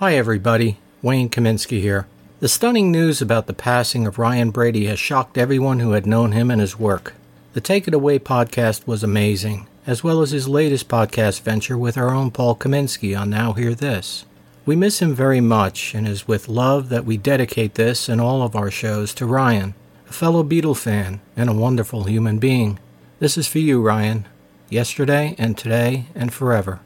Hi, 0.00 0.14
everybody. 0.14 0.78
Wayne 1.02 1.28
Kaminsky 1.28 1.80
here. 1.80 2.06
The 2.38 2.46
stunning 2.46 2.92
news 2.92 3.20
about 3.20 3.48
the 3.48 3.52
passing 3.52 4.06
of 4.06 4.16
Ryan 4.16 4.52
Brady 4.52 4.86
has 4.86 5.00
shocked 5.00 5.36
everyone 5.36 5.80
who 5.80 5.90
had 5.90 6.06
known 6.06 6.30
him 6.30 6.52
and 6.52 6.60
his 6.60 6.78
work. 6.78 7.14
The 7.52 7.60
Take 7.60 7.88
It 7.88 7.94
Away 7.94 8.20
podcast 8.20 8.86
was 8.86 9.02
amazing, 9.02 9.66
as 9.88 10.04
well 10.04 10.22
as 10.22 10.30
his 10.30 10.46
latest 10.48 10.88
podcast 10.88 11.42
venture 11.42 11.76
with 11.76 11.98
our 11.98 12.10
own 12.10 12.30
Paul 12.30 12.54
Kaminsky 12.54 13.18
on 13.18 13.28
Now 13.28 13.54
Hear 13.54 13.74
This. 13.74 14.24
We 14.64 14.76
miss 14.76 15.02
him 15.02 15.16
very 15.16 15.40
much, 15.40 15.96
and 15.96 16.06
it 16.06 16.12
is 16.12 16.28
with 16.28 16.48
love 16.48 16.90
that 16.90 17.04
we 17.04 17.16
dedicate 17.16 17.74
this 17.74 18.08
and 18.08 18.20
all 18.20 18.42
of 18.42 18.54
our 18.54 18.70
shows 18.70 19.12
to 19.14 19.26
Ryan, 19.26 19.74
a 20.08 20.12
fellow 20.12 20.44
Beatle 20.44 20.78
fan 20.78 21.20
and 21.36 21.50
a 21.50 21.52
wonderful 21.52 22.04
human 22.04 22.38
being. 22.38 22.78
This 23.18 23.36
is 23.36 23.48
for 23.48 23.58
you, 23.58 23.82
Ryan. 23.82 24.26
Yesterday 24.70 25.34
and 25.38 25.58
today 25.58 26.06
and 26.14 26.32
forever. 26.32 26.78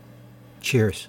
Cheers. 0.63 1.09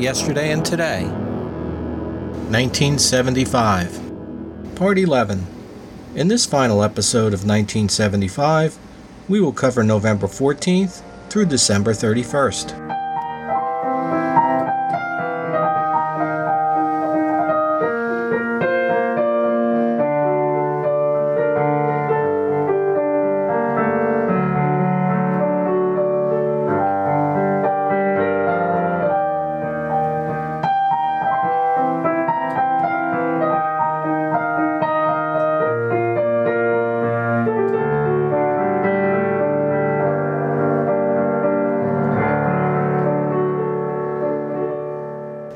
Yesterday 0.00 0.50
and 0.50 0.64
Today. 0.64 1.04
1975. 2.48 4.74
Part 4.74 4.98
11. 4.98 5.46
In 6.14 6.28
this 6.28 6.46
final 6.46 6.82
episode 6.82 7.34
of 7.34 7.44
1975, 7.44 8.78
we 9.28 9.42
will 9.42 9.52
cover 9.52 9.84
November 9.84 10.26
14th 10.26 11.02
through 11.28 11.44
December 11.44 11.92
31st. 11.92 12.99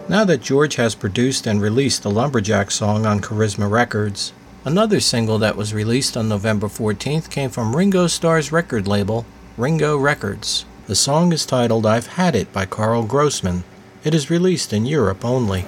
Now 0.06 0.26
that 0.26 0.42
George 0.42 0.76
has 0.76 0.94
produced 0.94 1.46
and 1.46 1.62
released 1.62 2.02
the 2.02 2.10
Lumberjack 2.10 2.70
song 2.70 3.06
on 3.06 3.20
Charisma 3.20 3.70
Records, 3.70 4.34
another 4.62 5.00
single 5.00 5.38
that 5.38 5.56
was 5.56 5.72
released 5.72 6.14
on 6.14 6.28
November 6.28 6.66
14th 6.66 7.30
came 7.30 7.48
from 7.48 7.74
Ringo 7.74 8.06
Starr's 8.06 8.52
record 8.52 8.86
label, 8.86 9.24
Ringo 9.56 9.96
Records. 9.96 10.66
The 10.88 10.94
song 10.94 11.32
is 11.32 11.46
titled 11.46 11.86
I've 11.86 12.08
Had 12.08 12.36
It 12.36 12.52
by 12.52 12.66
Carl 12.66 13.04
Grossman. 13.04 13.64
It 14.04 14.12
is 14.12 14.28
released 14.28 14.74
in 14.74 14.84
Europe 14.84 15.24
only. 15.24 15.64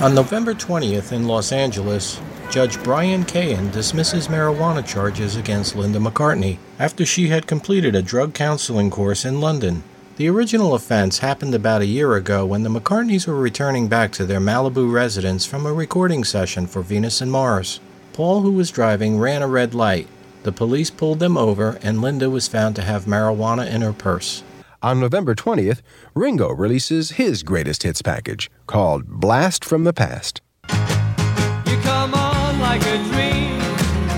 On 0.00 0.14
November 0.14 0.54
20th 0.54 1.10
in 1.10 1.26
Los 1.26 1.50
Angeles, 1.50 2.20
Judge 2.48 2.80
Brian 2.84 3.24
Cahan 3.24 3.72
dismisses 3.72 4.28
marijuana 4.28 4.86
charges 4.86 5.34
against 5.34 5.74
Linda 5.74 5.98
McCartney 5.98 6.58
after 6.78 7.04
she 7.04 7.26
had 7.26 7.48
completed 7.48 7.96
a 7.96 8.02
drug 8.02 8.34
counseling 8.34 8.88
course 8.88 9.24
in 9.24 9.40
London. 9.40 9.82
The 10.20 10.28
original 10.28 10.74
offense 10.74 11.20
happened 11.20 11.54
about 11.54 11.80
a 11.80 11.86
year 11.86 12.14
ago 12.14 12.44
when 12.44 12.62
the 12.62 12.68
McCartneys 12.68 13.26
were 13.26 13.40
returning 13.40 13.88
back 13.88 14.12
to 14.12 14.26
their 14.26 14.38
Malibu 14.38 14.92
residence 14.92 15.46
from 15.46 15.64
a 15.64 15.72
recording 15.72 16.24
session 16.24 16.66
for 16.66 16.82
Venus 16.82 17.22
and 17.22 17.32
Mars. 17.32 17.80
Paul, 18.12 18.42
who 18.42 18.52
was 18.52 18.70
driving, 18.70 19.18
ran 19.18 19.40
a 19.40 19.48
red 19.48 19.72
light. 19.72 20.08
The 20.42 20.52
police 20.52 20.90
pulled 20.90 21.20
them 21.20 21.38
over, 21.38 21.78
and 21.82 22.02
Linda 22.02 22.28
was 22.28 22.48
found 22.48 22.76
to 22.76 22.82
have 22.82 23.06
marijuana 23.06 23.66
in 23.66 23.80
her 23.80 23.94
purse. 23.94 24.42
On 24.82 25.00
November 25.00 25.34
20th, 25.34 25.80
Ringo 26.14 26.50
releases 26.50 27.12
his 27.12 27.42
greatest 27.42 27.82
hits 27.82 28.02
package 28.02 28.50
called 28.66 29.06
Blast 29.06 29.64
from 29.64 29.84
the 29.84 29.94
Past. 29.94 30.42
You 30.68 31.78
come 31.80 32.12
on 32.12 32.60
like 32.60 32.82
a 32.82 32.98
dream, 33.08 33.58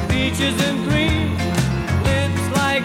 peaches 0.08 0.60
and 0.64 0.84
cream, 0.90 1.36
lips 2.02 2.56
like 2.56 2.82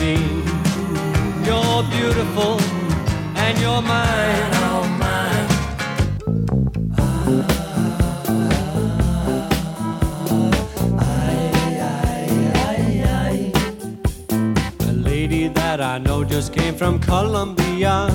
You're 0.00 1.82
beautiful, 1.90 2.58
and 3.36 3.58
you're 3.58 3.82
mine, 3.82 4.50
oh 4.64 4.88
mine. 4.98 5.48
A 14.80 14.92
lady 14.92 15.48
that 15.48 15.82
I 15.82 15.98
know 15.98 16.24
just 16.24 16.54
came 16.54 16.74
from 16.74 16.98
Colombia. 16.98 18.08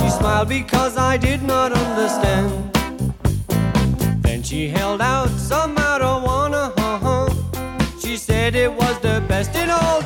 She 0.00 0.10
smiled 0.10 0.48
because 0.48 0.96
I 0.96 1.16
did 1.16 1.44
not 1.44 1.70
understand. 1.70 2.50
Then 4.20 4.42
she 4.42 4.68
held 4.68 5.00
out 5.00 5.30
some 5.30 5.76
marijuana. 5.76 6.72
She 8.00 8.16
said 8.16 8.56
it 8.56 8.72
was 8.72 8.98
the 8.98 9.22
best 9.28 9.54
in 9.54 9.70
all 9.70 10.02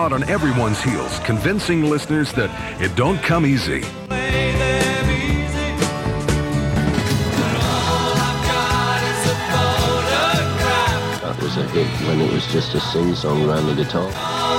On 0.00 0.24
everyone's 0.24 0.80
heels, 0.80 1.20
convincing 1.20 1.84
listeners 1.84 2.32
that 2.32 2.50
it 2.80 2.96
don't 2.96 3.18
come 3.18 3.44
easy. 3.44 3.82
That 11.20 11.36
was 11.40 11.56
a 11.58 11.68
hit 11.68 11.86
when 12.08 12.22
it 12.22 12.32
was 12.32 12.46
just 12.46 12.74
a 12.74 12.80
sing-song 12.80 13.48
around 13.48 13.66
the 13.66 13.74
guitar. 13.74 14.49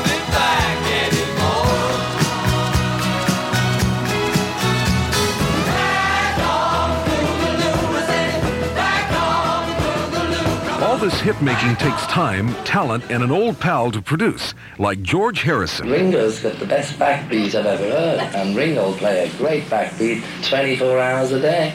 This 11.01 11.19
hit 11.19 11.41
making 11.41 11.75
takes 11.77 12.05
time, 12.05 12.53
talent, 12.63 13.03
and 13.09 13.23
an 13.23 13.31
old 13.31 13.59
pal 13.59 13.89
to 13.91 13.99
produce, 13.99 14.53
like 14.77 15.01
George 15.01 15.41
Harrison. 15.41 15.89
Ringo's 15.89 16.39
got 16.39 16.59
the 16.59 16.65
best 16.67 16.93
backbeat 16.99 17.55
I've 17.55 17.65
ever 17.65 17.89
heard, 17.89 18.19
and 18.35 18.55
Ringo 18.55 18.85
will 18.85 18.97
play 18.97 19.27
a 19.27 19.37
great 19.37 19.63
backbeat 19.63 20.21
24 20.47 20.99
hours 20.99 21.31
a 21.31 21.41
day. 21.41 21.71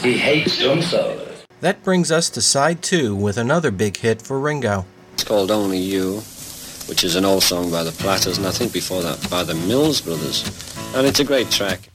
He 0.00 0.16
hates 0.16 0.58
drum 0.58 0.80
solos. 0.80 1.44
That 1.60 1.84
brings 1.84 2.10
us 2.10 2.30
to 2.30 2.40
side 2.40 2.80
two 2.80 3.14
with 3.14 3.36
another 3.36 3.70
big 3.70 3.98
hit 3.98 4.22
for 4.22 4.40
Ringo. 4.40 4.86
It's 5.12 5.24
called 5.24 5.50
Only 5.50 5.78
You, 5.78 6.20
which 6.88 7.04
is 7.04 7.16
an 7.16 7.26
old 7.26 7.42
song 7.42 7.70
by 7.70 7.84
the 7.84 7.92
Platters, 7.92 8.38
and 8.38 8.46
I 8.46 8.50
think 8.50 8.72
before 8.72 9.02
that 9.02 9.28
by 9.28 9.44
the 9.44 9.54
Mills 9.54 10.00
Brothers. 10.00 10.42
And 10.94 11.06
it's 11.06 11.20
a 11.20 11.24
great 11.24 11.50
track. 11.50 11.89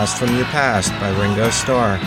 Blast 0.00 0.16
from 0.16 0.34
Your 0.34 0.46
Past 0.46 0.92
by 0.92 1.10
Ringo 1.20 1.50
Starr. 1.50 1.98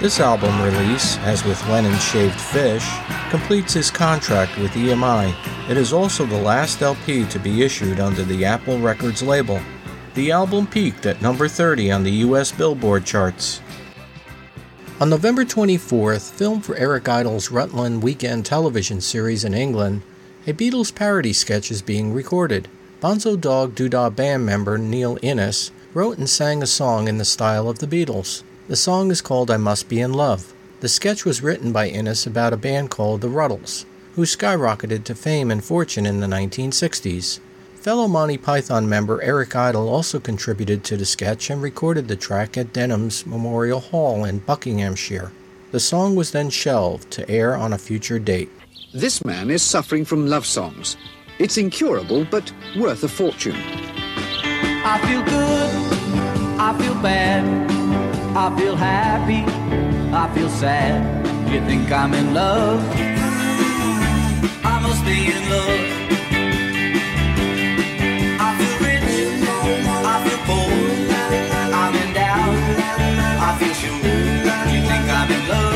This 0.00 0.18
album 0.18 0.62
release, 0.62 1.18
as 1.18 1.44
with 1.44 1.62
Lennon's 1.68 2.02
Shaved 2.02 2.40
Fish, 2.40 2.88
completes 3.28 3.74
his 3.74 3.90
contract 3.90 4.56
with 4.56 4.70
EMI. 4.70 5.34
It 5.68 5.76
is 5.76 5.92
also 5.92 6.24
the 6.24 6.40
last 6.40 6.80
LP 6.80 7.26
to 7.26 7.38
be 7.38 7.62
issued 7.62 8.00
under 8.00 8.22
the 8.24 8.46
Apple 8.46 8.78
Records 8.78 9.22
label. 9.22 9.60
The 10.14 10.32
album 10.32 10.66
peaked 10.66 11.04
at 11.04 11.20
number 11.20 11.48
30 11.48 11.92
on 11.92 12.02
the 12.02 12.24
US 12.24 12.50
Billboard 12.50 13.04
charts. 13.04 13.60
On 14.98 15.10
November 15.10 15.44
24th, 15.44 16.30
filmed 16.30 16.64
for 16.64 16.76
Eric 16.76 17.10
Idle's 17.10 17.50
Rutland 17.50 18.02
weekend 18.02 18.46
television 18.46 19.02
series 19.02 19.44
in 19.44 19.52
England, 19.52 20.00
a 20.46 20.54
Beatles 20.54 20.94
parody 20.94 21.34
sketch 21.34 21.70
is 21.70 21.82
being 21.82 22.14
recorded. 22.14 22.68
Bonzo 23.02 23.38
Dog 23.38 23.74
Doodah 23.74 24.16
Band 24.16 24.46
member 24.46 24.78
Neil 24.78 25.18
Innes 25.20 25.72
wrote 25.96 26.18
and 26.18 26.28
sang 26.28 26.62
a 26.62 26.66
song 26.66 27.08
in 27.08 27.16
the 27.16 27.24
style 27.24 27.70
of 27.70 27.78
the 27.78 27.86
Beatles. 27.86 28.42
The 28.68 28.76
song 28.76 29.10
is 29.10 29.22
called 29.22 29.50
I 29.50 29.56
Must 29.56 29.88
Be 29.88 30.02
in 30.02 30.12
Love. 30.12 30.52
The 30.80 30.90
sketch 30.90 31.24
was 31.24 31.42
written 31.42 31.72
by 31.72 31.88
Innes 31.88 32.26
about 32.26 32.52
a 32.52 32.58
band 32.58 32.90
called 32.90 33.22
the 33.22 33.30
Rutles, 33.30 33.86
who 34.14 34.26
skyrocketed 34.26 35.04
to 35.04 35.14
fame 35.14 35.50
and 35.50 35.64
fortune 35.64 36.04
in 36.04 36.20
the 36.20 36.26
1960s. 36.26 37.40
Fellow 37.76 38.08
Monty 38.08 38.36
Python 38.36 38.86
member 38.86 39.22
Eric 39.22 39.56
Idle 39.56 39.88
also 39.88 40.20
contributed 40.20 40.84
to 40.84 40.98
the 40.98 41.06
sketch 41.06 41.48
and 41.48 41.62
recorded 41.62 42.08
the 42.08 42.16
track 42.16 42.58
at 42.58 42.74
Denham's 42.74 43.24
Memorial 43.24 43.80
Hall 43.80 44.26
in 44.26 44.40
Buckinghamshire. 44.40 45.32
The 45.70 45.80
song 45.80 46.14
was 46.14 46.30
then 46.30 46.50
shelved 46.50 47.10
to 47.12 47.26
air 47.30 47.56
on 47.56 47.72
a 47.72 47.78
future 47.78 48.18
date. 48.18 48.50
This 48.92 49.24
man 49.24 49.48
is 49.48 49.62
suffering 49.62 50.04
from 50.04 50.26
love 50.26 50.44
songs. 50.44 50.98
It's 51.38 51.56
incurable, 51.56 52.26
but 52.30 52.52
worth 52.76 53.02
a 53.02 53.08
fortune. 53.08 53.56
I 54.88 54.98
feel 55.00 55.22
good, 55.24 55.70
I 56.60 56.72
feel 56.78 56.94
bad, 57.02 57.42
I 58.36 58.56
feel 58.56 58.76
happy, 58.76 59.42
I 60.14 60.32
feel 60.32 60.48
sad. 60.48 61.26
You 61.50 61.60
think 61.66 61.90
I'm 61.90 62.14
in 62.14 62.32
love? 62.32 62.80
I 64.64 64.78
must 64.80 65.04
be 65.04 65.18
in 65.36 65.42
love. 65.50 65.80
I 68.46 68.48
feel 68.58 68.76
rich, 68.86 69.10
I 70.12 70.16
feel 70.24 70.40
poor, 70.46 70.70
I'm 71.82 71.94
in 72.02 72.10
doubt, 72.14 72.56
I 73.48 73.50
feel 73.58 73.74
sure. 73.82 73.98
You 74.72 74.80
think 74.88 75.04
I'm 75.18 75.30
in 75.32 75.48
love? 75.48 75.75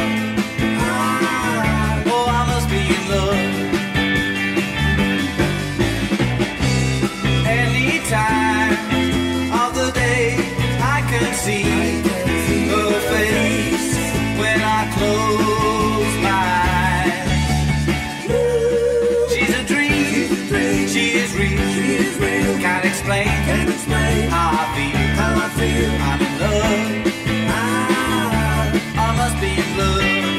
How 23.89 25.35
I 25.35 25.49
feel. 25.57 25.91
I'm 26.09 26.21
in 26.21 26.33
love. 26.41 27.13
I, 27.49 28.81
I 28.97 29.17
must 29.17 29.41
be 29.41 29.51
in 29.61 29.79
love. 29.79 30.30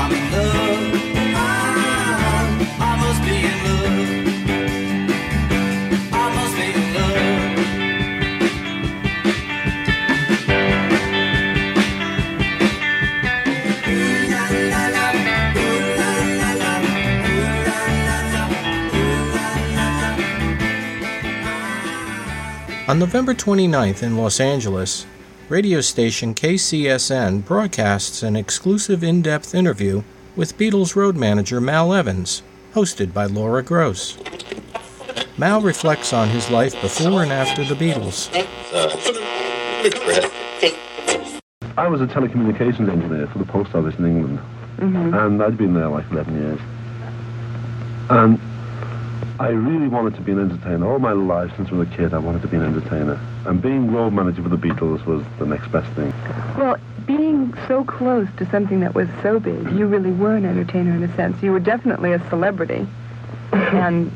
I'm 0.00 0.12
in 0.12 0.32
love. 0.32 0.58
I 2.80 2.96
must 3.00 3.22
be 3.24 3.36
in 3.36 3.64
love. 3.64 4.27
On 22.88 22.98
November 22.98 23.34
29th 23.34 24.02
in 24.02 24.16
Los 24.16 24.40
Angeles, 24.40 25.04
radio 25.50 25.82
station 25.82 26.34
KCSN 26.34 27.44
broadcasts 27.44 28.22
an 28.22 28.34
exclusive 28.34 29.04
in 29.04 29.20
depth 29.20 29.54
interview 29.54 30.02
with 30.36 30.56
Beatles 30.56 30.96
road 30.96 31.14
manager 31.14 31.60
Mal 31.60 31.92
Evans, 31.92 32.42
hosted 32.72 33.12
by 33.12 33.26
Laura 33.26 33.62
Gross. 33.62 34.16
Mal 35.36 35.60
reflects 35.60 36.14
on 36.14 36.30
his 36.30 36.48
life 36.48 36.80
before 36.80 37.22
and 37.22 37.30
after 37.30 37.62
the 37.62 37.74
Beatles. 37.74 38.30
I 41.76 41.88
was 41.88 42.00
a 42.00 42.06
telecommunications 42.06 42.88
engineer 42.88 43.26
for 43.26 43.38
the 43.38 43.44
post 43.44 43.74
office 43.74 43.96
in 43.96 44.06
England, 44.06 44.38
mm-hmm. 44.78 45.12
and 45.12 45.42
I'd 45.42 45.58
been 45.58 45.74
there 45.74 45.90
like 45.90 46.10
11 46.10 46.34
years. 46.34 46.60
And 48.08 48.40
I 49.40 49.50
really 49.50 49.86
wanted 49.86 50.16
to 50.16 50.20
be 50.20 50.32
an 50.32 50.40
entertainer. 50.40 50.90
All 50.90 50.98
my 50.98 51.12
life, 51.12 51.52
since 51.56 51.70
I 51.70 51.74
was 51.76 51.88
a 51.88 51.96
kid, 51.96 52.12
I 52.12 52.18
wanted 52.18 52.42
to 52.42 52.48
be 52.48 52.56
an 52.56 52.64
entertainer. 52.64 53.20
And 53.46 53.62
being 53.62 53.92
road 53.92 54.12
manager 54.12 54.42
for 54.42 54.48
the 54.48 54.56
Beatles 54.56 55.04
was 55.06 55.24
the 55.38 55.46
next 55.46 55.70
best 55.70 55.88
thing. 55.92 56.12
Well, 56.56 56.76
being 57.06 57.54
so 57.68 57.84
close 57.84 58.26
to 58.38 58.50
something 58.50 58.80
that 58.80 58.96
was 58.96 59.08
so 59.22 59.38
big, 59.38 59.70
you 59.70 59.86
really 59.86 60.10
were 60.10 60.34
an 60.34 60.44
entertainer 60.44 60.96
in 60.96 61.04
a 61.04 61.14
sense. 61.14 61.40
You 61.40 61.52
were 61.52 61.60
definitely 61.60 62.12
a 62.12 62.28
celebrity. 62.30 62.84
and 63.52 64.10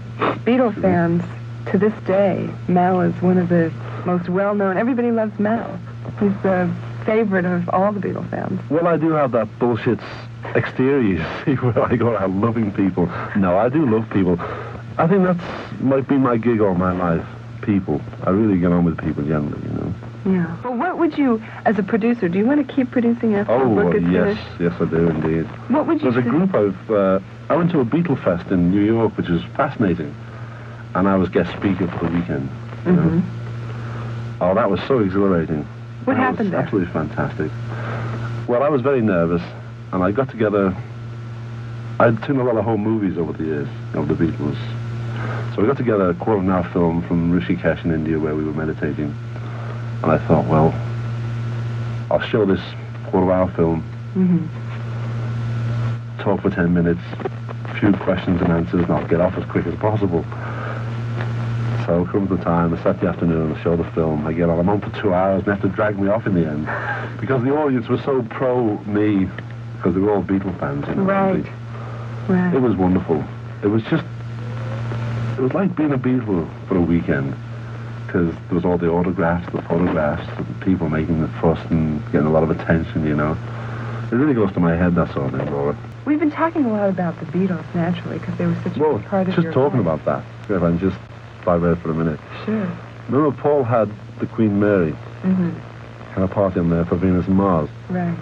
Beatle 0.44 0.74
fans, 0.82 1.22
to 1.70 1.78
this 1.78 1.94
day, 2.04 2.50
Mal 2.66 3.00
is 3.02 3.14
one 3.22 3.38
of 3.38 3.48
the 3.48 3.72
most 4.04 4.28
well-known. 4.28 4.76
Everybody 4.76 5.12
loves 5.12 5.38
Mal. 5.38 5.78
He's 6.18 6.34
the 6.42 6.68
favorite 7.06 7.44
of 7.44 7.68
all 7.68 7.92
the 7.92 8.00
Beatle 8.00 8.28
fans. 8.28 8.60
Well, 8.68 8.88
I 8.88 8.96
do 8.96 9.10
have 9.12 9.30
that 9.32 9.48
bullshit 9.60 10.00
exterior, 10.56 11.00
you 11.46 11.54
see, 11.56 11.60
where 11.60 11.80
I 11.80 11.94
go 11.94 12.08
around 12.08 12.40
loving 12.40 12.72
people. 12.72 13.06
No, 13.36 13.56
I 13.56 13.68
do 13.68 13.86
love 13.86 14.10
people. 14.10 14.36
I 14.98 15.06
think 15.06 15.24
that's 15.24 15.80
might 15.80 16.06
be 16.08 16.16
my 16.16 16.36
gig 16.36 16.60
all 16.60 16.74
my 16.74 16.92
life. 16.92 17.26
People. 17.62 18.00
I 18.24 18.30
really 18.30 18.58
get 18.58 18.72
on 18.72 18.84
with 18.84 18.98
people 18.98 19.22
generally, 19.22 19.62
you 19.62 19.74
know. 19.74 19.94
Yeah. 20.24 20.56
Well, 20.62 20.74
what 20.76 20.98
would 20.98 21.16
you, 21.16 21.40
as 21.64 21.78
a 21.78 21.82
producer, 21.84 22.28
do 22.28 22.38
you 22.38 22.44
want 22.46 22.66
to 22.66 22.74
keep 22.74 22.90
producing 22.90 23.34
after 23.36 23.52
Oh, 23.52 23.68
the 23.68 23.82
book 23.82 23.94
uh, 23.94 23.98
is 23.98 24.02
yes, 24.08 24.36
finished? 24.38 24.60
yes, 24.60 24.72
I 24.80 24.84
do 24.90 25.08
indeed. 25.08 25.46
What 25.70 25.86
would 25.86 26.02
you 26.02 26.10
There's 26.10 26.26
a 26.26 26.28
group 26.28 26.54
I've. 26.54 26.90
Uh, 26.90 27.20
I 27.48 27.56
went 27.56 27.70
to 27.72 27.80
a 27.80 27.84
Beatle 27.84 28.22
Fest 28.24 28.50
in 28.50 28.70
New 28.72 28.80
York, 28.82 29.16
which 29.16 29.28
is 29.28 29.42
fascinating, 29.56 30.12
and 30.94 31.08
I 31.08 31.16
was 31.16 31.28
guest 31.28 31.50
speaker 31.56 31.86
for 31.86 32.06
the 32.08 32.12
weekend. 32.18 32.50
You 32.86 32.92
know? 32.92 33.22
Oh, 34.40 34.54
that 34.56 34.68
was 34.70 34.80
so 34.88 34.98
exhilarating. 34.98 35.62
Mm-hmm. 35.62 36.04
What 36.04 36.14
That 36.14 36.20
happened 36.20 36.38
was 36.46 36.50
there? 36.50 36.60
Absolutely 36.62 36.92
fantastic. 36.92 37.50
Well, 38.48 38.64
I 38.64 38.68
was 38.68 38.82
very 38.82 39.02
nervous, 39.02 39.42
and 39.92 40.02
I 40.02 40.10
got 40.10 40.28
together. 40.30 40.74
I'd 42.00 42.18
seen 42.26 42.40
a 42.40 42.44
lot 42.44 42.56
of 42.56 42.64
home 42.64 42.82
movies 42.82 43.16
over 43.18 43.32
the 43.32 43.44
years 43.44 43.68
of 43.94 44.08
the 44.08 44.14
Beatles, 44.14 44.58
so 45.54 45.62
we 45.62 45.68
got 45.68 45.76
together 45.76 46.10
a 46.10 46.14
quarter 46.14 46.38
of 46.38 46.44
an 46.44 46.50
hour 46.50 46.64
film 46.72 47.02
from 47.06 47.32
Rishikesh 47.38 47.84
in 47.84 47.92
India 47.92 48.18
where 48.18 48.34
we 48.34 48.44
were 48.44 48.52
meditating, 48.52 49.14
and 50.02 50.10
I 50.10 50.18
thought, 50.26 50.46
well, 50.46 50.74
I'll 52.10 52.20
show 52.20 52.44
this 52.46 52.60
quarter 53.10 53.30
of 53.30 53.38
hour 53.38 53.50
film 53.56 53.84
Mm-hmm. 54.14 54.44
talk 56.22 56.42
for 56.42 56.50
10 56.50 56.74
minutes, 56.74 57.00
a 57.64 57.74
few 57.80 57.92
questions 57.94 58.42
and 58.42 58.52
answers, 58.52 58.82
and 58.82 58.90
I'll 58.92 59.06
get 59.08 59.22
off 59.22 59.34
as 59.38 59.44
quick 59.46 59.64
as 59.66 59.74
possible. 59.76 60.22
So 61.86 62.04
comes 62.12 62.28
the 62.28 62.36
time, 62.36 62.74
I 62.74 62.92
the 62.92 63.08
afternoon, 63.08 63.54
I 63.54 63.62
show 63.62 63.74
the 63.74 63.90
film, 63.92 64.26
I 64.26 64.34
get 64.34 64.50
on, 64.50 64.58
I'm 64.58 64.68
on 64.68 64.80
for 64.82 64.90
two 65.00 65.14
hours, 65.14 65.38
and 65.38 65.46
they 65.46 65.52
have 65.52 65.62
to 65.62 65.68
drag 65.68 65.98
me 65.98 66.08
off 66.08 66.26
in 66.26 66.34
the 66.34 66.46
end. 66.46 66.68
Because 67.22 67.44
the 67.44 67.56
audience 67.56 67.88
was 67.88 68.02
so 68.02 68.22
pro 68.30 68.78
me, 68.84 69.28
because 69.76 69.94
they 69.94 70.00
were 70.00 70.12
all 70.12 70.22
Beatle 70.22 70.58
fans, 70.58 70.86
you 70.88 70.96
know. 70.96 71.04
Right. 71.04 71.46
Right. 72.28 72.54
It 72.54 72.60
was 72.60 72.74
wonderful. 72.74 73.24
It 73.62 73.68
was 73.68 73.82
just, 73.84 74.04
it 75.42 75.46
was 75.46 75.54
like 75.54 75.74
being 75.74 75.90
a 75.92 75.98
Beatle 75.98 76.48
for 76.68 76.76
a 76.76 76.80
weekend. 76.80 77.34
Because 78.06 78.32
there 78.46 78.54
was 78.54 78.64
all 78.64 78.78
the 78.78 78.88
autographs, 78.88 79.50
the 79.52 79.60
photographs, 79.62 80.24
the 80.38 80.64
people 80.64 80.88
making 80.88 81.20
the 81.20 81.26
fuss 81.40 81.58
and 81.70 82.00
getting 82.12 82.28
a 82.28 82.30
lot 82.30 82.44
of 82.44 82.50
attention, 82.50 83.04
you 83.04 83.16
know. 83.16 83.32
It 84.12 84.14
really 84.14 84.34
goes 84.34 84.52
to 84.52 84.60
my 84.60 84.76
head, 84.76 84.94
that 84.94 85.12
sort 85.12 85.32
of 85.34 85.40
thing, 85.40 85.50
Laura. 85.50 85.76
We've 86.04 86.20
been 86.20 86.30
talking 86.30 86.64
a 86.66 86.68
lot 86.72 86.88
about 86.90 87.18
the 87.18 87.26
Beatles, 87.26 87.64
naturally, 87.74 88.18
because 88.20 88.36
they 88.38 88.46
were 88.46 88.54
such 88.62 88.76
a 88.76 88.80
Well, 88.80 88.98
big 88.98 89.06
part 89.08 89.28
of 89.28 89.34
just 89.34 89.44
your 89.44 89.52
talking 89.52 89.82
life. 89.84 90.00
about 90.00 90.04
that, 90.48 90.54
if 90.54 90.62
I 90.62 90.68
can 90.68 90.78
just 90.78 90.96
digress 91.44 91.78
for 91.80 91.90
a 91.90 91.94
minute. 91.94 92.20
Sure. 92.44 92.68
Remember 93.08 93.36
Paul 93.42 93.64
had 93.64 93.90
the 94.20 94.26
Queen 94.26 94.60
Mary 94.60 94.92
Mm-hmm. 95.22 95.50
had 96.14 96.22
a 96.24 96.28
party 96.28 96.60
on 96.60 96.68
there 96.70 96.84
for 96.84 96.96
Venus 96.96 97.26
and 97.26 97.36
Mars. 97.36 97.68
Right. 97.88 98.16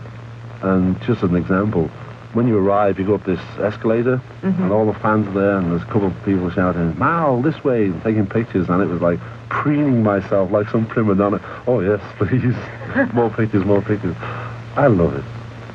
And 0.63 0.99
just 1.03 1.23
as 1.23 1.31
an 1.31 1.37
example, 1.37 1.91
when 2.33 2.47
you 2.47 2.57
arrive, 2.59 2.99
you 2.99 3.05
go 3.05 3.15
up 3.15 3.25
this 3.25 3.41
escalator, 3.61 4.21
Mhm. 4.43 4.59
and 4.61 4.73
all 4.73 4.87
the 4.87 4.95
fans 4.95 5.27
are 5.29 5.33
there, 5.33 5.57
and 5.59 5.71
there's 5.71 5.83
a 5.83 5.87
couple 5.87 6.07
of 6.07 6.25
people 6.25 6.49
shouting, 6.51 6.95
Mal, 6.99 7.43
this 7.43 7.63
way, 7.65 7.87
and 7.87 8.03
taking 8.05 8.27
pictures, 8.27 8.69
and 8.69 8.81
it 8.83 8.89
was 8.89 9.01
like 9.01 9.19
preening 9.49 10.03
myself 10.03 10.51
like 10.53 10.69
some 10.69 10.85
prima 10.87 11.15
donna. 11.15 11.41
Oh, 11.67 11.81
yes, 11.81 12.01
please. 12.19 12.55
more 13.13 13.31
pictures, 13.31 13.65
more 13.65 13.83
pictures. 13.83 14.15
I 14.77 14.87
love 14.87 15.17
it. 15.17 15.25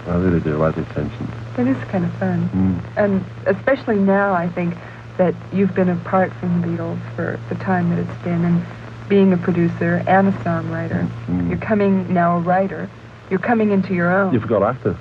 I 0.10 0.16
really 0.18 0.40
do. 0.40 0.54
I 0.54 0.68
like 0.68 0.76
the 0.76 0.82
attention. 0.84 1.28
It 1.58 1.68
is 1.68 1.78
kind 1.90 2.06
of 2.06 2.12
fun. 2.14 2.50
Mm. 2.56 2.76
And 2.96 3.24
especially 3.48 3.98
now, 3.98 4.34
I 4.34 4.48
think 4.48 4.76
that 5.18 5.34
you've 5.52 5.74
been 5.74 5.90
apart 5.90 6.32
from 6.34 6.62
the 6.62 6.68
Beatles 6.68 7.00
for 7.16 7.40
the 7.50 7.56
time 7.56 7.90
that 7.90 8.00
it's 8.00 8.24
been, 8.24 8.46
and 8.46 8.62
being 9.10 9.34
a 9.34 9.38
producer 9.38 10.04
and 10.08 10.28
a 10.28 10.32
songwriter. 10.32 11.08
Mm. 11.30 11.50
You're 11.50 11.58
coming 11.58 12.14
now 12.14 12.38
a 12.38 12.40
writer. 12.40 12.88
You're 13.30 13.40
coming 13.40 13.72
into 13.72 13.94
your 13.94 14.12
own. 14.12 14.34
You 14.34 14.40
forgot 14.40 14.64
actor. 14.64 14.96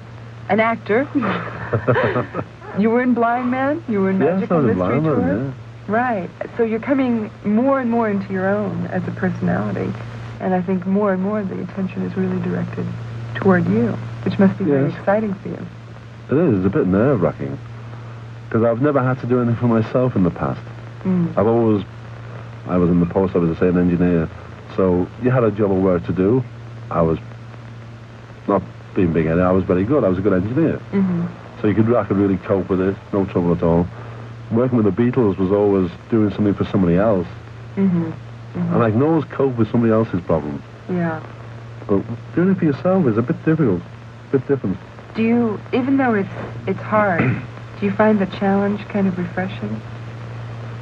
An 0.48 0.60
actor. 0.60 1.08
you 2.78 2.90
were 2.90 3.02
in 3.02 3.14
Blind 3.14 3.50
Man. 3.50 3.82
You 3.88 4.00
were 4.00 4.10
in 4.10 4.20
yes, 4.20 4.28
I 4.28 4.34
Magical 4.34 4.56
was 4.58 4.66
Mystery 4.66 5.00
Blind 5.00 5.04
Tour. 5.04 5.18
Man, 5.18 5.54
Right. 5.86 6.30
So 6.56 6.64
you're 6.64 6.80
coming 6.80 7.30
more 7.44 7.80
and 7.80 7.90
more 7.90 8.08
into 8.08 8.32
your 8.32 8.48
own 8.48 8.86
as 8.86 9.06
a 9.06 9.10
personality. 9.12 9.92
And 10.40 10.54
I 10.54 10.62
think 10.62 10.86
more 10.86 11.12
and 11.12 11.22
more 11.22 11.42
the 11.42 11.60
attention 11.62 12.02
is 12.02 12.16
really 12.16 12.40
directed 12.42 12.86
toward 13.34 13.66
you, 13.68 13.92
which 14.24 14.38
must 14.38 14.58
be 14.58 14.64
very 14.64 14.92
exciting 14.92 15.34
for 15.34 15.48
you. 15.48 15.66
It 16.30 16.36
is. 16.36 16.58
It's 16.58 16.66
a 16.66 16.70
bit 16.70 16.86
nerve-wracking. 16.86 17.58
Because 18.48 18.64
I've 18.64 18.80
never 18.80 19.02
had 19.02 19.20
to 19.20 19.26
do 19.26 19.40
anything 19.40 19.56
for 19.56 19.66
myself 19.66 20.16
in 20.16 20.22
the 20.22 20.30
past. 20.30 20.60
Mm. 21.02 21.36
I've 21.36 21.46
always, 21.46 21.84
I 22.66 22.76
was 22.76 22.88
in 22.88 23.00
the 23.00 23.06
post 23.06 23.34
I 23.34 23.38
was 23.38 23.50
as 23.50 23.62
an 23.62 23.78
engineer, 23.78 24.28
so 24.76 25.06
you 25.22 25.30
had 25.30 25.44
a 25.44 25.50
job 25.50 25.70
of 25.70 25.78
work 25.78 26.04
to 26.06 26.12
do. 26.12 26.42
I 26.90 27.02
was 27.02 27.18
not 28.48 28.62
being 28.94 29.12
big-headed. 29.12 29.42
I 29.42 29.50
was 29.52 29.64
very 29.64 29.84
good. 29.84 30.04
I 30.04 30.08
was 30.08 30.18
a 30.18 30.22
good 30.22 30.32
engineer, 30.32 30.78
Mm-hmm. 30.92 31.26
so 31.60 31.68
you 31.68 31.74
could 31.74 31.92
I 31.94 32.04
could 32.04 32.16
really 32.16 32.36
cope 32.38 32.68
with 32.68 32.80
it. 32.80 32.96
No 33.12 33.24
trouble 33.26 33.52
at 33.52 33.62
all. 33.62 33.86
Working 34.50 34.82
with 34.82 34.86
the 34.94 35.02
Beatles 35.02 35.36
was 35.38 35.50
always 35.50 35.90
doing 36.10 36.30
something 36.30 36.54
for 36.54 36.64
somebody 36.64 36.96
else, 36.96 37.26
Mm-hmm. 37.76 38.12
and 38.74 38.82
I 38.82 38.90
can 38.90 39.02
always 39.02 39.24
cope 39.26 39.56
with 39.56 39.70
somebody 39.70 39.92
else's 39.92 40.20
problems. 40.22 40.62
Yeah. 40.88 41.20
But 41.86 42.02
doing 42.34 42.50
it 42.50 42.58
for 42.58 42.64
yourself 42.66 43.06
is 43.06 43.18
a 43.18 43.22
bit 43.22 43.42
difficult, 43.44 43.82
a 44.28 44.38
bit 44.38 44.46
different. 44.48 44.78
Do 45.14 45.22
you, 45.22 45.60
even 45.72 45.96
though 45.96 46.14
it's 46.14 46.28
it's 46.66 46.80
hard, 46.80 47.20
do 47.80 47.86
you 47.86 47.92
find 47.92 48.18
the 48.18 48.26
challenge 48.26 48.80
kind 48.88 49.06
of 49.08 49.18
refreshing? 49.18 49.80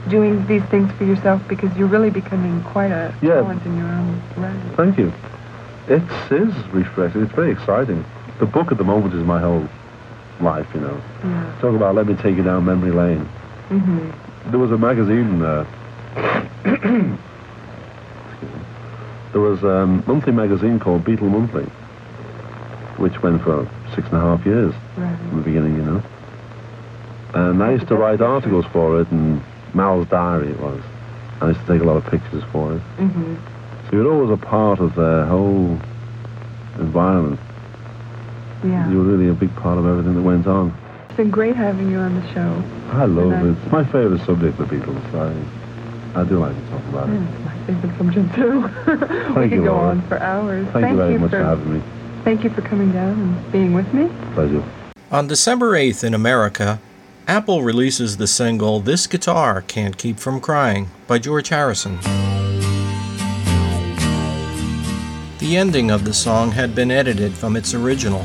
Doing 0.08 0.44
these 0.48 0.64
things 0.64 0.90
for 0.98 1.04
yourself 1.04 1.46
because 1.48 1.74
you're 1.76 1.86
really 1.88 2.10
becoming 2.10 2.62
quite 2.64 2.90
a 2.90 3.14
Yeah. 3.22 3.34
talent 3.34 3.64
in 3.64 3.78
your 3.78 3.86
own 3.86 4.20
right. 4.36 4.76
Thank 4.76 4.98
you. 4.98 5.12
It 5.88 6.02
is 6.32 6.54
refreshing. 6.68 7.22
It's 7.22 7.32
very 7.32 7.50
exciting. 7.50 8.04
The 8.38 8.46
book 8.46 8.70
at 8.72 8.78
the 8.78 8.84
moment 8.84 9.14
is 9.14 9.24
my 9.24 9.40
whole 9.40 9.68
life, 10.40 10.66
you 10.74 10.80
know. 10.80 11.00
Yeah. 11.24 11.58
Talk 11.60 11.74
about 11.74 11.94
let 11.94 12.06
me 12.06 12.14
take 12.14 12.36
you 12.36 12.42
down 12.42 12.64
memory 12.64 12.90
lane. 12.92 13.28
Mm-hmm. 13.68 14.50
There 14.50 14.58
was 14.58 14.70
a 14.72 14.78
magazine. 14.78 15.42
Uh, 15.42 15.64
there 19.32 19.40
was 19.40 19.62
a 19.62 19.86
monthly 20.06 20.32
magazine 20.32 20.78
called 20.78 21.04
Beatle 21.04 21.22
Monthly, 21.30 21.64
which 22.98 23.20
went 23.22 23.42
for 23.42 23.68
six 23.94 24.08
and 24.08 24.16
a 24.16 24.20
half 24.20 24.44
years 24.46 24.74
Right. 24.96 25.16
from 25.18 25.36
the 25.38 25.42
beginning, 25.42 25.76
you 25.76 25.82
know. 25.82 26.02
And 27.34 27.62
I 27.62 27.72
used 27.72 27.88
to 27.88 27.96
write 27.96 28.20
articles 28.20 28.66
for 28.72 29.00
it, 29.00 29.10
and 29.10 29.42
Mal's 29.74 30.06
diary 30.08 30.50
it 30.50 30.60
was. 30.60 30.82
I 31.40 31.48
used 31.48 31.60
to 31.60 31.66
take 31.66 31.80
a 31.82 31.84
lot 31.84 31.96
of 31.96 32.04
pictures 32.06 32.44
for 32.52 32.74
it. 32.74 32.82
Mm-hmm. 32.98 33.36
So 33.92 33.98
you're 33.98 34.10
always 34.10 34.30
a 34.30 34.38
part 34.38 34.80
of 34.80 34.94
the 34.94 35.26
whole 35.26 35.78
environment. 36.82 37.38
Yeah. 38.64 38.88
You 38.90 38.96
were 38.96 39.04
really 39.04 39.28
a 39.28 39.34
big 39.34 39.54
part 39.56 39.76
of 39.76 39.84
everything 39.86 40.14
that 40.14 40.22
went 40.22 40.46
on. 40.46 40.74
It's 41.08 41.16
been 41.18 41.28
great 41.30 41.54
having 41.56 41.90
you 41.90 41.98
on 41.98 42.14
the 42.18 42.26
show. 42.32 42.64
I 42.92 43.04
love 43.04 43.32
And 43.32 43.34
I- 43.34 43.48
it. 43.50 43.56
It's 43.62 43.70
my 43.70 43.84
favourite 43.84 44.24
subject, 44.24 44.56
the 44.56 44.64
Beatles. 44.64 45.14
I, 45.14 46.20
I 46.22 46.24
do 46.24 46.38
like 46.38 46.56
to 46.56 46.70
talk 46.70 46.82
about 46.88 47.10
it. 47.10 47.12
Yeah, 47.12 47.28
it's 47.34 47.44
my 47.44 47.66
favorite 47.66 47.98
subject 47.98 48.34
too. 48.34 48.60
we 48.86 49.34
Thank 49.34 49.52
could 49.52 49.64
go 49.64 49.74
Laura. 49.74 49.88
on 49.90 50.00
for 50.08 50.18
hours. 50.20 50.66
Thank, 50.68 50.88
you 50.92 50.96
very 50.96 51.18
much 51.18 51.30
for 51.30 51.44
having 51.44 51.74
me. 51.74 51.82
Thank 52.24 52.44
you 52.44 52.48
for 52.48 52.62
coming 52.62 52.92
down 52.92 53.10
and 53.20 53.52
being 53.52 53.74
with 53.74 53.92
me. 53.92 54.08
Pleasure. 54.32 54.64
On 55.10 55.26
December 55.26 55.72
8th 55.72 56.02
in 56.02 56.14
America, 56.14 56.80
Apple 57.28 57.62
releases 57.62 58.16
the 58.16 58.26
single 58.26 58.80
This 58.80 59.06
Guitar 59.06 59.60
Can't 59.60 59.98
Keep 59.98 60.18
From 60.18 60.40
Crying 60.40 60.88
by 61.06 61.18
George 61.18 61.50
Harrison. 61.50 61.98
The 65.42 65.56
ending 65.56 65.90
of 65.90 66.04
the 66.04 66.14
song 66.14 66.52
had 66.52 66.72
been 66.72 66.92
edited 66.92 67.32
from 67.34 67.56
its 67.56 67.74
original. 67.74 68.24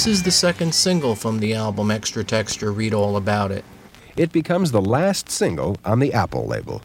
This 0.00 0.06
is 0.06 0.22
the 0.22 0.30
second 0.30 0.74
single 0.74 1.14
from 1.14 1.40
the 1.40 1.52
album 1.52 1.90
Extra 1.90 2.24
Texture 2.24 2.72
Read 2.72 2.94
All 2.94 3.18
About 3.18 3.50
It. 3.50 3.66
It 4.16 4.32
becomes 4.32 4.72
the 4.72 4.80
last 4.80 5.30
single 5.30 5.76
on 5.84 5.98
the 5.98 6.14
Apple 6.14 6.46
label. 6.46 6.80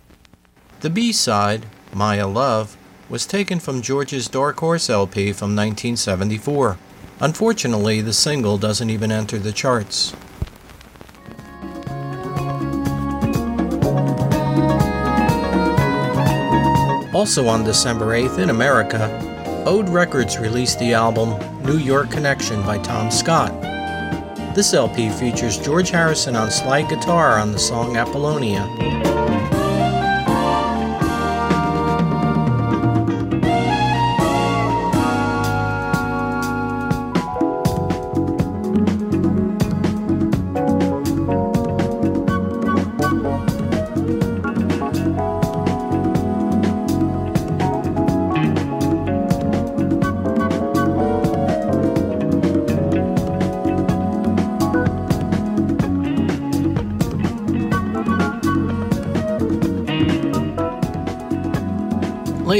The 0.81 0.89
B 0.89 1.13
side, 1.13 1.65
Maya 1.93 2.27
Love, 2.27 2.75
was 3.07 3.25
taken 3.25 3.61
from 3.61 3.81
George's 3.81 4.27
Dark 4.27 4.59
Horse 4.59 4.89
LP 4.89 5.31
from 5.31 5.55
1974. 5.55 6.77
Unfortunately, 7.21 8.01
the 8.01 8.11
single 8.11 8.57
doesn't 8.57 8.89
even 8.89 9.13
enter 9.13 9.39
the 9.39 9.53
charts. 9.53 10.13
Also 17.13 17.47
on 17.47 17.63
December 17.63 18.07
8th 18.07 18.39
in 18.39 18.49
America, 18.49 19.63
Ode 19.65 19.87
Records 19.87 20.37
released 20.37 20.79
the 20.79 20.93
album 20.93 21.54
New 21.65 21.77
York 21.79 22.11
Connection 22.11 22.61
by 22.61 22.77
Tom 22.77 23.09
Scott. 23.09 23.51
This 24.53 24.75
LP 24.75 25.09
features 25.09 25.57
George 25.57 25.89
Harrison 25.89 26.35
on 26.35 26.51
slide 26.51 26.87
guitar 26.89 27.39
on 27.39 27.51
the 27.51 27.57
song 27.57 27.97
Apollonia. 27.97 29.14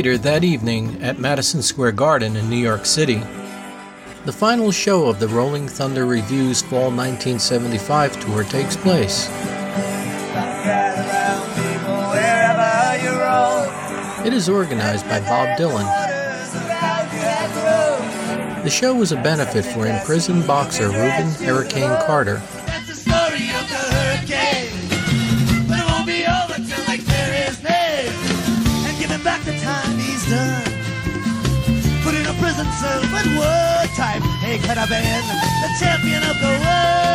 Later 0.06 0.18
that 0.20 0.44
evening 0.44 1.02
at 1.02 1.18
Madison 1.18 1.63
Square 1.63 1.94
Garden 1.94 2.36
in 2.36 2.48
New 2.48 2.60
York 2.60 2.86
City, 2.86 3.24
the 4.26 4.32
final 4.32 4.72
show 4.72 5.08
of 5.08 5.20
the 5.20 5.28
Rolling 5.28 5.68
Thunder 5.68 6.06
Revue's 6.06 6.62
Fall 6.62 6.91
1975 6.91 8.20
tour 8.20 8.44
takes 8.44 8.78
place. 8.78 9.28
It 14.24 14.32
is 14.32 14.48
organized 14.48 15.10
by 15.10 15.22
Bob 15.22 15.58
Dylan. 15.58 15.88
The 18.63 18.70
show 18.70 18.94
was 18.94 19.12
a 19.12 19.15
benefit 19.24 19.65
for 19.65 19.88
imprisoned 19.88 20.46
boxer 20.46 20.89
Rubin 20.89 21.32
Hurricane 21.32 21.98
Carter. 22.06 22.44
Hey, 34.46 34.60
could 34.60 34.78
have 34.78 34.88
been 34.88 35.04
the 35.04 35.70
champion 35.80 36.24
of 36.24 36.39
the 36.39 36.48
world. 36.48 37.06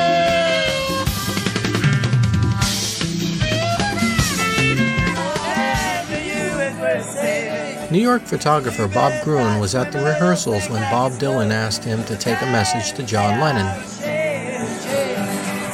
New 7.91 8.01
York 8.01 8.23
photographer 8.23 8.87
Bob 8.87 9.25
Gruen 9.25 9.59
was 9.59 9.75
at 9.75 9.91
the 9.93 9.99
rehearsals 9.99 10.69
when 10.69 10.83
Bob 10.91 11.13
Dylan 11.13 11.51
asked 11.51 11.85
him 11.85 12.05
to 12.05 12.17
take 12.17 12.43
a 12.43 12.47
message 12.47 12.93
to 12.97 13.03
John 13.03 13.41
Lennon. 13.41 13.67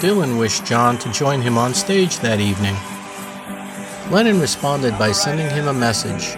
Dylan 0.00 0.38
wished 0.38 0.64
John 0.64 0.98
to 0.98 1.10
join 1.10 1.40
him 1.40 1.58
on 1.58 1.74
stage 1.74 2.18
that 2.20 2.38
evening. 2.38 2.76
Lennon 4.12 4.40
responded 4.40 4.96
by 4.98 5.10
sending 5.10 5.50
him 5.50 5.66
a 5.66 5.72
message. 5.72 6.36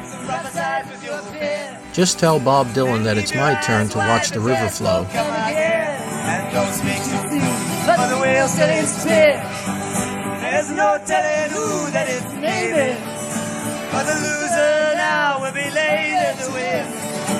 Just 1.99 2.21
tell 2.21 2.39
Bob 2.39 2.69
Dylan 2.69 3.03
that 3.03 3.19
it's 3.19 3.35
my 3.35 3.61
turn 3.61 3.89
to 3.89 3.99
watch 3.99 4.31
the 4.31 4.39
river 4.39 4.69
flow. 4.69 5.03
And 5.03 6.53
don't 6.55 6.73
speak 6.73 7.03
too 7.03 7.19
soon, 7.27 7.43
but 7.91 8.07
the 8.15 8.23
whale 8.23 8.47
still 8.47 8.71
is 8.71 8.89
spit. 9.03 9.35
There's 10.39 10.71
no 10.71 10.97
telling 11.05 11.51
who 11.51 11.91
that. 11.91 12.07
But 13.91 14.05
the 14.07 14.15
loser 14.15 14.95
now 14.95 15.41
will 15.43 15.51
be 15.51 15.69
later 15.75 16.39
to 16.39 16.53
win. 16.55 16.87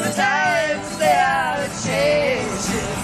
The 0.03 0.11
times 0.19 0.99
they 0.99 1.23
are 1.23 1.63
changing. 1.87 2.99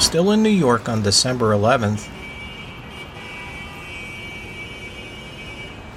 Still 0.00 0.30
in 0.30 0.42
New 0.42 0.48
York 0.48 0.88
on 0.88 1.02
December 1.02 1.52
11th, 1.52 2.08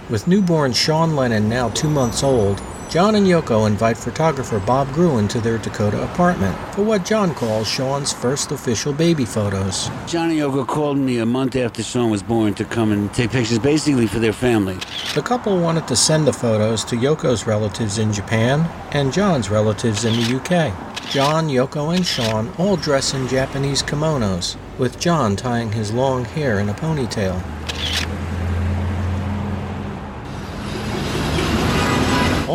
with 0.10 0.28
newborn 0.28 0.74
Sean 0.74 1.16
Lennon 1.16 1.50
now 1.50 1.70
two 1.70 1.90
months 1.90 2.24
old, 2.24 2.62
John 2.90 3.16
and 3.16 3.28
Yoko 3.28 3.68
invite 3.68 3.98
photographer 3.98 4.60
Bob 4.60 4.88
Gruen 4.94 5.28
to 5.28 5.42
their 5.42 5.58
Dakota 5.58 6.02
apartment 6.02 6.56
for 6.74 6.84
what 6.84 7.04
John 7.04 7.36
calls 7.36 7.68
Sean's 7.68 8.14
first 8.14 8.52
official 8.54 8.94
baby 8.94 9.26
photos. 9.26 9.90
John 10.06 10.30
and 10.30 10.40
Yoko 10.40 10.66
called 10.66 10.98
me 10.98 11.18
a 11.18 11.26
month 11.26 11.58
after 11.58 11.84
Sean 11.84 12.10
was 12.10 12.24
born 12.24 12.54
to 12.54 12.64
come 12.64 12.94
and 12.94 13.14
take 13.14 13.32
pictures 13.32 13.60
basically 13.60 14.08
for 14.08 14.20
their 14.20 14.32
family. 14.32 14.78
The 15.16 15.22
couple 15.22 15.60
wanted 15.60 15.86
to 15.90 15.98
send 15.98 16.26
the 16.26 16.32
photos 16.32 16.86
to 16.86 16.96
Yoko's 16.96 17.46
relatives 17.46 17.98
in 17.98 18.14
Japan 18.14 18.70
and 18.94 19.12
John's 19.12 19.50
relatives 19.50 20.06
in 20.06 20.14
the 20.14 20.38
UK. 20.38 20.74
John, 21.12 21.50
Yoko, 21.50 21.94
and 21.94 22.06
Sean 22.06 22.50
all 22.58 22.78
dress 22.78 23.14
in 23.14 23.28
Japanese 23.28 23.84
kimonos, 23.84 24.56
with 24.78 25.00
John 25.00 25.36
tying 25.36 25.74
his 25.74 25.92
long 25.92 26.24
hair 26.24 26.60
in 26.60 26.70
a 26.70 26.74
ponytail. 26.74 27.44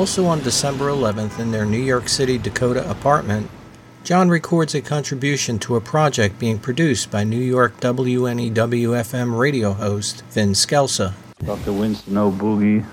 Also 0.03 0.27
on 0.27 0.43
December 0.43 0.87
11th, 0.87 1.38
in 1.38 1.53
their 1.53 1.65
New 1.65 1.81
York 1.81 2.09
City 2.09 2.37
Dakota 2.37 2.91
apartment, 2.91 3.49
John 4.03 4.29
records 4.29 4.75
a 4.75 4.83
contribution 4.83 5.61
to 5.61 5.77
a 5.77 5.81
project 5.81 6.41
being 6.41 6.59
produced 6.59 7.09
by 7.09 7.23
New 7.23 7.38
York 7.38 7.79
WNEW 7.79 8.51
FM 8.53 9.38
radio 9.38 9.73
host 9.73 10.25
Vin 10.33 10.55
Scelsa. 10.55 11.12
Dr. 11.45 11.73
Winston 11.73 12.19
O'Boogie 12.19 12.85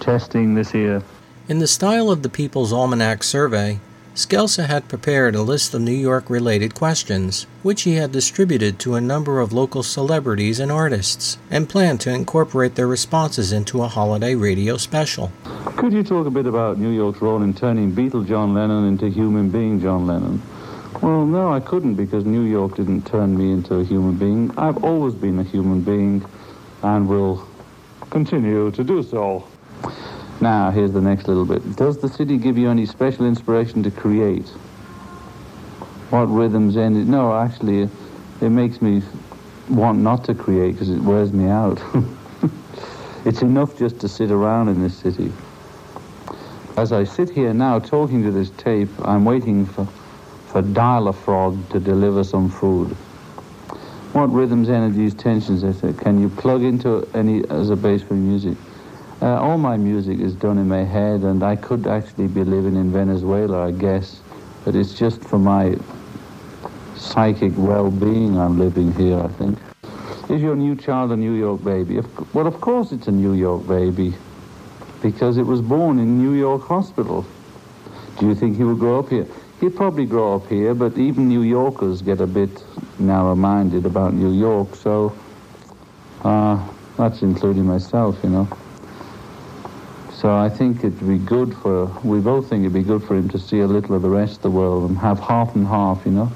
testing 0.00 0.52
this 0.52 0.70
here. 0.70 1.02
In 1.48 1.60
the 1.60 1.66
style 1.66 2.10
of 2.10 2.22
the 2.22 2.28
People's 2.28 2.74
Almanac 2.74 3.22
survey, 3.22 3.80
Scelsa 4.14 4.66
had 4.66 4.88
prepared 4.88 5.36
a 5.36 5.42
list 5.42 5.72
of 5.72 5.82
New 5.82 5.92
York 5.92 6.28
related 6.28 6.74
questions, 6.74 7.46
which 7.62 7.82
he 7.82 7.94
had 7.94 8.10
distributed 8.10 8.78
to 8.80 8.96
a 8.96 9.00
number 9.00 9.38
of 9.38 9.52
local 9.52 9.84
celebrities 9.84 10.58
and 10.58 10.72
artists, 10.72 11.38
and 11.48 11.68
planned 11.68 12.00
to 12.00 12.12
incorporate 12.12 12.74
their 12.74 12.88
responses 12.88 13.52
into 13.52 13.82
a 13.82 13.88
holiday 13.88 14.34
radio 14.34 14.76
special. 14.76 15.30
Could 15.76 15.92
you 15.92 16.02
talk 16.02 16.26
a 16.26 16.30
bit 16.30 16.46
about 16.46 16.78
New 16.78 16.90
York's 16.90 17.22
role 17.22 17.40
in 17.42 17.54
turning 17.54 17.92
Beatle 17.92 18.26
John 18.26 18.52
Lennon 18.52 18.84
into 18.88 19.08
human 19.08 19.48
being 19.48 19.80
John 19.80 20.06
Lennon? 20.08 20.42
Well, 21.00 21.24
no, 21.24 21.52
I 21.52 21.60
couldn't 21.60 21.94
because 21.94 22.24
New 22.24 22.42
York 22.42 22.76
didn't 22.76 23.06
turn 23.06 23.38
me 23.38 23.52
into 23.52 23.76
a 23.76 23.84
human 23.84 24.16
being. 24.16 24.50
I've 24.58 24.82
always 24.82 25.14
been 25.14 25.38
a 25.38 25.44
human 25.44 25.82
being 25.82 26.24
and 26.82 27.08
will 27.08 27.46
continue 28.10 28.72
to 28.72 28.84
do 28.84 29.02
so. 29.04 29.46
Now, 30.40 30.70
here's 30.70 30.92
the 30.92 31.02
next 31.02 31.28
little 31.28 31.44
bit. 31.44 31.76
Does 31.76 31.98
the 31.98 32.08
city 32.08 32.38
give 32.38 32.56
you 32.56 32.70
any 32.70 32.86
special 32.86 33.26
inspiration 33.26 33.82
to 33.82 33.90
create? 33.90 34.48
What 36.08 36.24
rhythms 36.24 36.78
ended? 36.78 37.08
No, 37.08 37.36
actually, 37.36 37.82
it 38.40 38.48
makes 38.48 38.80
me 38.80 39.02
want 39.68 39.98
not 39.98 40.24
to 40.24 40.34
create 40.34 40.72
because 40.72 40.88
it 40.88 41.00
wears 41.00 41.30
me 41.30 41.50
out. 41.50 41.78
it's 43.26 43.42
enough 43.42 43.78
just 43.78 44.00
to 44.00 44.08
sit 44.08 44.30
around 44.30 44.68
in 44.68 44.80
this 44.80 44.96
city. 44.96 45.30
As 46.78 46.90
I 46.90 47.04
sit 47.04 47.28
here 47.28 47.52
now 47.52 47.78
talking 47.78 48.22
to 48.22 48.30
this 48.30 48.48
tape, 48.50 48.88
I'm 49.02 49.26
waiting 49.26 49.66
for, 49.66 49.84
for 50.46 50.62
Dial-A-Frog 50.62 51.68
to 51.70 51.78
deliver 51.80 52.24
some 52.24 52.48
food. 52.48 52.88
What 54.14 54.32
rhythms, 54.32 54.70
energies, 54.70 55.12
tensions, 55.12 55.60
said, 55.78 55.98
can 55.98 56.18
you 56.18 56.30
plug 56.30 56.62
into 56.62 57.06
any 57.12 57.46
as 57.50 57.68
a 57.68 57.76
base 57.76 58.02
for 58.02 58.14
music? 58.14 58.56
Uh, 59.22 59.38
all 59.38 59.58
my 59.58 59.76
music 59.76 60.18
is 60.18 60.34
done 60.34 60.56
in 60.56 60.66
my 60.66 60.82
head, 60.82 61.20
and 61.24 61.42
I 61.42 61.54
could 61.54 61.86
actually 61.86 62.26
be 62.26 62.42
living 62.42 62.74
in 62.74 62.90
Venezuela, 62.90 63.66
I 63.66 63.70
guess. 63.70 64.22
But 64.64 64.74
it's 64.74 64.94
just 64.94 65.22
for 65.22 65.38
my 65.38 65.76
psychic 66.96 67.52
well-being 67.56 68.38
I'm 68.38 68.58
living 68.58 68.92
here, 68.94 69.20
I 69.20 69.28
think. 69.28 69.58
Is 70.30 70.40
your 70.40 70.56
new 70.56 70.74
child 70.74 71.12
a 71.12 71.16
New 71.16 71.34
York 71.34 71.62
baby? 71.62 72.00
Well, 72.32 72.46
of 72.46 72.60
course 72.62 72.92
it's 72.92 73.08
a 73.08 73.12
New 73.12 73.34
York 73.34 73.66
baby, 73.68 74.14
because 75.02 75.36
it 75.36 75.44
was 75.44 75.60
born 75.60 75.98
in 75.98 76.18
New 76.18 76.32
York 76.32 76.62
Hospital. 76.62 77.26
Do 78.18 78.26
you 78.26 78.34
think 78.34 78.56
he 78.56 78.64
will 78.64 78.74
grow 78.74 79.00
up 79.00 79.10
here? 79.10 79.26
He'll 79.60 79.70
probably 79.70 80.06
grow 80.06 80.36
up 80.36 80.46
here, 80.46 80.74
but 80.74 80.96
even 80.96 81.28
New 81.28 81.42
Yorkers 81.42 82.00
get 82.00 82.22
a 82.22 82.26
bit 82.26 82.64
narrow-minded 82.98 83.84
about 83.84 84.14
New 84.14 84.32
York, 84.32 84.74
so 84.76 85.12
uh, 86.22 86.66
that's 86.96 87.20
including 87.20 87.66
myself, 87.66 88.18
you 88.22 88.30
know. 88.30 88.48
So 90.20 90.36
I 90.36 90.50
think 90.50 90.80
it'd 90.80 91.08
be 91.08 91.16
good 91.16 91.56
for, 91.56 91.86
we 92.04 92.20
both 92.20 92.50
think 92.50 92.60
it'd 92.60 92.74
be 92.74 92.82
good 92.82 93.02
for 93.02 93.16
him 93.16 93.30
to 93.30 93.38
see 93.38 93.60
a 93.60 93.66
little 93.66 93.96
of 93.96 94.02
the 94.02 94.10
rest 94.10 94.36
of 94.36 94.42
the 94.42 94.50
world 94.50 94.90
and 94.90 94.98
have 94.98 95.18
half 95.18 95.54
and 95.54 95.66
half, 95.66 96.04
you 96.04 96.12
know. 96.12 96.30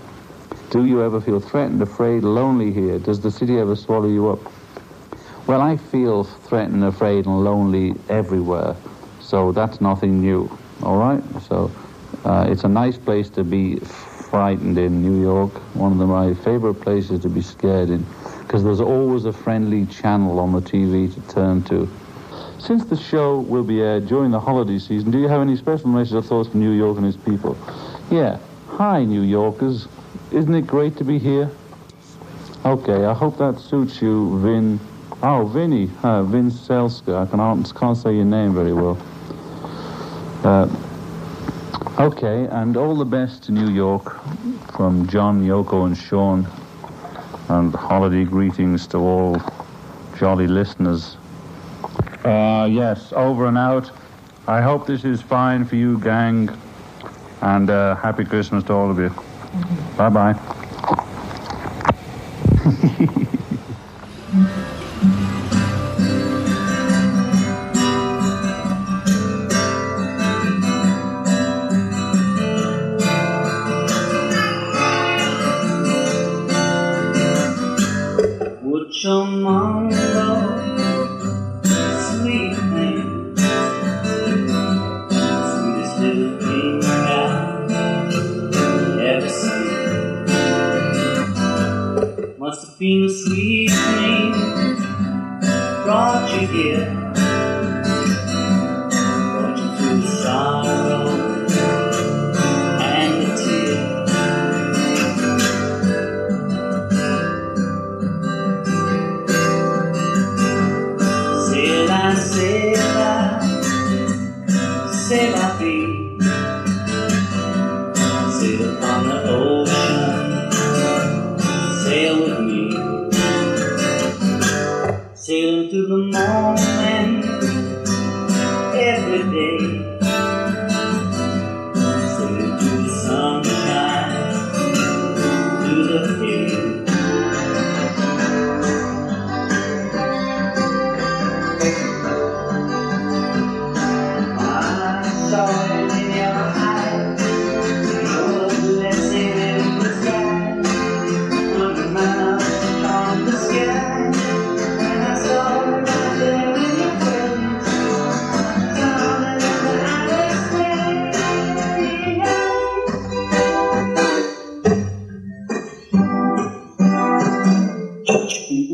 Do 0.70 0.86
you 0.86 1.02
ever 1.02 1.20
feel 1.20 1.38
threatened, 1.38 1.82
afraid, 1.82 2.22
lonely 2.22 2.72
here? 2.72 2.98
Does 2.98 3.20
the 3.20 3.30
city 3.30 3.58
ever 3.58 3.76
swallow 3.76 4.08
you 4.08 4.30
up? 4.30 4.40
Well, 5.46 5.60
I 5.60 5.76
feel 5.76 6.24
threatened, 6.24 6.82
afraid, 6.82 7.26
and 7.26 7.44
lonely 7.44 7.94
everywhere, 8.08 8.74
so 9.20 9.52
that's 9.52 9.82
nothing 9.82 10.18
new, 10.18 10.50
all 10.82 10.96
right? 10.96 11.22
So 11.42 11.70
uh, 12.24 12.46
it's 12.48 12.64
a 12.64 12.68
nice 12.68 12.96
place 12.96 13.28
to 13.30 13.44
be 13.44 13.76
frightened 14.30 14.78
in, 14.78 15.02
New 15.02 15.20
York, 15.20 15.52
one 15.76 15.92
of 15.92 15.98
the, 15.98 16.06
my 16.06 16.32
favorite 16.32 16.80
places 16.80 17.20
to 17.20 17.28
be 17.28 17.42
scared 17.42 17.90
in, 17.90 18.06
because 18.40 18.64
there's 18.64 18.80
always 18.80 19.26
a 19.26 19.32
friendly 19.32 19.84
channel 19.84 20.40
on 20.40 20.52
the 20.52 20.62
TV 20.62 21.12
to 21.12 21.34
turn 21.34 21.62
to. 21.64 21.86
Since 22.58 22.84
the 22.86 22.96
show 22.96 23.40
will 23.40 23.64
be 23.64 23.80
aired 23.82 24.06
during 24.06 24.30
the 24.30 24.40
holiday 24.40 24.78
season, 24.78 25.10
do 25.10 25.18
you 25.18 25.28
have 25.28 25.40
any 25.40 25.56
special 25.56 25.88
messages 25.88 26.14
or 26.14 26.22
thoughts 26.22 26.48
for 26.48 26.56
New 26.56 26.72
York 26.72 26.96
and 26.96 27.06
its 27.06 27.16
people? 27.16 27.56
Yeah. 28.10 28.38
Hi, 28.68 29.04
New 29.04 29.22
Yorkers. 29.22 29.86
Isn't 30.32 30.54
it 30.54 30.66
great 30.66 30.96
to 30.96 31.04
be 31.04 31.18
here? 31.18 31.50
Okay, 32.64 33.04
I 33.04 33.12
hope 33.12 33.36
that 33.38 33.58
suits 33.60 34.00
you, 34.00 34.38
Vin. 34.40 34.80
Oh, 35.22 35.44
Vinny. 35.46 35.90
Uh, 36.02 36.22
Vin 36.22 36.50
Selska. 36.50 37.26
I 37.26 37.30
can't, 37.30 37.74
can't 37.74 37.96
say 37.96 38.14
your 38.14 38.24
name 38.24 38.54
very 38.54 38.72
well. 38.72 38.98
Uh, 40.42 40.68
okay, 41.98 42.46
and 42.46 42.76
all 42.76 42.96
the 42.96 43.04
best 43.04 43.44
to 43.44 43.52
New 43.52 43.68
York 43.68 44.20
from 44.74 45.06
John, 45.08 45.42
Yoko, 45.42 45.86
and 45.86 45.96
Sean. 45.96 46.46
And 47.48 47.74
holiday 47.74 48.24
greetings 48.24 48.86
to 48.88 48.98
all 48.98 49.42
jolly 50.18 50.46
listeners. 50.46 51.16
Uh, 52.24 52.66
yes, 52.70 53.12
over 53.12 53.46
and 53.46 53.58
out. 53.58 53.90
I 54.46 54.60
hope 54.62 54.86
this 54.86 55.04
is 55.04 55.20
fine 55.20 55.64
for 55.64 55.76
you, 55.76 55.98
gang. 55.98 56.48
And 57.42 57.68
uh, 57.68 57.96
happy 57.96 58.24
Christmas 58.24 58.64
to 58.64 58.72
all 58.72 58.90
of 58.90 58.98
you. 58.98 59.10
Bye 59.96 60.08
bye. 60.08 60.34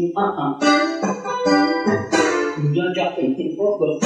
Juma'a 0.01 0.47
Kemudian 2.57 2.89
capek 2.97 3.29
di 3.37 3.53
Bogor 3.53 4.01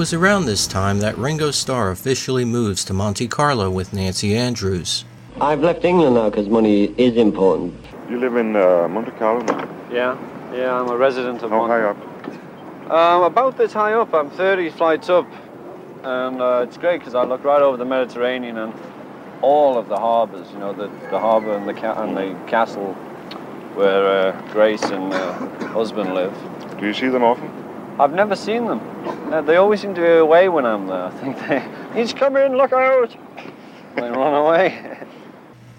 was 0.00 0.14
around 0.14 0.46
this 0.46 0.66
time 0.66 1.00
that 1.00 1.18
Ringo 1.18 1.50
Starr 1.50 1.90
officially 1.90 2.46
moves 2.46 2.86
to 2.86 2.94
Monte 2.94 3.28
Carlo 3.28 3.68
with 3.70 3.92
Nancy 3.92 4.34
Andrews. 4.34 5.04
I've 5.42 5.60
left 5.60 5.84
England 5.84 6.14
now 6.14 6.30
because 6.30 6.48
money 6.48 6.84
is 6.96 7.18
important. 7.18 7.74
You 8.08 8.18
live 8.18 8.34
in 8.36 8.56
uh, 8.56 8.88
Monte 8.88 9.10
Carlo 9.18 9.42
now? 9.42 9.68
Yeah, 9.92 10.16
yeah, 10.54 10.72
I'm 10.74 10.88
a 10.88 10.96
resident 10.96 11.42
of 11.42 11.50
How 11.50 11.58
Mon- 11.58 11.68
high 11.68 11.82
up? 11.82 12.90
Um, 12.90 13.24
about 13.24 13.58
this 13.58 13.74
high 13.74 13.92
up, 13.92 14.14
I'm 14.14 14.30
30 14.30 14.70
flights 14.70 15.10
up, 15.10 15.30
and 16.02 16.40
uh, 16.40 16.64
it's 16.66 16.78
great 16.78 17.00
because 17.00 17.14
I 17.14 17.24
look 17.24 17.44
right 17.44 17.60
over 17.60 17.76
the 17.76 17.84
Mediterranean 17.84 18.56
and 18.56 18.72
all 19.42 19.76
of 19.76 19.88
the 19.88 19.98
harbours. 19.98 20.50
You 20.52 20.60
know, 20.60 20.72
the, 20.72 20.86
the 21.10 21.18
harbour 21.20 21.52
and 21.52 21.68
the 21.68 21.74
ca- 21.74 22.02
and 22.02 22.16
the 22.16 22.34
castle 22.48 22.94
where 23.74 24.32
uh, 24.32 24.52
Grace 24.52 24.82
and 24.84 25.12
uh, 25.12 25.32
husband 25.74 26.14
live. 26.14 26.34
Do 26.78 26.86
you 26.86 26.94
see 26.94 27.10
them 27.10 27.22
often? 27.22 27.59
I've 28.00 28.14
never 28.14 28.34
seen 28.34 28.64
them. 28.64 28.80
Uh, 29.30 29.42
they 29.42 29.56
always 29.56 29.82
seem 29.82 29.94
to 29.94 30.00
be 30.00 30.06
away 30.06 30.48
when 30.48 30.64
I'm 30.64 30.86
there. 30.86 31.04
I 31.04 31.10
think 31.10 31.38
they 31.46 31.62
each 32.02 32.16
come 32.16 32.34
in, 32.38 32.56
look 32.56 32.72
out, 32.72 33.14
they 33.94 34.10
run 34.10 34.34
away. 34.34 34.98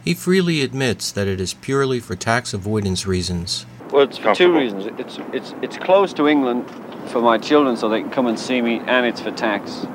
He 0.04 0.16
freely 0.16 0.64
admits 0.64 1.12
that 1.12 1.28
it 1.28 1.40
is 1.40 1.54
purely 1.54 2.00
for 2.00 2.16
tax 2.16 2.56
avoidance 2.56 3.06
reasons. 3.06 3.68
Well, 3.92 4.02
it's 4.02 4.18
for 4.18 4.34
two 4.34 4.52
reasons. 4.52 4.88
It's 4.98 5.20
it's 5.32 5.54
it's 5.62 5.78
close 5.78 6.12
to 6.14 6.28
England 6.28 6.66
for 7.12 7.22
my 7.22 7.38
children, 7.38 7.78
so 7.78 7.88
they 7.88 8.02
can 8.02 8.10
come 8.10 8.26
and 8.26 8.40
see 8.40 8.64
me, 8.64 8.80
and 8.88 9.06
it's 9.06 9.22
for 9.22 9.30
tax. 9.30 9.86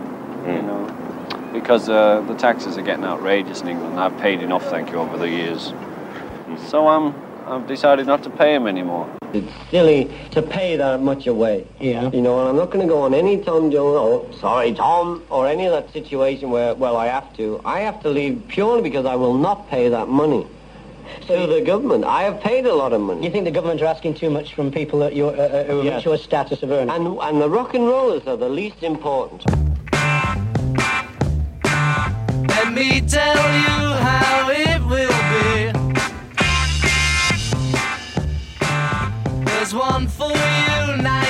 You 0.47 0.63
know, 0.63 1.51
because 1.53 1.89
uh, 1.89 2.21
the 2.29 2.35
taxes 2.37 2.79
are 2.79 2.83
getting 2.83 3.05
outrageous 3.05 3.63
in 3.63 3.69
England. 3.69 3.99
I've 3.99 4.17
paid 4.19 4.43
enough, 4.43 4.65
thank 4.67 4.91
you, 4.93 4.99
over 4.99 5.19
the 5.19 5.29
years. 5.29 5.73
So 6.69 6.87
I'm 6.87 7.13
I've 7.45 7.67
decided 7.67 8.07
not 8.07 8.23
to 8.23 8.31
pay 8.31 8.53
them 8.53 8.69
anymore. 8.69 9.11
It's 9.37 9.71
silly 9.71 10.11
to 10.33 10.43
pay 10.43 10.77
that 10.77 11.01
much 11.03 11.27
away. 11.27 11.67
Yeah. 11.81 12.11
You 12.11 12.23
know, 12.23 12.41
and 12.41 12.49
I'm 12.49 12.57
not 12.57 12.71
going 12.71 12.87
to 12.87 12.93
go 12.93 13.03
on 13.03 13.15
any 13.15 13.43
Tom 13.43 13.71
Jones, 13.71 13.97
oh, 13.99 14.29
sorry, 14.41 14.73
Tom, 14.75 15.23
or 15.31 15.47
any 15.47 15.67
of 15.67 15.73
that 15.73 15.93
situation 15.93 16.51
where, 16.51 16.75
well, 16.75 16.97
I 16.97 17.07
have 17.07 17.35
to. 17.37 17.61
I 17.65 17.81
have 17.81 18.01
to 18.03 18.09
leave 18.09 18.43
purely 18.49 18.83
because 18.83 19.05
I 19.07 19.15
will 19.17 19.35
not 19.35 19.69
pay 19.69 19.89
that 19.89 20.09
money 20.09 20.47
to 21.29 21.47
the 21.47 21.61
government. 21.61 22.05
I 22.05 22.23
have 22.25 22.41
paid 22.41 22.67
a 22.67 22.75
lot 22.75 22.93
of 22.93 23.01
money. 23.01 23.25
You 23.25 23.31
think 23.31 23.45
the 23.45 23.51
government 23.51 23.81
are 23.83 23.87
asking 23.87 24.15
too 24.15 24.31
much 24.31 24.55
from 24.55 24.71
people 24.71 24.99
that 25.01 25.15
you're, 25.15 25.35
uh, 25.35 25.43
uh, 25.43 25.65
who 25.65 25.83
Yes. 25.83 25.97
reach 25.97 26.05
your 26.07 26.19
status 26.19 26.63
of 26.63 26.71
earning? 26.71 26.91
And, 26.95 27.19
and 27.21 27.41
the 27.41 27.49
rock 27.49 27.75
and 27.75 27.87
rollers 27.87 28.27
are 28.27 28.37
the 28.37 28.49
least 28.49 28.83
important. 28.83 29.45
Let 32.49 32.73
me 32.73 33.01
tell 33.03 33.37
you 33.37 33.95
how 34.07 34.51
it 34.51 34.83
will 34.85 35.16
There's 39.67 39.75
one 39.75 40.07
for 40.07 40.31
you, 40.31 41.03
19 41.03 41.26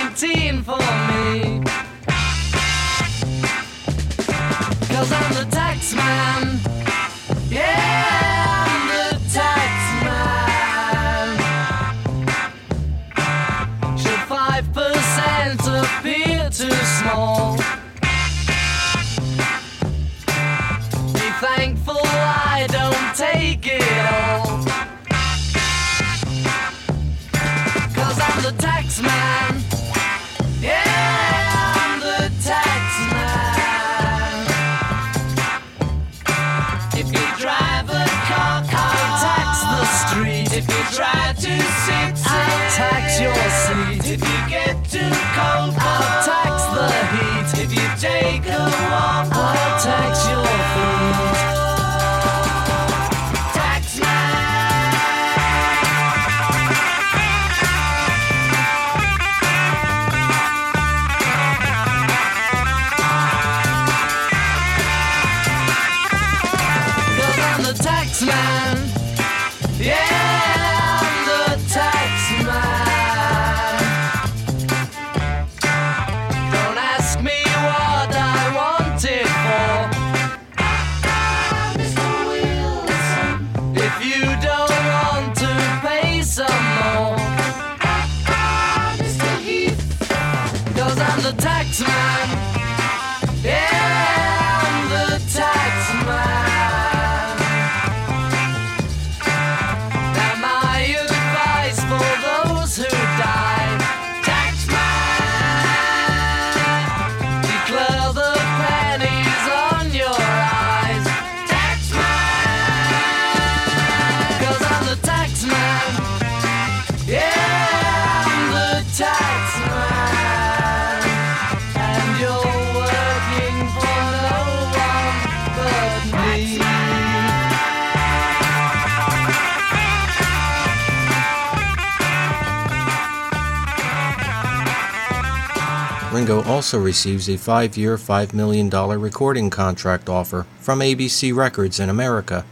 Ringo 136.17 136.43
also 136.45 136.79
receives 136.79 137.29
a 137.29 137.37
five 137.37 137.77
year, 137.77 137.97
$5 137.99 138.33
million 138.33 138.71
recording 138.71 139.51
contract 139.51 140.09
offer 140.09 140.47
from 140.61 140.81
ABC 140.81 141.35
Records 141.37 141.79
in 141.79 141.91
America. 141.91 142.45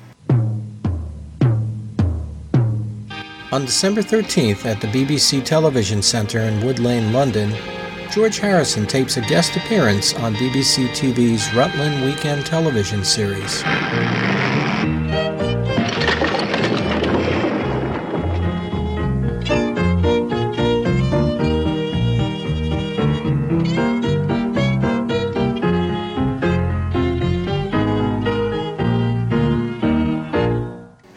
On 3.51 3.65
December 3.65 4.03
13th 4.03 4.67
at 4.67 4.81
the 4.81 4.89
BBC 4.89 5.43
Television 5.43 6.03
Centre 6.03 6.41
in 6.41 6.65
Wood 6.65 6.79
Lane, 6.79 7.13
London, 7.13 7.53
George 8.15 8.39
Harrison 8.39 8.87
tapes 8.87 9.17
a 9.17 9.23
guest 9.23 9.57
appearance 9.57 10.15
on 10.15 10.37
BBC 10.37 10.87
TV's 10.91 11.53
Rutland 11.53 12.05
Weekend 12.05 12.47
television 12.47 13.05
series. 13.05 13.61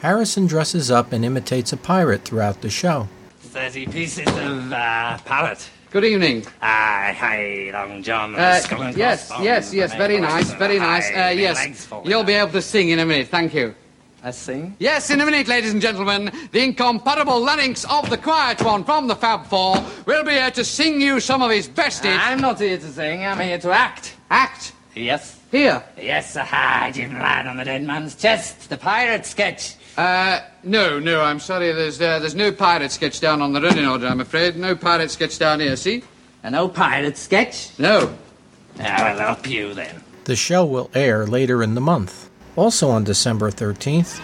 Harrison 0.02 0.48
dresses 0.48 0.90
up 0.90 1.12
and 1.12 1.24
imitates 1.24 1.72
a 1.72 1.78
pirate 1.78 2.24
throughout 2.24 2.62
the 2.62 2.72
show. 2.72 3.08
30 3.42 3.86
pieces 3.86 4.28
of 4.28 4.74
uh, 4.74 5.20
parrot. 5.26 5.70
Good 5.90 6.04
evening. 6.04 6.46
Ah, 6.62 7.14
hi, 7.16 7.70
Long 7.72 8.04
John. 8.04 8.36
Uh, 8.36 8.60
yes, 8.94 9.32
yes, 9.40 9.74
yes, 9.74 9.94
very 9.96 10.20
nice, 10.20 10.52
very 10.54 10.80
nice. 10.80 11.10
Uh, 11.10 11.34
yes, 11.34 11.88
you'll 12.04 12.26
be 12.26 12.34
able 12.34 12.52
to 12.52 12.62
sing 12.62 12.90
in 12.90 13.00
a 13.00 13.06
minute, 13.06 13.30
thank 13.30 13.54
you. 13.54 13.74
I 14.22 14.32
sing? 14.32 14.76
Yes, 14.80 15.10
in 15.12 15.22
a 15.22 15.26
minute, 15.26 15.48
ladies 15.48 15.72
and 15.72 15.82
gentlemen, 15.82 16.30
the 16.52 16.62
incomparable 16.62 17.40
larynx 17.40 17.86
of 17.86 18.10
the 18.10 18.18
quiet 18.18 18.62
one 18.62 18.84
from 18.84 19.08
the 19.08 19.16
Fab 19.16 19.46
Four 19.46 19.82
will 20.06 20.26
be 20.26 20.32
here 20.32 20.52
to 20.52 20.66
sing 20.66 21.00
you 21.00 21.22
some 21.22 21.42
of 21.42 21.52
his 21.52 21.70
best 21.70 22.04
hits. 22.04 22.22
I'm 22.22 22.42
not 22.42 22.60
here 22.60 22.78
to 22.78 22.92
sing, 22.92 23.24
I'm 23.24 23.40
here 23.40 23.60
to 23.60 23.72
act. 23.72 24.14
Act? 24.30 24.74
Yes. 24.94 25.40
Here? 25.52 25.82
Yes, 25.96 26.36
aha, 26.36 26.82
I 26.84 26.92
didn't 26.92 27.20
land 27.20 27.48
on 27.48 27.56
the 27.56 27.64
dead 27.64 27.84
man's 27.84 28.16
chest. 28.16 28.70
The 28.70 28.78
pirate 28.78 29.26
sketch. 29.26 29.77
Uh, 29.98 30.42
no, 30.62 31.00
no, 31.00 31.22
I'm 31.22 31.40
sorry, 31.40 31.72
there's, 31.72 32.00
uh, 32.00 32.20
there's 32.20 32.36
no 32.36 32.52
pirate 32.52 32.92
sketch 32.92 33.20
down 33.20 33.42
on 33.42 33.52
the 33.52 33.60
running 33.60 33.88
order, 33.88 34.06
I'm 34.06 34.22
afraid. 34.22 34.56
No 34.56 34.76
pirate 34.76 35.10
sketch 35.10 35.40
down 35.40 35.60
here, 35.60 35.76
see? 35.76 36.04
And 36.44 36.54
no 36.54 36.70
pirate 36.70 37.18
sketch? 37.18 37.72
No. 37.80 38.16
I'll 38.80 39.18
help 39.18 39.50
you 39.50 39.74
then. 39.74 40.04
The 40.26 40.36
show 40.36 40.64
will 40.66 40.92
air 40.94 41.26
later 41.26 41.64
in 41.64 41.74
the 41.74 41.82
month. 41.82 42.30
Also 42.56 42.90
on 42.90 43.04
December 43.06 43.50
13th, 43.50 44.20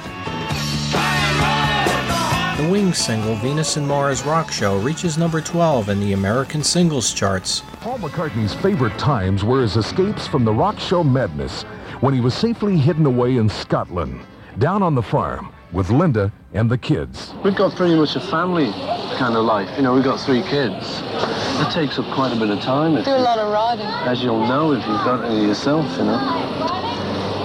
the 2.58 2.70
Wings 2.70 3.00
single 3.00 3.36
Venus 3.38 3.76
and 3.76 3.88
Mars 3.88 4.24
Rock 4.24 4.52
Show 4.52 4.78
reaches 4.78 5.18
number 5.18 5.42
12 5.42 5.90
in 5.90 6.00
the 6.00 6.14
American 6.14 6.64
singles 6.64 7.12
charts. 7.12 7.64
Paul 7.82 7.98
McCartney's 7.98 8.54
favorite 8.54 8.98
times 9.00 9.44
were 9.44 9.62
his 9.62 9.76
escapes 9.76 10.28
from 10.28 10.46
the 10.46 10.54
rock 10.54 10.80
show 10.80 11.04
madness 11.04 11.64
when 12.02 12.14
he 12.14 12.22
was 12.22 12.36
safely 12.36 12.78
hidden 12.78 13.08
away 13.08 13.38
in 13.38 13.50
Scotland, 13.50 14.20
down 14.60 14.84
on 14.84 14.94
the 14.94 15.02
farm 15.02 15.52
with 15.74 15.90
Linda 15.90 16.32
and 16.54 16.70
the 16.70 16.78
kids. 16.78 17.34
We've 17.44 17.56
got 17.56 17.76
pretty 17.76 17.96
much 17.96 18.16
a 18.16 18.20
family 18.20 18.72
kind 19.18 19.36
of 19.36 19.44
life. 19.44 19.70
You 19.76 19.84
know, 19.84 19.94
we've 19.94 20.04
got 20.04 20.20
three 20.20 20.44
kids. 20.44 21.02
It 21.04 21.72
takes 21.72 21.98
up 21.98 22.06
quite 22.14 22.32
a 22.32 22.40
bit 22.40 22.50
of 22.50 22.60
time. 22.62 22.96
If 22.96 23.06
Do 23.06 23.12
a 23.12 23.18
lot 23.18 23.40
of 23.40 23.52
riding. 23.52 23.86
As 23.86 24.24
you'll 24.24 24.48
know 24.48 24.72
if 24.72 24.86
you've 24.86 25.04
got 25.04 25.26
any 25.26 25.46
yourself, 25.46 25.86
you 25.98 26.06
know. 26.06 26.20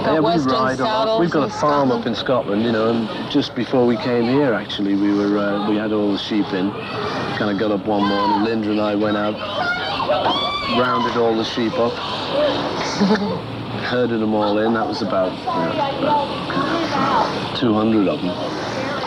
Got 0.04 0.14
yeah, 0.14 0.20
we 0.20 0.52
ride 0.52 0.80
a 0.80 1.18
We've 1.18 1.30
got 1.30 1.42
a 1.42 1.52
in 1.52 1.60
farm 1.60 1.90
up 1.90 2.06
in 2.06 2.14
Scotland, 2.14 2.62
you 2.62 2.72
know, 2.72 2.90
and 2.90 3.30
just 3.30 3.54
before 3.54 3.86
we 3.86 3.96
came 3.96 4.24
here, 4.24 4.54
actually, 4.54 4.94
we 4.94 5.12
were 5.12 5.38
uh, 5.38 5.68
we 5.68 5.76
had 5.76 5.92
all 5.92 6.12
the 6.12 6.18
sheep 6.18 6.46
in. 6.52 6.70
Kind 6.70 7.50
of 7.50 7.58
got 7.58 7.72
up 7.72 7.84
one 7.86 8.04
morning. 8.04 8.44
Linda 8.44 8.70
and 8.70 8.80
I 8.80 8.94
went 8.94 9.16
out, 9.16 9.34
rounded 10.78 11.16
all 11.16 11.36
the 11.36 11.44
sheep 11.44 11.72
up, 11.74 11.92
herded 13.84 14.20
them 14.20 14.34
all 14.34 14.58
in. 14.58 14.74
That 14.74 14.86
was 14.86 15.02
about, 15.02 15.32
you 15.32 15.44
know, 15.44 15.98
about 15.98 17.37
200 17.58 18.06
of 18.06 18.20
them. 18.22 18.30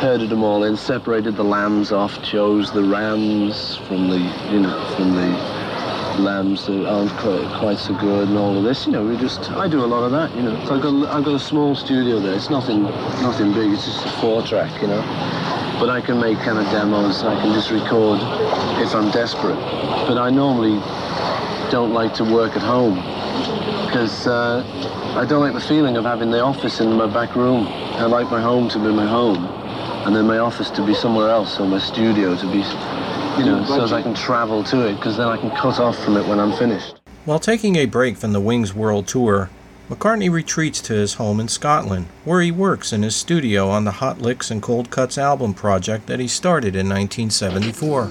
Herded 0.01 0.29
them 0.29 0.43
all 0.43 0.63
in, 0.63 0.75
separated 0.75 1.35
the 1.35 1.43
lambs 1.43 1.91
off, 1.91 2.21
chose 2.21 2.71
the 2.71 2.83
rams 2.83 3.77
from 3.87 4.09
the, 4.09 4.17
you 4.51 4.59
know, 4.59 4.95
from 4.95 5.15
the 5.15 5.61
lambs 6.21 6.65
that 6.65 6.85
aren't 6.85 7.11
quite, 7.11 7.59
quite 7.59 7.77
so 7.77 7.93
good 7.95 8.27
and 8.27 8.37
all 8.37 8.57
of 8.57 8.63
this. 8.63 8.85
You 8.85 8.91
know, 8.91 9.05
we 9.05 9.15
just, 9.17 9.51
I 9.51 9.67
do 9.67 9.83
a 9.83 9.87
lot 9.87 10.03
of 10.03 10.11
that, 10.11 10.35
you 10.35 10.43
know. 10.43 10.55
So 10.65 10.75
I've 10.75 10.81
got, 10.81 11.07
I've 11.07 11.23
got 11.23 11.35
a 11.35 11.39
small 11.39 11.75
studio 11.75 12.19
there. 12.19 12.33
It's 12.33 12.49
nothing, 12.49 12.83
nothing 13.21 13.53
big. 13.53 13.71
It's 13.71 13.85
just 13.85 14.05
a 14.05 14.09
four 14.19 14.41
track, 14.41 14.81
you 14.81 14.87
know. 14.87 15.01
But 15.79 15.89
I 15.89 16.01
can 16.01 16.19
make 16.19 16.37
kind 16.39 16.57
of 16.57 16.65
demos. 16.71 17.23
I 17.23 17.39
can 17.41 17.53
just 17.53 17.71
record 17.71 18.19
if 18.81 18.93
I'm 18.93 19.11
desperate. 19.11 19.55
But 20.07 20.17
I 20.17 20.29
normally 20.29 20.79
don't 21.71 21.93
like 21.93 22.13
to 22.15 22.25
work 22.25 22.55
at 22.57 22.61
home 22.61 22.95
because 23.85 24.27
uh, 24.27 24.63
I 25.15 25.25
don't 25.25 25.41
like 25.41 25.53
the 25.53 25.61
feeling 25.61 25.95
of 25.95 26.03
having 26.03 26.31
the 26.31 26.41
office 26.41 26.81
in 26.81 26.91
my 26.93 27.07
back 27.07 27.35
room. 27.35 27.80
I 27.93 28.05
like 28.05 28.31
my 28.31 28.41
home 28.41 28.67
to 28.69 28.79
be 28.79 28.91
my 28.91 29.05
home 29.05 29.45
and 30.05 30.15
then 30.15 30.25
my 30.25 30.39
office 30.39 30.69
to 30.71 30.85
be 30.85 30.93
somewhere 30.93 31.29
else 31.29 31.59
or 31.59 31.67
my 31.67 31.77
studio 31.79 32.35
to 32.35 32.45
be, 32.51 32.59
you 33.37 33.45
know, 33.45 33.63
so 33.67 33.85
that 33.85 33.93
I 33.93 34.01
can 34.01 34.15
travel 34.15 34.63
to 34.65 34.87
it 34.87 34.95
because 34.95 35.17
then 35.17 35.27
I 35.27 35.37
can 35.37 35.51
cut 35.51 35.79
off 35.79 36.03
from 36.03 36.17
it 36.17 36.27
when 36.27 36.39
I'm 36.39 36.53
finished. 36.57 36.99
While 37.25 37.39
taking 37.39 37.75
a 37.75 37.85
break 37.85 38.17
from 38.17 38.33
the 38.33 38.39
Wings 38.39 38.73
World 38.73 39.07
Tour, 39.07 39.51
McCartney 39.89 40.31
retreats 40.31 40.81
to 40.81 40.93
his 40.93 41.15
home 41.15 41.39
in 41.39 41.47
Scotland, 41.49 42.07
where 42.23 42.41
he 42.41 42.49
works 42.49 42.93
in 42.93 43.03
his 43.03 43.15
studio 43.15 43.69
on 43.69 43.83
the 43.83 43.91
Hot 43.91 44.19
Licks 44.19 44.49
and 44.49 44.61
Cold 44.61 44.89
Cuts 44.89 45.17
album 45.17 45.53
project 45.53 46.07
that 46.07 46.19
he 46.19 46.27
started 46.27 46.75
in 46.75 46.89
1974. 46.89 48.07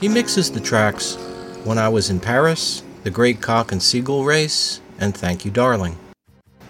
He 0.00 0.08
mixes 0.08 0.52
the 0.52 0.60
tracks 0.60 1.16
When 1.64 1.78
I 1.78 1.88
Was 1.88 2.10
in 2.10 2.20
Paris, 2.20 2.84
The 3.02 3.10
Great 3.10 3.40
Cock 3.40 3.72
and 3.72 3.82
Seagull 3.82 4.24
Race, 4.24 4.80
and 5.00 5.16
Thank 5.16 5.44
You 5.44 5.50
Darling. 5.50 5.96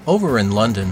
Over 0.09 0.39
in 0.39 0.53
London, 0.53 0.91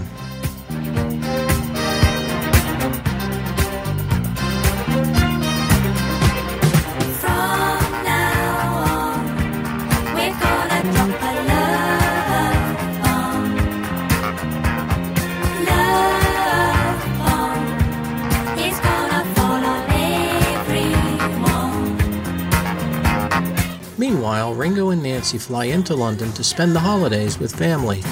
Meanwhile, 23.97 24.53
Ringo 24.53 24.91
and 24.91 25.01
Nancy 25.01 25.39
fly 25.39 25.65
into 25.65 25.95
London 25.95 26.31
to 26.33 26.43
spend 26.43 26.75
the 26.75 26.79
holidays 26.79 27.39
with 27.39 27.55
family. 27.55 28.03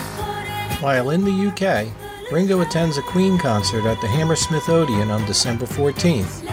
While 0.85 1.09
in 1.09 1.25
the 1.25 1.47
UK, 1.47 1.87
Ringo 2.31 2.61
attends 2.61 2.99
a 2.99 3.01
Queen 3.01 3.39
concert 3.39 3.87
at 3.87 3.99
the 4.01 4.07
Hammersmith 4.07 4.69
Odeon 4.69 5.09
on 5.09 5.25
December 5.25 5.65
14th. 5.65 6.43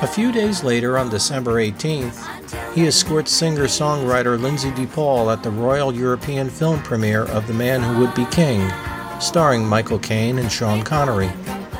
A 0.00 0.06
few 0.06 0.30
days 0.30 0.62
later, 0.62 0.96
on 0.96 1.10
December 1.10 1.54
18th, 1.54 2.72
he 2.72 2.86
escorts 2.86 3.32
singer-songwriter 3.32 4.40
Lynsey 4.40 4.70
de 4.70 4.86
Paul 4.86 5.28
at 5.28 5.42
the 5.42 5.50
Royal 5.50 5.92
European 5.92 6.48
film 6.50 6.84
premiere 6.84 7.24
of 7.24 7.48
The 7.48 7.52
Man 7.52 7.82
Who 7.82 7.98
Would 7.98 8.14
Be 8.14 8.26
King, 8.26 8.70
starring 9.18 9.66
Michael 9.66 9.98
Caine 9.98 10.38
and 10.38 10.52
Sean 10.52 10.84
Connery. 10.84 11.32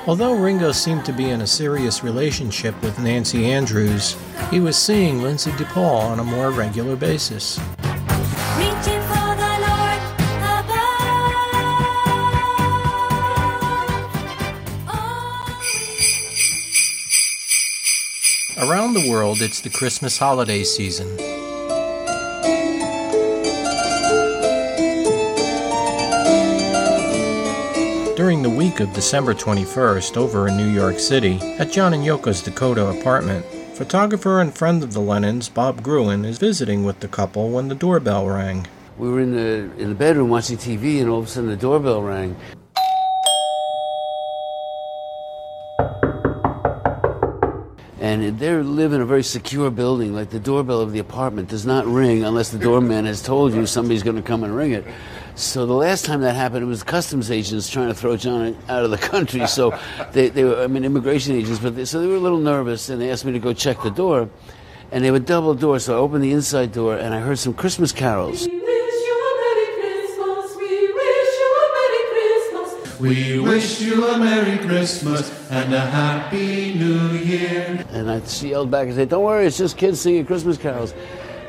Although 0.08 0.34
Ringo 0.34 0.72
seemed 0.72 1.04
to 1.04 1.12
be 1.12 1.30
in 1.30 1.42
a 1.42 1.46
serious 1.46 2.02
relationship 2.02 2.74
with 2.82 2.98
Nancy 2.98 3.46
Andrews, 3.46 4.16
he 4.50 4.58
was 4.58 4.76
seeing 4.76 5.22
Lynsey 5.22 5.52
de 5.52 5.64
Paul 5.66 6.00
on 6.00 6.18
a 6.18 6.24
more 6.24 6.50
regular 6.50 6.96
basis. 6.96 7.60
Around 18.64 18.94
the 18.94 19.10
world, 19.10 19.42
it's 19.42 19.60
the 19.60 19.68
Christmas 19.68 20.16
holiday 20.16 20.64
season. 20.64 21.14
During 28.16 28.42
the 28.42 28.48
week 28.48 28.80
of 28.80 28.90
December 28.94 29.34
21st, 29.34 30.16
over 30.16 30.48
in 30.48 30.56
New 30.56 30.70
York 30.70 30.98
City, 30.98 31.36
at 31.58 31.72
John 31.72 31.92
and 31.92 32.02
Yoko's 32.02 32.40
Dakota 32.40 32.86
apartment, 32.88 33.44
photographer 33.74 34.40
and 34.40 34.54
friend 34.54 34.82
of 34.82 34.94
the 34.94 35.00
Lennons, 35.02 35.50
Bob 35.50 35.82
Gruen, 35.82 36.24
is 36.24 36.38
visiting 36.38 36.84
with 36.84 37.00
the 37.00 37.08
couple 37.08 37.50
when 37.50 37.68
the 37.68 37.74
doorbell 37.74 38.26
rang. 38.26 38.66
We 38.96 39.10
were 39.10 39.20
in 39.20 39.32
the 39.32 39.70
in 39.76 39.90
the 39.90 39.94
bedroom 39.94 40.30
watching 40.30 40.56
TV, 40.56 41.02
and 41.02 41.10
all 41.10 41.18
of 41.18 41.26
a 41.26 41.28
sudden 41.28 41.50
the 41.50 41.56
doorbell 41.56 42.00
rang. 42.00 42.34
And 48.04 48.38
they 48.38 48.54
live 48.54 48.92
in 48.92 49.00
a 49.00 49.06
very 49.06 49.22
secure 49.22 49.70
building. 49.70 50.12
Like 50.12 50.28
the 50.28 50.38
doorbell 50.38 50.82
of 50.82 50.92
the 50.92 50.98
apartment 50.98 51.48
does 51.48 51.64
not 51.64 51.86
ring 51.86 52.22
unless 52.22 52.50
the 52.50 52.58
doorman 52.58 53.06
has 53.06 53.22
told 53.22 53.54
you 53.54 53.64
somebody's 53.64 54.02
going 54.02 54.16
to 54.16 54.22
come 54.22 54.44
and 54.44 54.54
ring 54.54 54.72
it. 54.72 54.84
So 55.36 55.64
the 55.64 55.72
last 55.72 56.04
time 56.04 56.20
that 56.20 56.34
happened, 56.34 56.64
it 56.64 56.66
was 56.66 56.82
customs 56.82 57.30
agents 57.30 57.70
trying 57.70 57.88
to 57.88 57.94
throw 57.94 58.18
John 58.18 58.58
out 58.68 58.84
of 58.84 58.90
the 58.90 58.98
country. 58.98 59.46
So 59.54 59.78
they, 60.12 60.28
they 60.28 60.44
were, 60.44 60.62
I 60.62 60.66
mean, 60.66 60.84
immigration 60.84 61.34
agents, 61.34 61.60
but 61.60 61.76
they, 61.76 61.86
so 61.86 61.98
they 61.98 62.06
were 62.06 62.16
a 62.16 62.20
little 62.20 62.38
nervous, 62.38 62.90
and 62.90 63.00
they 63.00 63.10
asked 63.10 63.24
me 63.24 63.32
to 63.32 63.38
go 63.38 63.54
check 63.54 63.82
the 63.82 63.90
door. 63.90 64.28
And 64.92 65.02
they 65.02 65.10
would 65.10 65.24
double 65.24 65.54
door, 65.54 65.78
so 65.78 65.94
I 65.94 65.96
opened 65.96 66.22
the 66.22 66.32
inside 66.32 66.72
door, 66.72 66.96
and 66.98 67.14
I 67.14 67.20
heard 67.20 67.38
some 67.38 67.54
Christmas 67.54 67.90
carols. 67.90 68.46
We 73.04 73.38
wish 73.38 73.82
you 73.82 74.02
a 74.08 74.18
Merry 74.18 74.56
Christmas 74.56 75.30
and 75.50 75.74
a 75.74 75.80
Happy 75.80 76.72
New 76.72 77.10
Year. 77.10 77.84
And 77.90 78.10
I 78.10 78.22
she 78.24 78.48
yelled 78.48 78.70
back 78.70 78.86
and 78.86 78.94
said, 78.94 79.10
"Don't 79.10 79.22
worry, 79.22 79.46
it's 79.46 79.58
just 79.58 79.76
kids 79.76 80.00
singing 80.00 80.24
Christmas 80.24 80.56
carols." 80.56 80.94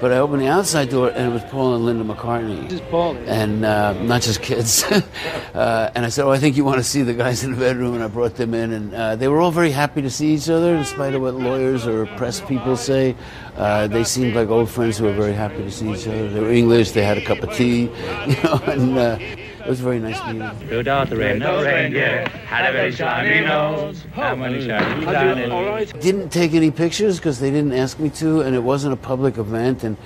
But 0.01 0.11
I 0.11 0.17
opened 0.17 0.41
the 0.41 0.49
outside 0.49 0.89
door, 0.89 1.11
and 1.11 1.31
it 1.31 1.33
was 1.33 1.43
Paul 1.43 1.75
and 1.75 1.85
Linda 1.85 2.03
McCartney. 2.03 2.69
Just 2.69 2.83
Paul. 2.89 3.15
And 3.25 3.63
uh, 3.63 3.93
not 4.03 4.21
just 4.21 4.41
kids. 4.41 4.83
uh, 5.53 5.91
and 5.95 6.03
I 6.03 6.09
said, 6.09 6.25
"Oh, 6.25 6.31
I 6.31 6.39
think 6.39 6.57
you 6.57 6.65
want 6.65 6.79
to 6.79 6.83
see 6.83 7.03
the 7.03 7.13
guys 7.13 7.45
in 7.45 7.51
the 7.51 7.57
bedroom." 7.57 7.93
And 7.93 8.03
I 8.03 8.09
brought 8.09 8.35
them 8.35 8.53
in, 8.53 8.73
and 8.73 8.93
uh, 8.93 9.15
they 9.15 9.29
were 9.29 9.39
all 9.39 9.51
very 9.51 9.71
happy 9.71 10.01
to 10.01 10.09
see 10.09 10.33
each 10.33 10.49
other, 10.49 10.75
in 10.75 10.83
spite 10.83 11.13
of 11.15 11.21
what 11.21 11.35
lawyers 11.35 11.87
or 11.87 12.05
press 12.17 12.41
people 12.41 12.75
say. 12.75 13.15
Uh, 13.55 13.87
they 13.87 14.03
seemed 14.03 14.35
like 14.35 14.49
old 14.49 14.69
friends 14.69 14.97
who 14.97 15.05
were 15.05 15.13
very 15.13 15.31
happy 15.31 15.63
to 15.63 15.71
see 15.71 15.89
each 15.89 16.05
other. 16.05 16.27
They 16.27 16.41
were 16.41 16.51
English. 16.51 16.91
They 16.91 17.05
had 17.05 17.17
a 17.17 17.23
cup 17.23 17.39
of 17.43 17.55
tea, 17.55 17.83
you 18.27 18.43
know, 18.43 18.59
and. 18.67 19.44
It 19.65 19.69
was 19.69 19.79
very 19.79 19.97
nice 19.97 20.23
meeting 20.27 20.41
him. 20.41 20.69
Rudolph 20.69 21.09
the 21.09 21.17
red-nosed 21.17 21.65
reindeer 21.65 22.27
had 22.27 22.69
a 22.69 22.71
very 22.71 22.91
shiny 22.91 23.43
nose, 23.43 24.05
and 24.15 24.39
when 24.39 24.53
he 24.53 24.63
shiny 24.63 25.05
down 25.05 25.39
it... 25.39 25.99
Didn't 25.99 26.29
take 26.29 26.53
any 26.53 26.69
pictures 26.69 27.17
because 27.17 27.39
they 27.39 27.49
didn't 27.49 27.73
ask 27.73 27.97
me 27.97 28.11
to, 28.11 28.41
and 28.41 28.55
it 28.55 28.61
wasn't 28.61 28.93
a 28.93 28.97
public 28.97 29.39
event, 29.39 29.83
and 29.83 29.97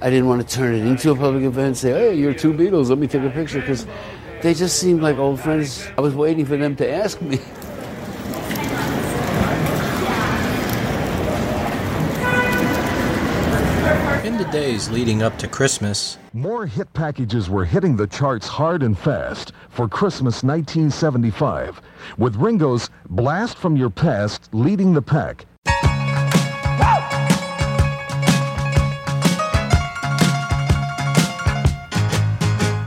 I 0.00 0.08
didn't 0.08 0.28
want 0.28 0.48
to 0.48 0.56
turn 0.56 0.72
it 0.72 0.86
into 0.86 1.10
a 1.10 1.16
public 1.16 1.42
event. 1.42 1.78
Say, 1.78 1.90
hey, 1.90 2.14
you're 2.14 2.32
two 2.32 2.52
Beatles, 2.52 2.90
let 2.90 2.98
me 2.98 3.08
take 3.08 3.24
a 3.24 3.30
picture, 3.30 3.58
because 3.58 3.88
they 4.40 4.54
just 4.54 4.78
seemed 4.78 5.02
like 5.02 5.18
old 5.18 5.40
friends. 5.40 5.88
I 5.98 6.00
was 6.00 6.14
waiting 6.14 6.46
for 6.46 6.56
them 6.56 6.76
to 6.76 6.88
ask 6.88 7.20
me. 7.20 7.40
days 14.50 14.88
leading 14.88 15.22
up 15.22 15.36
to 15.38 15.46
Christmas, 15.46 16.18
More 16.32 16.66
hit 16.66 16.92
packages 16.92 17.50
were 17.50 17.64
hitting 17.64 17.96
the 17.96 18.06
charts 18.06 18.46
hard 18.46 18.82
and 18.82 18.96
fast 18.98 19.52
for 19.68 19.88
Christmas 19.88 20.42
1975, 20.42 21.80
with 22.16 22.36
Ringo's 22.36 22.88
Blast 23.10 23.58
from 23.58 23.76
Your 23.76 23.90
Past 23.90 24.48
leading 24.52 24.94
the 24.94 25.02
pack. 25.02 25.44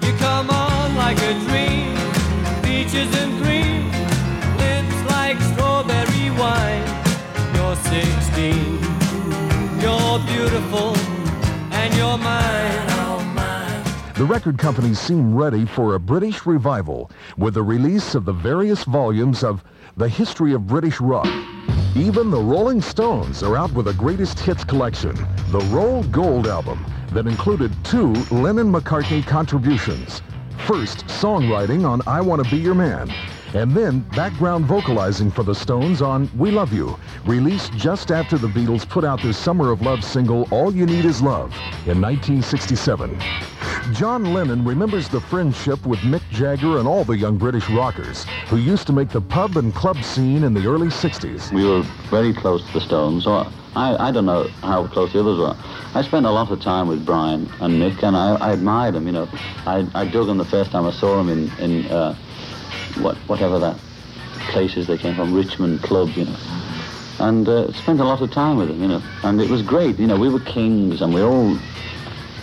You 0.01 0.14
come 0.18 0.49
on 0.49 0.95
like 0.95 1.18
a 1.20 1.34
dream, 1.45 1.95
peaches 2.64 3.16
and 3.16 3.41
The 14.22 14.28
record 14.28 14.57
companies 14.59 14.99
seem 14.99 15.34
ready 15.34 15.66
for 15.66 15.95
a 15.95 15.99
British 15.99 16.45
revival 16.45 17.09
with 17.38 17.53
the 17.55 17.64
release 17.64 18.14
of 18.14 18.26
the 18.26 18.34
various 18.34 18.84
volumes 18.84 19.43
of 19.43 19.64
The 19.97 20.07
History 20.07 20.53
of 20.53 20.68
British 20.68 21.01
Rock. 21.01 21.28
Even 21.95 22.30
the 22.30 22.39
Rolling 22.39 22.82
Stones 22.82 23.41
are 23.41 23.57
out 23.57 23.72
with 23.74 23.88
a 23.88 23.93
greatest 23.93 24.39
hits 24.39 24.64
collection, 24.64 25.16
the 25.47 25.66
Rolled 25.72 26.12
Gold 26.12 26.47
album, 26.47 26.86
that 27.14 27.28
included 27.28 27.72
two 27.84 28.14
Lennon-McCartney 28.30 29.26
contributions. 29.26 30.22
First, 30.68 31.07
songwriting 31.07 31.84
on 31.84 32.01
I 32.05 32.22
Want 32.22 32.43
to 32.43 32.51
Be 32.51 32.57
Your 32.62 32.76
Man, 32.76 33.12
and 33.54 33.72
then 33.72 33.99
background 34.16 34.66
vocalizing 34.66 35.30
for 35.30 35.43
the 35.43 35.54
Stones 35.54 36.02
on 36.02 36.30
We 36.38 36.52
Love 36.52 36.74
You, 36.74 36.97
released 37.26 37.74
just 37.74 38.12
after 38.12 38.38
the 38.38 38.47
Beatles 38.47 38.88
put 38.88 39.04
out 39.04 39.22
their 39.22 39.34
Summer 39.34 39.72
of 39.72 39.82
Love 39.82 40.04
single 40.04 40.47
All 40.52 40.74
You 40.74 40.86
Need 40.86 41.06
Is 41.06 41.22
Love 41.22 41.54
in 41.86 42.02
1967. 42.02 43.20
John 43.93 44.34
Lennon 44.34 44.64
remembers 44.64 45.10
the 45.10 45.20
friendship 45.20 45.86
with 45.86 45.99
Mick 45.99 46.22
Jagger 46.30 46.78
and 46.78 46.88
all 46.88 47.04
the 47.04 47.18
young 47.18 47.38
British 47.38 47.70
rockers 47.70 48.26
who 48.47 48.58
used 48.58 48.88
to 48.88 48.93
make 48.93 49.10
the 49.10 49.22
pub 49.22 49.58
and 49.58 49.74
club 49.74 50.02
scene 50.04 50.43
in 50.43 50.54
the 50.54 50.66
early 50.68 50.88
60s. 50.88 51.52
We 51.52 51.66
were 51.66 51.82
very 52.10 52.34
close 52.34 52.66
to 52.68 52.74
the 52.74 52.82
Stones. 52.82 53.28
I, 53.28 53.52
I 53.76 54.12
don't 54.12 54.26
know 54.26 54.47
how 54.62 54.88
close 54.88 55.14
the 55.14 55.20
others 55.20 55.39
were. 55.39 55.56
I 55.93 56.02
spent 56.04 56.26
a 56.26 56.32
lot 56.32 56.52
of 56.52 56.62
time 56.62 56.88
with 56.88 57.06
Brian 57.06 57.49
and 57.60 57.82
Mick, 57.82 58.04
and 58.04 58.16
I, 58.16 58.36
I 58.36 58.54
admired 58.54 58.95
them. 58.95 59.08
You 59.08 59.14
know, 59.14 59.30
I, 59.66 59.88
I 59.93 60.06
dug 60.06 60.28
them 60.28 60.38
the 60.38 60.45
first 60.45 60.72
time 60.72 60.86
I 60.86 60.91
saw 60.91 61.18
them 61.18 61.30
in 61.30 61.52
in 61.60 61.86
uh, 61.88 62.16
what 62.98 63.18
whatever 63.28 63.60
that 63.60 63.78
places 64.52 64.88
they 64.88 64.98
came 64.98 65.16
from, 65.16 65.34
Richmond 65.34 65.82
Club. 65.82 66.10
You 66.10 66.26
know, 66.26 66.38
and 67.20 67.48
uh, 67.48 67.72
spent 67.74 68.00
a 68.00 68.04
lot 68.04 68.22
of 68.22 68.32
time 68.32 68.58
with 68.58 68.70
them. 68.70 68.82
You 68.82 68.88
know, 68.88 69.02
and 69.24 69.42
it 69.42 69.50
was 69.50 69.62
great. 69.62 70.00
You 70.00 70.08
know, 70.08 70.18
we 70.18 70.30
were 70.30 70.39
kings, 70.39 71.02
and 71.02 71.14
we 71.14 71.22
all. 71.22 71.58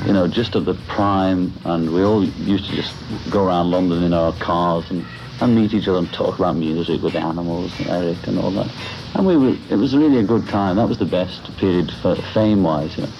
You 0.06 0.12
know, 0.12 0.28
just 0.28 0.54
at 0.54 0.64
the 0.64 0.74
prime, 0.86 1.52
and 1.64 1.92
we 1.92 2.04
all 2.04 2.24
used 2.24 2.70
to 2.70 2.76
just 2.76 2.94
go 3.30 3.44
around 3.44 3.72
London 3.72 4.04
in 4.04 4.12
our 4.12 4.32
cars 4.34 4.88
and, 4.92 5.04
and 5.40 5.56
meet 5.56 5.74
each 5.74 5.88
other 5.88 5.98
and 5.98 6.08
talk 6.12 6.38
about 6.38 6.54
music 6.54 7.02
with 7.02 7.14
the 7.14 7.18
animals 7.18 7.76
and 7.80 7.88
Eric 7.88 8.24
and 8.28 8.38
all 8.38 8.52
that. 8.52 8.70
And 9.16 9.26
we 9.26 9.36
were, 9.36 9.56
it 9.68 9.74
was 9.74 9.96
really 9.96 10.18
a 10.18 10.22
good 10.22 10.46
time. 10.46 10.76
That 10.76 10.86
was 10.86 10.98
the 10.98 11.04
best 11.04 11.52
period 11.56 11.90
for 12.00 12.14
fame-wise, 12.32 12.96
you 12.96 13.02
know, 13.02 13.12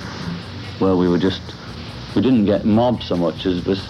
where 0.78 0.94
we 0.94 1.08
were 1.08 1.18
just, 1.18 1.42
we 2.14 2.22
didn't 2.22 2.44
get 2.44 2.64
mobbed 2.64 3.02
so 3.02 3.16
much 3.16 3.44
as 3.44 3.64
was, 3.64 3.84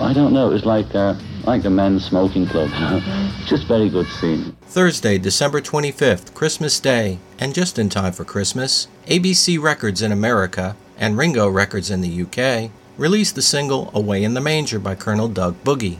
I 0.00 0.14
don't 0.14 0.32
know, 0.32 0.48
it 0.48 0.54
was 0.54 0.64
like, 0.64 0.94
uh, 0.94 1.14
like 1.44 1.62
the 1.62 1.70
men's 1.70 2.04
smoking 2.04 2.46
club, 2.46 2.70
just 3.46 3.66
very 3.66 3.88
good 3.88 4.06
scene. 4.06 4.56
Thursday, 4.62 5.18
December 5.18 5.60
25th, 5.60 6.34
Christmas 6.34 6.78
Day, 6.80 7.18
and 7.38 7.54
just 7.54 7.78
in 7.78 7.88
time 7.88 8.12
for 8.12 8.24
Christmas, 8.24 8.88
ABC 9.06 9.60
Records 9.60 10.02
in 10.02 10.12
America 10.12 10.76
and 10.98 11.16
Ringo 11.16 11.48
Records 11.48 11.90
in 11.90 12.00
the 12.00 12.22
UK 12.22 12.70
released 12.96 13.34
the 13.34 13.42
single 13.42 13.90
Away 13.94 14.22
in 14.22 14.34
the 14.34 14.40
Manger 14.40 14.78
by 14.78 14.94
Colonel 14.94 15.28
Doug 15.28 15.62
Bogie. 15.64 15.98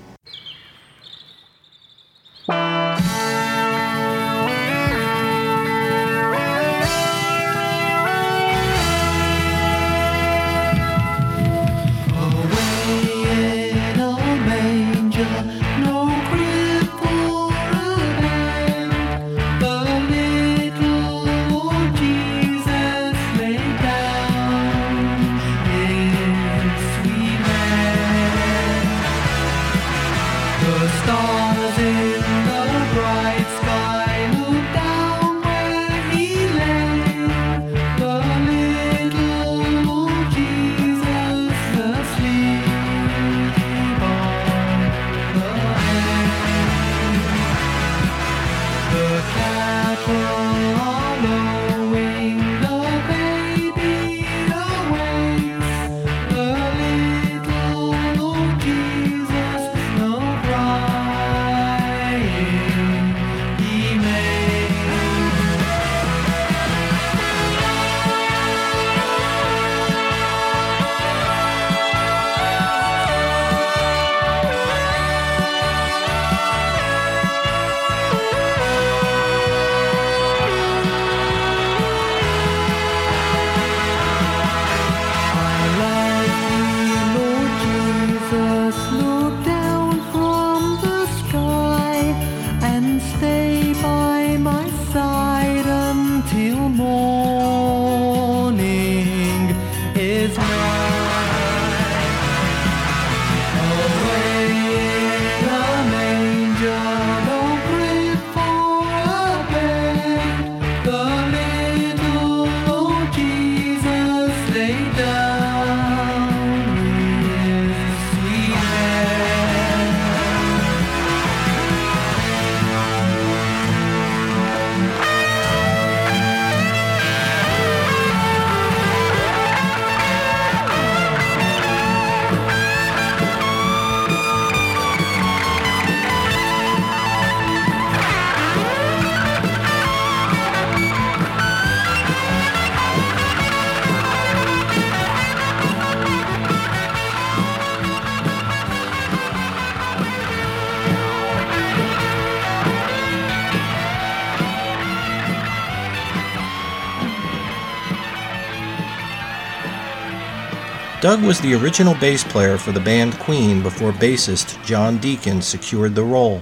Doug 161.02 161.20
was 161.24 161.40
the 161.40 161.52
original 161.52 161.96
bass 161.96 162.22
player 162.22 162.56
for 162.56 162.70
the 162.70 162.78
band 162.78 163.18
Queen 163.18 163.60
before 163.60 163.90
bassist 163.90 164.64
John 164.64 164.98
Deacon 164.98 165.42
secured 165.42 165.96
the 165.96 166.04
role. 166.04 166.40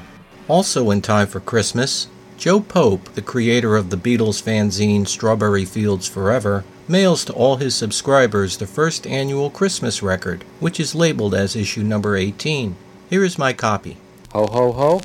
Also 0.48 0.90
in 0.90 1.00
time 1.00 1.28
for 1.28 1.40
Christmas, 1.40 2.08
Joe 2.36 2.60
Pope, 2.60 3.14
the 3.14 3.22
creator 3.22 3.74
of 3.74 3.88
the 3.88 3.96
Beatles 3.96 4.42
fanzine 4.42 5.08
Strawberry 5.08 5.64
Fields 5.64 6.06
Forever, 6.06 6.62
mails 6.88 7.24
to 7.24 7.32
all 7.32 7.56
his 7.56 7.74
subscribers 7.74 8.58
the 8.58 8.66
first 8.66 9.06
annual 9.06 9.48
Christmas 9.48 10.02
record, 10.02 10.44
which 10.58 10.78
is 10.78 10.94
labeled 10.94 11.34
as 11.34 11.56
issue 11.56 11.82
number 11.82 12.14
18. 12.14 12.76
Here 13.08 13.24
is 13.24 13.38
my 13.38 13.54
copy. 13.54 13.96
Ho, 14.32 14.46
ho, 14.46 14.72
ho. 14.72 15.00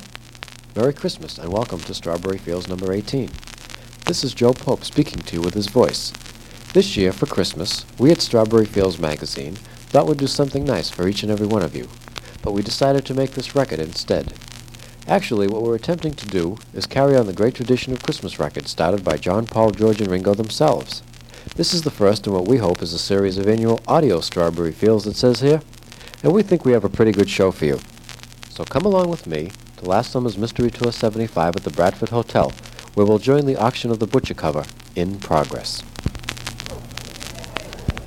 Merry 0.76 0.94
Christmas 0.94 1.38
and 1.38 1.54
welcome 1.54 1.80
to 1.80 1.94
Strawberry 1.94 2.40
Fields 2.40 2.68
number 2.68 2.92
18. 2.92 3.32
This 4.06 4.26
is 4.26 4.34
Joe 4.34 4.52
Pope 4.52 4.84
speaking 4.84 5.22
to 5.22 5.36
you 5.36 5.42
with 5.42 5.54
his 5.54 5.68
voice. 5.68 6.12
This 6.76 6.98
year, 6.98 7.14
for 7.14 7.26
Christmas, 7.26 7.86
we 7.98 8.12
at 8.12 8.20
Strawberry 8.20 8.66
Fields 8.66 9.00
magazine 9.00 9.56
thought 9.56 10.08
we'd 10.08 10.18
do 10.18 10.28
something 10.28 10.66
nice 10.66 10.90
for 10.90 11.08
each 11.08 11.24
and 11.24 11.32
every 11.32 11.48
one 11.48 11.64
of 11.64 11.74
you, 11.74 11.88
but 12.42 12.52
we 12.52 12.62
decided 12.62 13.06
to 13.06 13.14
make 13.14 13.32
this 13.32 13.56
record 13.56 13.80
instead. 13.80 14.34
Actually, 15.08 15.48
what 15.48 15.62
we're 15.62 15.76
attempting 15.76 16.14
to 16.16 16.28
do 16.28 16.58
is 16.74 16.86
carry 16.86 17.16
on 17.16 17.28
the 17.28 17.32
great 17.32 17.56
tradition 17.56 17.94
of 17.94 18.04
Christmas 18.04 18.42
records 18.42 18.72
started 18.72 19.06
by 19.06 19.16
John, 19.16 19.46
Paul, 19.46 19.72
George, 19.72 20.02
and 20.02 20.12
Ringo 20.12 20.34
themselves. 20.34 21.02
This 21.56 21.74
is 21.74 21.84
the 21.84 21.92
first 21.92 22.28
in 22.28 22.34
what 22.34 22.46
we 22.46 22.58
hope 22.58 22.82
is 22.82 22.92
a 22.92 23.00
series 23.00 23.38
of 23.38 23.48
annual 23.48 23.80
audio 23.88 24.20
Strawberry 24.20 24.74
Fields, 24.74 25.06
that 25.06 25.16
says 25.16 25.40
here, 25.40 25.62
and 26.24 26.34
we 26.34 26.44
think 26.44 26.66
we 26.66 26.74
have 26.74 26.84
a 26.84 26.90
pretty 26.90 27.14
good 27.14 27.30
show 27.30 27.52
for 27.52 27.64
you. 27.64 27.80
So 28.50 28.66
come 28.66 28.84
along 28.84 29.10
with 29.10 29.28
me 29.28 29.52
to 29.78 29.86
last 29.86 30.12
summer's 30.12 30.38
Mystery 30.38 30.72
Tour 30.72 30.92
75 30.92 31.56
at 31.56 31.64
the 31.64 31.70
Bradford 31.70 32.10
Hotel, 32.10 32.52
where 32.96 33.06
we'll 33.06 33.18
join 33.18 33.46
the 33.46 33.56
auction 33.56 33.92
of 33.92 34.00
the 34.00 34.08
butcher 34.08 34.34
cover 34.34 34.66
in 34.94 35.20
progress. 35.20 35.82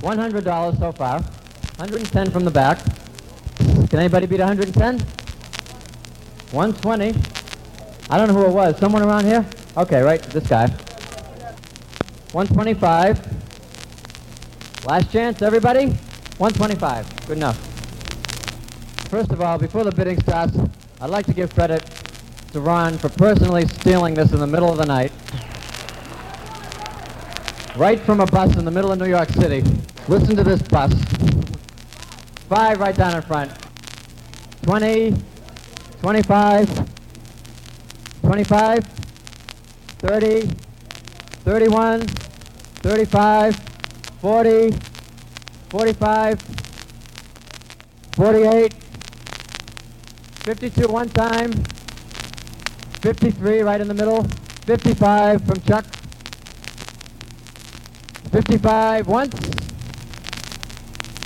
$100 0.01 0.78
so 0.78 0.92
far. 0.92 1.20
110 1.20 2.30
from 2.30 2.44
the 2.44 2.51
back. 2.51 2.78
Can 3.88 3.99
anybody 3.99 4.26
beat 4.26 4.40
110? 4.40 4.99
120. 6.51 7.14
I 8.11 8.18
don't 8.18 8.28
know 8.28 8.34
who 8.34 8.46
it 8.46 8.53
was. 8.53 8.78
Someone 8.78 9.03
around 9.03 9.24
here? 9.24 9.44
Okay, 9.76 10.01
right, 10.03 10.22
this 10.22 10.46
guy. 10.46 10.68
125. 12.32 13.38
Last 14.86 15.12
chance, 15.12 15.42
everybody? 15.42 15.86
125. 16.38 17.26
Good 17.26 17.36
enough. 17.36 17.57
First 19.09 19.30
of 19.30 19.40
all, 19.40 19.59
before 19.59 19.84
the 19.84 19.92
bidding 19.92 20.20
starts, 20.20 20.57
I'd 21.01 21.11
like 21.11 21.26
to 21.26 21.32
give 21.32 21.55
credit 21.55 21.84
to 22.53 22.61
Ron 22.61 22.99
for 22.99 23.09
personally 23.09 23.66
stealing 23.66 24.14
this 24.14 24.32
in 24.32 24.38
the 24.38 24.46
middle 24.46 24.70
of 24.70 24.78
the 24.78 24.86
night. 24.86 25.12
Right 27.79 28.01
from 28.01 28.18
a 28.18 28.26
bus 28.26 28.57
in 28.57 28.64
the 28.64 28.72
middle 28.72 28.91
of 28.91 28.99
New 28.99 29.07
York 29.07 29.29
City. 29.29 29.62
Listen 30.09 30.35
to 30.35 30.43
this 30.43 30.61
bus. 30.62 30.93
Five 32.49 32.81
right 32.81 32.97
down 32.97 33.14
in 33.14 33.22
front. 33.22 33.53
20, 34.62 35.14
25, 36.01 36.89
25, 38.22 38.85
30, 38.85 40.41
31, 41.45 42.01
35, 42.09 43.57
40, 44.22 44.74
45, 45.70 46.41
48, 48.16 48.72
52 48.72 50.89
one 50.89 51.09
time, 51.11 51.53
53 53.03 53.61
right 53.61 53.81
in 53.81 53.87
the 53.87 53.95
middle, 53.95 54.24
55 54.66 55.45
from 55.45 55.61
Chuck, 55.61 55.85
55 58.39 59.09
once, 59.09 59.34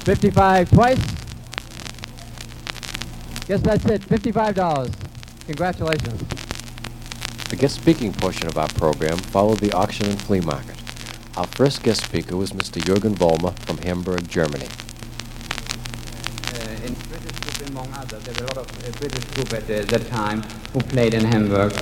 55 0.04 0.70
twice. 0.70 0.98
Guess 3.46 3.60
that's 3.60 3.84
it, 3.84 4.00
$55. 4.00 4.94
Congratulations. 5.44 6.22
The 7.50 7.56
guest 7.56 7.74
speaking 7.74 8.14
portion 8.14 8.46
of 8.48 8.56
our 8.56 8.68
program 8.68 9.18
followed 9.18 9.58
the 9.58 9.72
auction 9.72 10.06
and 10.06 10.18
flea 10.22 10.40
market. 10.40 10.74
Our 11.36 11.46
first 11.48 11.82
guest 11.82 12.02
speaker 12.02 12.34
was 12.34 12.52
Mr. 12.52 12.80
Jürgen 12.80 13.14
Vollmer 13.14 13.58
from 13.66 13.76
Hamburg, 13.76 14.26
Germany. 14.26 14.68
Uh, 16.54 16.86
in 16.86 16.94
British 16.94 17.38
group 17.40 17.68
among 17.68 17.92
others, 17.92 18.22
there 18.24 18.34
were 18.40 18.52
a 18.52 18.54
lot 18.54 18.70
of 18.70 18.88
uh, 18.88 18.98
British 18.98 19.24
group 19.34 19.52
at 19.52 19.64
uh, 19.64 19.84
that 19.84 20.06
time 20.08 20.42
who 20.72 20.80
played 20.80 21.12
in 21.12 21.24
Hamburg, 21.26 21.72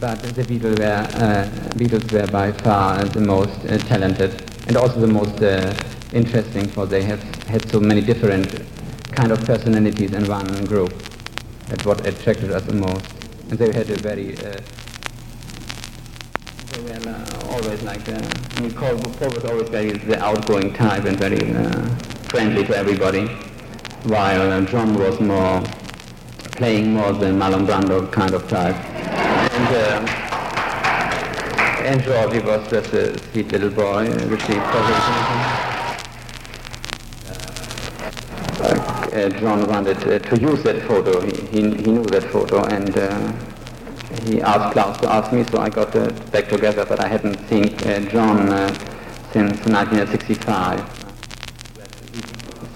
but 0.00 0.20
the 0.22 0.42
Beatles 0.42 0.78
were, 0.78 0.84
uh, 0.84 1.48
Beatles 1.74 2.12
were 2.12 2.26
by 2.30 2.52
far 2.52 3.02
the 3.04 3.20
most 3.20 3.64
uh, 3.64 3.78
talented 3.78 4.42
and 4.68 4.76
also 4.76 5.00
the 5.00 5.06
most 5.06 5.42
uh, 5.42 5.74
interesting, 6.12 6.68
for 6.68 6.86
they 6.86 7.02
have 7.02 7.22
had 7.46 7.66
so 7.70 7.80
many 7.80 8.02
different 8.02 8.62
kind 9.12 9.32
of 9.32 9.44
personalities 9.44 10.12
in 10.12 10.26
one 10.28 10.64
group. 10.66 10.92
That's 11.68 11.84
what 11.84 12.06
attracted 12.06 12.50
us 12.50 12.62
the 12.64 12.74
most, 12.74 13.06
and 13.50 13.58
they 13.58 13.72
had 13.72 13.88
a 13.90 13.96
very 13.96 14.36
uh, 14.38 14.60
they 16.72 16.80
were 16.82 17.08
uh, 17.08 17.48
always 17.50 17.82
like 17.82 18.06
uh, 18.08 18.20
I 18.56 18.60
mean, 18.60 18.72
Paul, 18.72 18.98
Paul 18.98 19.30
was 19.30 19.44
always 19.44 19.68
very 19.70 19.92
the 19.92 20.22
outgoing 20.22 20.72
type 20.74 21.04
and 21.04 21.18
very 21.18 21.54
uh, 21.54 21.88
friendly 22.28 22.64
to 22.66 22.76
everybody, 22.76 23.26
while 24.04 24.64
John 24.66 24.94
was 24.94 25.18
more 25.20 25.62
playing 26.58 26.92
more 26.92 27.12
the 27.12 27.26
Marlon 27.26 27.66
Brando 27.66 28.10
kind 28.12 28.34
of 28.34 28.48
type, 28.48 28.76
and 29.58 29.74
uh, 29.74 30.28
and 31.88 32.02
George 32.02 32.32
he 32.32 32.40
was 32.40 32.70
just 32.70 32.92
a 32.92 33.18
sweet 33.30 33.50
little 33.50 33.70
boy, 33.70 34.06
uh, 34.06 34.28
which 34.28 34.42
he 34.42 34.54
probably. 34.54 34.94
Uh, 39.08 39.28
John 39.40 39.66
wanted 39.66 39.96
uh, 40.06 40.18
to 40.18 40.40
use 40.40 40.62
that 40.62 40.82
photo. 40.86 41.20
He, 41.20 41.32
he, 41.46 41.60
he 41.76 41.90
knew 41.90 42.04
that 42.04 42.24
photo, 42.24 42.64
and 42.66 42.96
uh, 42.96 43.32
he 44.24 44.40
asked 44.42 44.74
Klaus 44.74 44.98
to 45.00 45.10
ask 45.10 45.32
me, 45.32 45.44
so 45.44 45.58
I 45.58 45.70
got 45.70 45.94
uh, 45.96 46.10
back 46.30 46.48
together, 46.48 46.84
but 46.84 47.00
I 47.00 47.08
hadn't 47.08 47.38
seen 47.48 47.74
uh, 47.86 48.00
John 48.10 48.52
uh, 48.52 48.68
since 49.32 49.64
1965. 49.66 50.78
He 52.12 52.20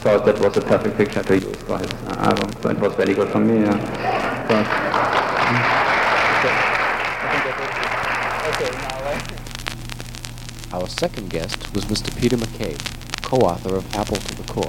thought 0.03 0.24
that 0.24 0.39
was 0.41 0.57
a 0.57 0.62
perfect 0.62 0.97
picture 0.97 1.22
to 1.22 1.35
use 1.39 1.57
for 1.62 1.78
his 1.78 1.93
uh, 1.93 2.30
album, 2.30 2.51
so 2.61 2.70
it 2.70 2.78
was 2.78 2.95
very 2.95 3.14
good 3.14 3.28
for 3.28 3.39
me. 3.39 3.64
Uh, 3.64 3.76
but, 4.49 5.91
Our 10.73 10.89
second 10.89 11.29
guest 11.29 11.75
was 11.75 11.85
Mr. 11.85 12.18
Peter 12.18 12.37
McCabe, 12.39 12.81
co-author 13.23 13.77
of 13.77 13.95
Apple 13.95 14.16
to 14.16 14.35
the 14.37 14.53
Core. 14.53 14.64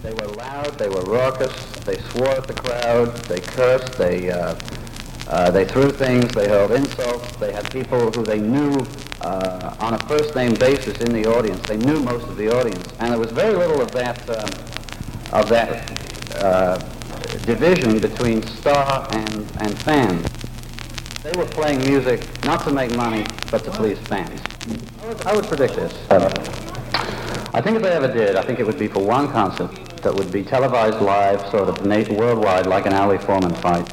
They 0.00 0.12
were 0.14 0.32
loud, 0.36 0.78
they 0.78 0.88
were 0.88 1.02
raucous, 1.02 1.52
they 1.80 1.96
swore 1.96 2.28
at 2.28 2.46
the 2.46 2.54
crowd, 2.54 3.16
they 3.26 3.40
cursed, 3.40 3.98
they, 3.98 4.30
uh, 4.30 4.54
uh, 5.26 5.50
they 5.50 5.64
threw 5.64 5.90
things, 5.90 6.32
they 6.32 6.48
hurled 6.48 6.70
insults, 6.70 7.34
they 7.36 7.50
had 7.50 7.68
people 7.72 8.12
who 8.12 8.22
they 8.22 8.38
knew 8.38 8.86
uh, 9.22 9.74
on 9.80 9.94
a 9.94 9.98
first-name 10.06 10.54
basis 10.54 11.00
in 11.00 11.12
the 11.12 11.26
audience. 11.26 11.60
They 11.66 11.78
knew 11.78 11.98
most 12.00 12.28
of 12.28 12.36
the 12.36 12.56
audience, 12.56 12.86
and 13.00 13.10
there 13.10 13.18
was 13.18 13.32
very 13.32 13.54
little 13.56 13.80
of 13.80 13.90
that, 13.90 14.20
um, 14.30 15.40
of 15.40 15.48
that 15.48 15.90
uh, 16.36 16.78
division 17.44 17.98
between 17.98 18.42
star 18.42 19.08
and, 19.10 19.50
and 19.60 19.76
fan. 19.82 20.24
They 21.24 21.32
were 21.38 21.46
playing 21.46 21.78
music 21.78 22.20
not 22.44 22.64
to 22.64 22.70
make 22.70 22.94
money, 22.94 23.24
but 23.50 23.64
to 23.64 23.70
please 23.70 23.98
fans. 23.98 24.38
I 25.24 25.34
would, 25.34 25.46
predict 25.46 25.74
this. 25.74 25.94
I 26.10 27.62
think 27.62 27.76
if 27.76 27.82
they 27.82 27.92
ever 27.92 28.12
did, 28.12 28.36
I 28.36 28.42
think 28.42 28.60
it 28.60 28.66
would 28.66 28.78
be 28.78 28.88
for 28.88 29.02
one 29.02 29.28
concert 29.28 29.70
that 30.02 30.14
would 30.14 30.30
be 30.30 30.44
televised 30.44 31.00
live, 31.00 31.40
sort 31.50 31.70
of 31.70 31.80
worldwide, 32.10 32.66
like 32.66 32.84
an 32.84 32.92
Ali 32.92 33.16
Foreman 33.16 33.54
fight. 33.54 33.90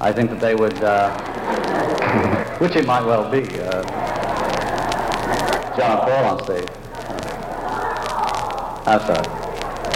I 0.00 0.12
think 0.12 0.30
that 0.30 0.38
they 0.38 0.54
would, 0.54 0.80
uh, 0.84 1.18
which 2.58 2.76
it 2.76 2.86
might 2.86 3.04
well 3.04 3.28
be, 3.28 3.42
uh, 3.58 3.82
John 5.76 5.98
Paul 5.98 6.24
on 6.26 6.44
stage. 6.44 6.68
I'm 8.86 9.00
sorry. 9.00 9.26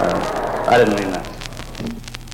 Uh, 0.00 0.64
I 0.66 0.78
didn't 0.78 0.96
mean 0.96 1.12
that. 1.12 1.25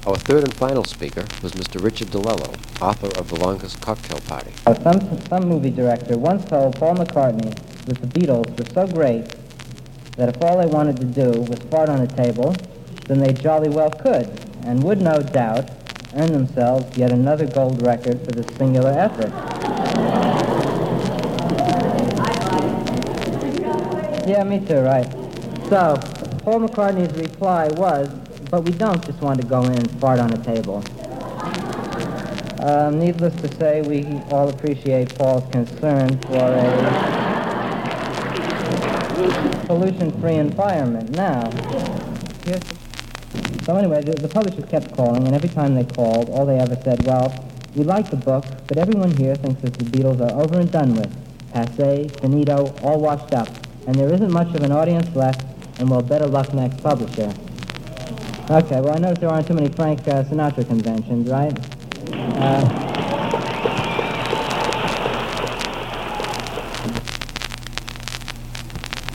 Our 0.05 0.17
third 0.17 0.43
and 0.43 0.53
final 0.55 0.83
speaker 0.83 1.25
was 1.45 1.53
Mr. 1.53 1.81
Richard 1.81 2.09
DiLello, 2.09 2.83
author 2.83 3.07
of 3.21 3.29
The 3.29 3.37
Longest 3.37 3.81
Cocktail 3.81 4.19
Party. 4.23 4.51
Some, 4.83 5.21
some 5.29 5.49
movie 5.49 5.71
director 5.71 6.19
once 6.19 6.45
told 6.45 6.75
Paul 6.75 6.97
McCartney 6.97 7.55
that 7.85 8.01
the 8.01 8.09
Beatles 8.09 8.51
were 8.59 8.69
so 8.75 8.93
great 8.93 9.33
that 10.17 10.29
if 10.29 10.43
all 10.43 10.59
they 10.59 10.67
wanted 10.67 10.97
to 10.97 11.05
do 11.05 11.41
was 11.43 11.61
fart 11.71 11.89
on 11.89 12.01
a 12.01 12.09
table, 12.09 12.53
then 13.07 13.21
they 13.21 13.33
jolly 13.33 13.69
well 13.69 13.91
could, 13.91 14.29
and 14.65 14.83
would 14.83 15.01
no 15.01 15.21
doubt 15.21 15.71
earn 16.17 16.33
themselves 16.33 16.99
yet 16.99 17.13
another 17.13 17.47
gold 17.47 17.81
record 17.83 18.19
for 18.25 18.33
this 18.33 18.57
singular 18.57 18.91
effort. 18.91 19.31
Yeah, 24.27 24.43
me 24.43 24.59
too, 24.67 24.81
right. 24.81 25.09
So, 25.69 25.97
Paul 26.43 26.67
McCartney's 26.67 27.17
reply 27.17 27.69
was, 27.69 28.09
but 28.53 28.65
we 28.65 28.71
don't 28.73 29.03
just 29.07 29.19
want 29.23 29.41
to 29.41 29.47
go 29.47 29.63
in 29.63 29.73
and 29.73 29.91
fart 29.99 30.21
on 30.21 30.31
a 30.31 30.37
table. 30.45 30.85
Um, 32.61 32.99
needless 32.99 33.35
to 33.37 33.49
say, 33.57 33.81
we 33.81 34.05
all 34.31 34.51
appreciate 34.51 35.15
Paul's 35.17 35.51
concern 35.51 36.19
for 36.21 36.37
a 36.37 36.73
pollution-free 39.67 40.35
environment. 40.35 41.17
Now, 41.17 41.51
so 43.65 43.75
anyway, 43.75 44.03
the, 44.03 44.13
the 44.21 44.29
publishers 44.29 44.67
kept 44.67 44.95
calling, 44.95 45.27
and 45.27 45.35
every 45.35 45.49
time 45.49 45.75
they 45.75 45.85
called, 45.85 46.29
all 46.29 46.45
they 46.45 46.59
ever 46.59 46.77
said, 46.85 47.07
well, 47.07 47.35
we 47.75 47.85
like 47.85 48.11
the 48.11 48.17
book, 48.17 48.45
but 48.67 48.77
everyone 48.77 49.17
here 49.17 49.35
thinks 49.35 49.63
that 49.63 49.73
the 49.73 49.85
Beatles 49.87 50.21
are 50.21 50.39
over 50.39 50.61
and 50.61 50.71
done 50.71 50.95
with. 50.95 51.11
Passe, 51.55 52.09
finito, 52.21 52.75
all 52.83 53.01
washed 53.01 53.33
up. 53.33 53.49
And 53.87 53.95
there 53.95 54.13
isn't 54.13 54.31
much 54.31 54.55
of 54.55 54.63
an 54.63 54.73
audience 54.73 55.09
left, 55.17 55.43
and 55.81 55.89
well, 55.89 56.03
better 56.03 56.27
luck 56.27 56.53
next 56.53 56.83
publisher. 56.83 57.33
Okay, 58.51 58.81
well, 58.81 58.95
I 58.95 58.99
notice 58.99 59.19
there 59.19 59.31
aren't 59.31 59.47
too 59.47 59.55
many 59.55 59.69
Frank 59.69 60.01
uh, 60.09 60.25
Sinatra 60.25 60.67
conventions, 60.67 61.31
right? 61.31 61.57
Uh, 62.13 62.93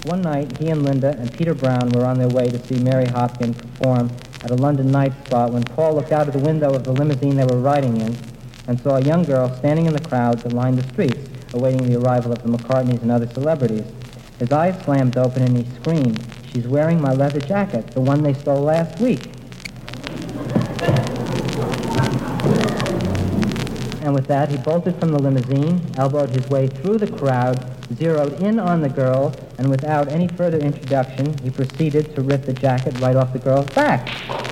One 0.08 0.22
night, 0.22 0.58
he 0.58 0.70
and 0.70 0.84
Linda 0.84 1.10
and 1.20 1.30
Peter 1.34 1.54
Brown 1.54 1.90
were 1.90 2.06
on 2.06 2.18
their 2.18 2.30
way 2.30 2.48
to 2.48 2.58
see 2.66 2.80
Mary 2.80 3.04
Hopkin 3.08 3.54
perform 3.54 4.10
at 4.42 4.52
a 4.52 4.56
London 4.56 4.90
night 4.90 5.12
spot 5.26 5.52
when 5.52 5.64
Paul 5.64 5.96
looked 5.96 6.14
out 6.14 6.30
of 6.30 6.34
the 6.34 6.40
window 6.40 6.74
of 6.74 6.86
the 6.86 6.94
limousine 6.94 7.36
they 7.36 7.44
were 7.44 7.60
riding 7.60 8.00
in 8.00 8.16
and 8.68 8.80
saw 8.80 8.96
a 8.96 9.02
young 9.02 9.24
girl 9.24 9.54
standing 9.58 9.86
in 9.86 9.92
the 9.92 10.00
crowd 10.00 10.40
that 10.40 10.54
lined 10.54 10.78
the 10.80 10.88
streets, 10.94 11.30
awaiting 11.54 11.90
the 11.90 12.00
arrival 12.00 12.32
of 12.32 12.42
the 12.42 12.48
McCartneys 12.48 13.02
and 13.02 13.12
other 13.12 13.28
celebrities. 13.28 13.84
His 14.40 14.50
eyes 14.54 14.82
slammed 14.86 15.18
open 15.18 15.44
and 15.44 15.58
he 15.58 15.66
screamed, 15.76 16.24
She's 16.58 16.68
wearing 16.68 17.00
my 17.00 17.14
leather 17.14 17.40
jacket, 17.40 17.86
the 17.92 18.02
one 18.02 18.24
they 18.24 18.34
stole 18.34 18.64
last 18.64 19.00
week. 19.00 19.26
And 24.02 24.12
with 24.16 24.26
that, 24.26 24.50
he 24.50 24.58
bolted 24.58 25.00
from 25.00 25.12
the 25.12 25.22
limousine, 25.22 25.80
elbowed 25.98 26.32
his 26.32 26.50
way 26.50 26.66
through 26.66 26.98
the 26.98 27.12
crowd, 27.12 27.64
zeroed 27.94 28.42
in 28.42 28.58
on 28.58 28.82
the 28.82 28.90
girl, 28.90 29.36
and 29.60 29.70
without 29.70 30.08
any 30.08 30.28
further 30.30 30.58
introduction, 30.58 31.38
he 31.44 31.52
proceeded 31.52 32.16
to 32.16 32.24
rip 32.24 32.42
the 32.42 32.54
jacket 32.54 33.00
right 33.02 33.16
off 33.16 33.34
the 33.34 33.40
girl's 33.40 33.70
back. 33.76 34.47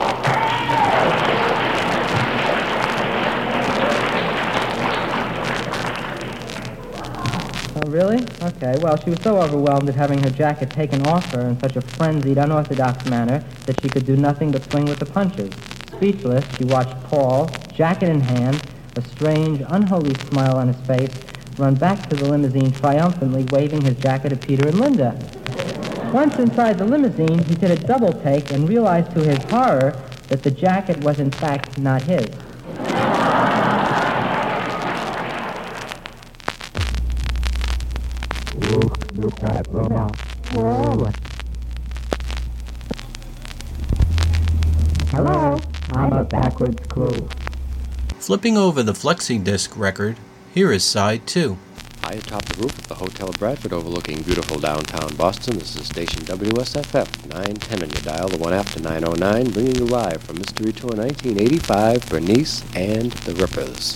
Really? 7.95 8.27
Okay, 8.41 8.75
well, 8.81 8.97
she 8.97 9.09
was 9.09 9.21
so 9.21 9.41
overwhelmed 9.41 9.87
at 9.87 9.95
having 9.95 10.21
her 10.21 10.29
jacket 10.29 10.69
taken 10.69 11.01
off 11.07 11.31
her 11.31 11.47
in 11.47 11.57
such 11.61 11.77
a 11.77 11.81
frenzied, 11.81 12.37
unorthodox 12.37 13.05
manner 13.05 13.41
that 13.65 13.81
she 13.81 13.87
could 13.87 14.05
do 14.05 14.17
nothing 14.17 14.51
but 14.51 14.69
swing 14.69 14.83
with 14.83 14.99
the 14.99 15.05
punches. 15.05 15.49
Speechless, 15.93 16.43
she 16.57 16.65
watched 16.65 17.01
Paul, 17.03 17.49
jacket 17.73 18.09
in 18.09 18.19
hand, 18.19 18.61
a 18.97 19.01
strange, 19.01 19.63
unholy 19.69 20.13
smile 20.25 20.57
on 20.57 20.67
his 20.67 20.85
face, 20.85 21.13
run 21.57 21.75
back 21.75 22.09
to 22.09 22.17
the 22.17 22.29
limousine 22.29 22.71
triumphantly 22.71 23.45
waving 23.51 23.81
his 23.81 23.95
jacket 23.95 24.33
at 24.33 24.41
Peter 24.45 24.67
and 24.67 24.77
Linda. 24.77 25.17
Once 26.13 26.37
inside 26.37 26.77
the 26.77 26.85
limousine, 26.85 27.41
he 27.45 27.55
did 27.55 27.71
a 27.71 27.77
double 27.77 28.11
take 28.11 28.51
and 28.51 28.67
realized 28.67 29.11
to 29.11 29.23
his 29.23 29.41
horror 29.45 29.97
that 30.27 30.43
the 30.43 30.51
jacket 30.51 31.01
was 31.01 31.21
in 31.21 31.31
fact 31.31 31.77
not 31.77 32.01
his. 32.01 32.27
Hello, 45.15 45.57
I'm 45.93 46.11
a 46.11 46.23
backwards 46.55 46.87
clue. 46.87 47.27
Flipping 48.19 48.57
over 48.57 48.81
the 48.81 48.93
flexi 48.93 49.43
disc 49.43 49.77
record, 49.77 50.17
here 50.53 50.71
is 50.71 50.83
side 50.83 51.27
two. 51.27 51.57
High 52.01 52.13
atop 52.13 52.45
the 52.45 52.61
roof 52.61 52.77
of 52.77 52.87
the 52.87 52.95
Hotel 52.95 53.31
Bradford 53.31 53.73
overlooking 53.73 54.21
beautiful 54.21 54.59
downtown 54.59 55.15
Boston, 55.15 55.57
this 55.57 55.75
is 55.75 55.87
station 55.87 56.21
WSFF 56.21 57.27
910 57.29 57.83
on 57.83 57.89
your 57.89 58.01
dial, 58.01 58.29
the 58.29 58.37
one 58.37 58.53
after 58.53 58.79
909, 58.79 59.51
bringing 59.51 59.75
you 59.75 59.85
live 59.85 60.21
from 60.23 60.37
Mystery 60.37 60.71
Tour 60.71 60.91
1985, 60.91 62.09
Bernice 62.09 62.63
and 62.75 63.11
the 63.11 63.33
Rippers. 63.35 63.95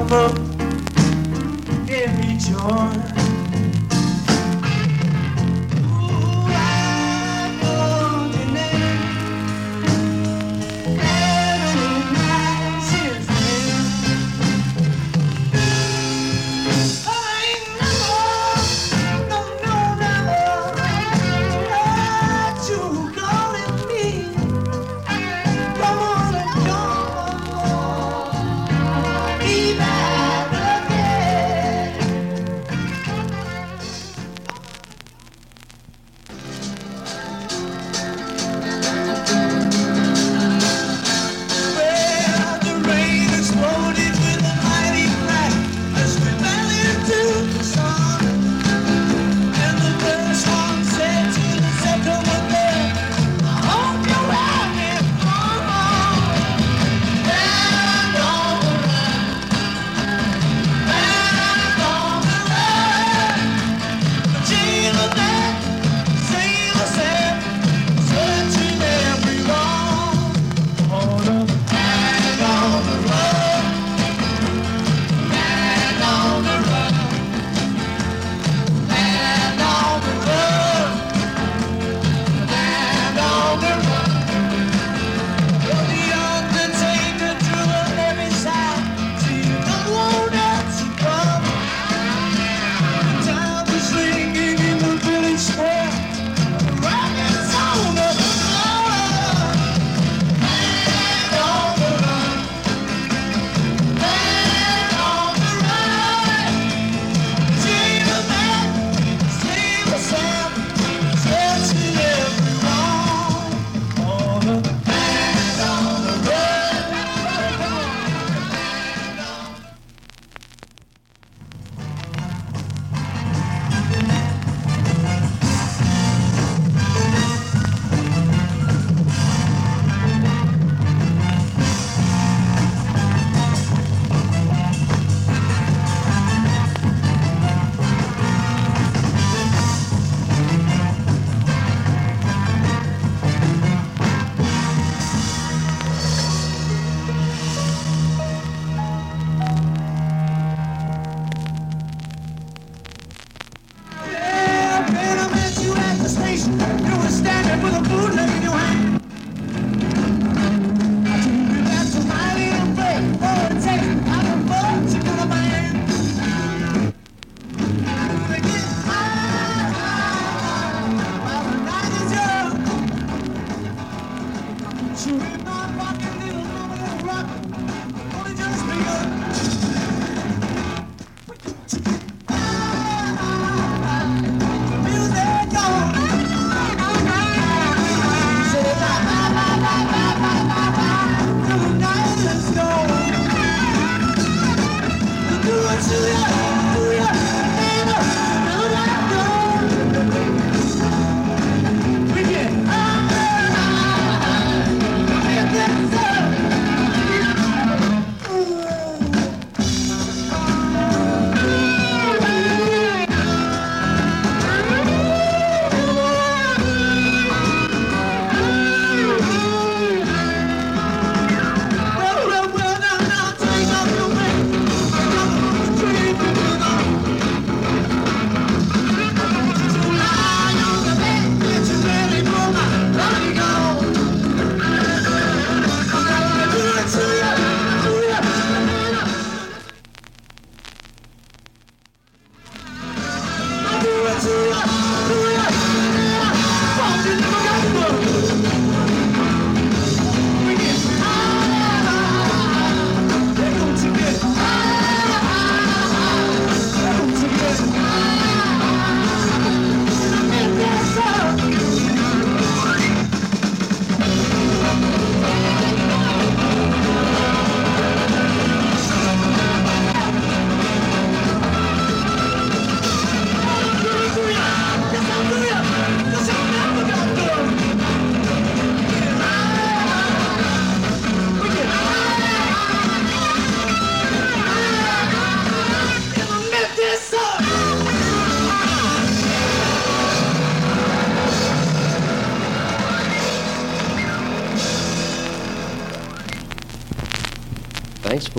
Number 0.00 0.28
gave 1.86 2.18
me 2.18 2.38
joy. 2.38 3.19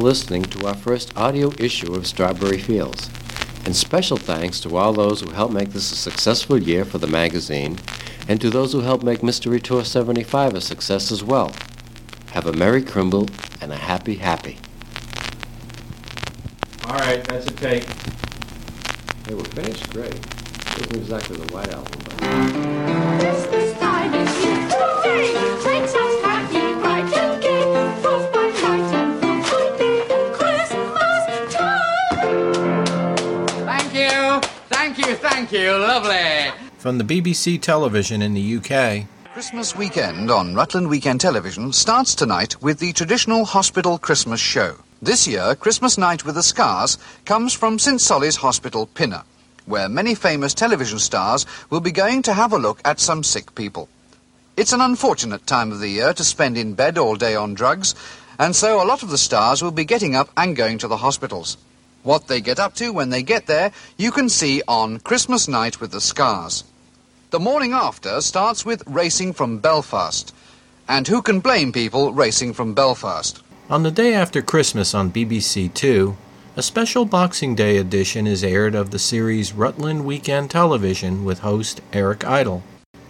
Listening 0.01 0.43
to 0.43 0.67
our 0.67 0.73
first 0.73 1.15
audio 1.15 1.51
issue 1.59 1.93
of 1.93 2.07
Strawberry 2.07 2.57
Fields. 2.57 3.09
And 3.65 3.75
special 3.75 4.17
thanks 4.17 4.59
to 4.61 4.75
all 4.75 4.93
those 4.93 5.21
who 5.21 5.29
helped 5.29 5.53
make 5.53 5.69
this 5.69 5.91
a 5.91 5.95
successful 5.95 6.61
year 6.61 6.83
for 6.83 6.97
the 6.97 7.07
magazine, 7.07 7.77
and 8.27 8.41
to 8.41 8.49
those 8.49 8.73
who 8.73 8.81
helped 8.81 9.03
make 9.03 9.21
Mystery 9.21 9.61
Tour 9.61 9.85
75 9.85 10.55
a 10.55 10.61
success 10.61 11.11
as 11.11 11.23
well. 11.23 11.53
Have 12.31 12.47
a 12.47 12.53
Merry 12.53 12.81
Crimble 12.81 13.27
and 13.61 13.71
a 13.71 13.77
Happy 13.77 14.15
Happy. 14.15 14.57
All 16.85 16.97
right, 16.97 17.23
that's 17.23 17.45
a 17.45 17.51
take. 17.51 17.83
Hey, 19.27 19.35
we're 19.35 19.43
finished 19.43 19.89
great. 19.91 20.13
Wasn't 20.77 20.95
exactly 20.95 21.37
the 21.37 21.53
White 21.53 21.71
Album, 21.71 21.99
but... 22.05 22.17
Christmas 23.19 23.79
time 23.79 24.13
is 24.15 24.43
here 24.43 24.69
today. 24.69 25.70
Thank 35.41 35.63
you. 35.63 35.71
Lovely. 35.71 36.51
From 36.77 36.99
the 36.99 37.03
BBC 37.03 37.59
television 37.59 38.21
in 38.21 38.35
the 38.35 38.57
UK, 38.57 39.07
Christmas 39.33 39.75
weekend 39.75 40.29
on 40.29 40.53
Rutland 40.53 40.87
Weekend 40.87 41.19
Television 41.19 41.73
starts 41.73 42.13
tonight 42.13 42.61
with 42.61 42.77
the 42.77 42.93
traditional 42.93 43.45
hospital 43.45 43.97
Christmas 43.97 44.39
show. 44.39 44.75
This 45.01 45.27
year, 45.27 45.55
Christmas 45.55 45.97
Night 45.97 46.25
with 46.25 46.35
the 46.35 46.43
Scars 46.43 46.99
comes 47.25 47.55
from 47.55 47.79
St 47.79 47.99
Solly's 47.99 48.35
Hospital, 48.35 48.85
Pinner, 48.85 49.23
where 49.65 49.89
many 49.89 50.13
famous 50.13 50.53
television 50.53 50.99
stars 50.99 51.47
will 51.71 51.79
be 51.79 51.91
going 51.91 52.21
to 52.23 52.33
have 52.33 52.53
a 52.53 52.59
look 52.59 52.79
at 52.85 52.99
some 52.99 53.23
sick 53.23 53.55
people. 53.55 53.89
It's 54.57 54.73
an 54.73 54.81
unfortunate 54.81 55.47
time 55.47 55.71
of 55.71 55.79
the 55.79 55.89
year 55.89 56.13
to 56.13 56.23
spend 56.23 56.55
in 56.55 56.75
bed 56.75 56.99
all 56.99 57.15
day 57.15 57.35
on 57.35 57.55
drugs, 57.55 57.95
and 58.37 58.55
so 58.55 58.83
a 58.83 58.85
lot 58.85 59.01
of 59.01 59.09
the 59.09 59.17
stars 59.17 59.63
will 59.63 59.71
be 59.71 59.85
getting 59.85 60.15
up 60.15 60.29
and 60.37 60.55
going 60.55 60.77
to 60.77 60.87
the 60.87 60.97
hospitals. 60.97 61.57
What 62.03 62.27
they 62.27 62.41
get 62.41 62.59
up 62.59 62.73
to 62.75 62.91
when 62.91 63.09
they 63.09 63.21
get 63.21 63.45
there, 63.45 63.71
you 63.95 64.11
can 64.11 64.27
see 64.27 64.63
on 64.67 64.99
Christmas 64.99 65.47
Night 65.47 65.79
with 65.79 65.91
the 65.91 66.01
Scars. 66.01 66.63
The 67.29 67.39
morning 67.39 67.73
after 67.73 68.21
starts 68.21 68.65
with 68.65 68.83
racing 68.87 69.33
from 69.33 69.59
Belfast. 69.59 70.33
And 70.87 71.07
who 71.07 71.21
can 71.21 71.39
blame 71.39 71.71
people 71.71 72.11
racing 72.11 72.53
from 72.53 72.73
Belfast? 72.73 73.41
On 73.69 73.83
the 73.83 73.91
day 73.91 74.15
after 74.15 74.41
Christmas 74.41 74.93
on 74.95 75.11
BBC 75.11 75.73
Two, 75.73 76.17
a 76.57 76.63
special 76.63 77.05
Boxing 77.05 77.55
Day 77.55 77.77
edition 77.77 78.27
is 78.27 78.43
aired 78.43 78.75
of 78.75 78.89
the 78.89 78.99
series 78.99 79.53
Rutland 79.53 80.03
Weekend 80.03 80.49
Television 80.49 81.23
with 81.23 81.39
host 81.39 81.79
Eric 81.93 82.25
Idle. 82.25 82.63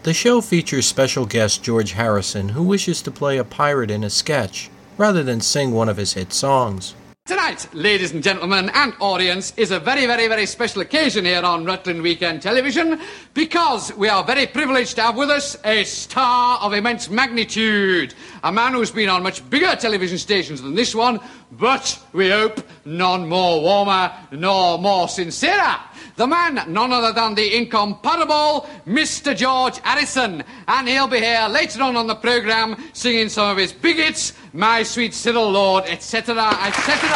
The 0.04 0.14
show 0.14 0.42
features 0.42 0.86
special 0.86 1.26
guest 1.26 1.64
George 1.64 1.94
Harrison, 1.94 2.50
who 2.50 2.62
wishes 2.62 3.02
to 3.04 3.10
play 3.10 3.38
a 3.38 3.44
pirate 3.44 3.90
in 3.90 4.04
a 4.04 4.10
sketch, 4.10 4.70
rather 4.98 5.24
than 5.24 5.42
sing 5.42 5.72
one 5.72 5.90
of 5.90 5.98
his 5.98 6.14
hit 6.14 6.34
songs. 6.34 6.94
Tonight, 7.28 7.68
ladies 7.74 8.14
and 8.14 8.24
gentlemen 8.24 8.72
and 8.74 8.96
audience, 9.00 9.54
is 9.56 9.70
a 9.70 9.80
very, 9.80 10.08
very, 10.08 10.28
very 10.28 10.48
special 10.48 10.82
occasion 10.82 11.24
here 11.24 11.44
on 11.44 11.64
Rutland 11.64 12.02
Weekend 12.02 12.42
Television 12.42 13.00
because 13.36 13.94
we 13.94 14.10
are 14.10 14.24
very 14.24 14.48
privileged 14.48 14.96
to 14.96 15.04
have 15.04 15.18
with 15.18 15.30
us 15.30 15.56
a 15.64 15.84
star 15.84 16.58
of 16.62 16.74
immense 16.74 17.12
magnitude. 17.12 18.16
A 18.44 18.52
man 18.52 18.74
who's 18.74 18.90
been 18.90 19.08
on 19.08 19.22
much 19.22 19.48
bigger 19.52 19.76
television 19.76 20.18
stations 20.18 20.64
than 20.64 20.74
this 20.74 20.96
one, 20.96 21.20
but 21.52 22.04
we 22.12 22.28
hope 22.28 22.60
none 22.86 23.30
more 23.30 23.62
warmer 23.62 24.12
nor 24.32 24.80
more 24.80 25.08
sincerer. 25.08 25.78
The 26.22 26.28
man, 26.28 26.62
none 26.68 26.94
other 26.94 27.14
than 27.14 27.34
the 27.34 27.58
incomparable 27.58 28.70
Mr. 28.86 29.36
George 29.36 29.80
Harrison. 29.80 30.44
And 30.68 30.88
he'll 30.88 31.08
be 31.08 31.18
here 31.18 31.48
later 31.50 31.82
on 31.82 31.98
on 31.98 32.06
the 32.06 32.14
programme 32.14 32.78
singing 32.94 33.28
some 33.28 33.50
of 33.50 33.58
his 33.58 33.74
big 33.74 33.96
hits, 33.96 34.34
My 34.54 34.84
Sweet 34.84 35.16
Cyril 35.16 35.50
Lord, 35.50 35.86
etc., 35.86 36.38
etc. 36.64 37.10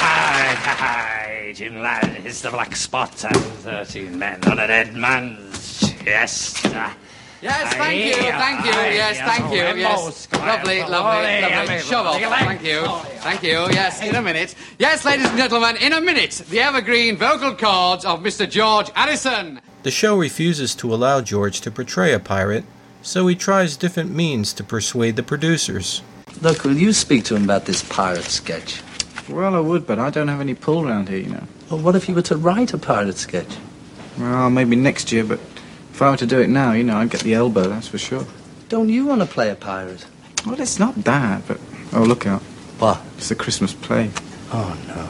Hi, 0.00 0.54
hi, 0.56 1.52
Jim 1.54 1.80
lad, 1.80 2.20
it's 2.24 2.40
the 2.40 2.50
black 2.50 2.74
spot 2.74 3.24
and 3.26 3.36
thirteen 3.36 4.18
men 4.18 4.42
on 4.48 4.58
a 4.58 4.66
dead 4.66 4.92
man's 4.96 5.88
chest. 6.02 6.66
Yes, 7.40 7.72
thank 7.74 8.04
you, 8.04 8.14
thank 8.14 8.64
you, 8.64 8.72
yes, 8.72 9.18
thank 9.18 9.52
you, 9.52 9.80
yes. 9.80 10.28
Lovely, 10.32 10.80
lovely, 10.80 11.40
lovely. 11.40 11.78
Shovel, 11.78 12.14
thank 12.14 12.64
you, 12.64 12.84
thank 13.20 13.42
you, 13.44 13.66
yes, 13.70 14.02
in 14.02 14.16
a 14.16 14.22
minute. 14.22 14.56
Yes, 14.80 15.04
ladies 15.04 15.28
and 15.28 15.38
gentlemen, 15.38 15.76
in 15.76 15.92
a 15.92 16.00
minute, 16.00 16.42
the 16.50 16.58
evergreen 16.58 17.16
vocal 17.16 17.54
cords 17.54 18.04
of 18.04 18.20
Mr. 18.20 18.50
George 18.50 18.90
Addison. 18.96 19.60
The 19.84 19.92
show 19.92 20.16
refuses 20.16 20.74
to 20.76 20.92
allow 20.92 21.20
George 21.20 21.60
to 21.60 21.70
portray 21.70 22.12
a 22.12 22.18
pirate, 22.18 22.64
so 23.02 23.28
he 23.28 23.36
tries 23.36 23.76
different 23.76 24.10
means 24.12 24.52
to 24.54 24.64
persuade 24.64 25.14
the 25.14 25.22
producers. 25.22 26.02
Look, 26.42 26.64
will 26.64 26.76
you 26.76 26.92
speak 26.92 27.24
to 27.26 27.36
him 27.36 27.44
about 27.44 27.66
this 27.66 27.84
pirate 27.84 28.24
sketch? 28.24 28.82
Well, 29.28 29.54
I 29.54 29.60
would, 29.60 29.86
but 29.86 30.00
I 30.00 30.10
don't 30.10 30.26
have 30.26 30.40
any 30.40 30.54
pull 30.54 30.88
around 30.88 31.08
here, 31.08 31.18
you 31.18 31.30
know. 31.30 31.44
Well, 31.70 31.80
what 31.80 31.94
if 31.94 32.08
you 32.08 32.16
were 32.16 32.22
to 32.22 32.36
write 32.36 32.74
a 32.74 32.78
pirate 32.78 33.18
sketch? 33.18 33.56
Well, 34.18 34.50
maybe 34.50 34.74
next 34.74 35.12
year, 35.12 35.22
but 35.22 35.38
if 35.98 36.02
I 36.02 36.10
were 36.10 36.16
to 36.18 36.26
do 36.26 36.38
it 36.38 36.48
now, 36.48 36.70
you 36.74 36.84
know, 36.84 36.98
I'd 36.98 37.10
get 37.10 37.22
the 37.22 37.34
elbow, 37.34 37.62
that's 37.62 37.88
for 37.88 37.98
sure. 37.98 38.24
Don't 38.68 38.88
you 38.88 39.04
want 39.04 39.20
to 39.20 39.26
play 39.26 39.50
a 39.50 39.56
pirate? 39.56 40.06
Well, 40.46 40.60
it's 40.60 40.78
not 40.78 40.94
that, 41.02 41.42
but... 41.48 41.58
Oh, 41.92 42.04
look 42.04 42.24
out. 42.24 42.40
What? 42.78 43.02
It's 43.16 43.32
a 43.32 43.34
Christmas 43.34 43.74
play. 43.74 44.12
Oh, 44.52 44.78
no. 44.86 45.08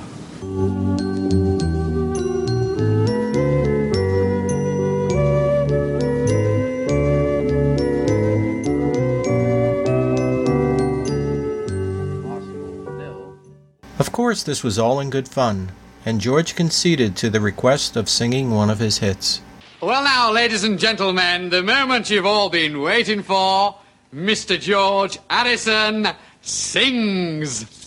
Of 13.98 14.10
course, 14.10 14.42
this 14.42 14.64
was 14.64 14.78
all 14.78 15.00
in 15.00 15.10
good 15.10 15.28
fun, 15.28 15.72
and 16.06 16.18
George 16.18 16.54
conceded 16.54 17.14
to 17.16 17.28
the 17.28 17.42
request 17.42 17.94
of 17.94 18.08
singing 18.08 18.52
one 18.52 18.70
of 18.70 18.78
his 18.78 18.96
hits. 18.98 19.42
Well, 19.80 20.02
now, 20.02 20.32
ladies 20.32 20.64
and 20.64 20.76
gentlemen, 20.76 21.50
the 21.50 21.62
moment 21.62 22.10
you've 22.10 22.26
all 22.26 22.50
been 22.50 22.80
waiting 22.80 23.22
for, 23.22 23.76
Mr. 24.12 24.58
George 24.58 25.20
Addison 25.30 26.08
sings. 26.40 27.77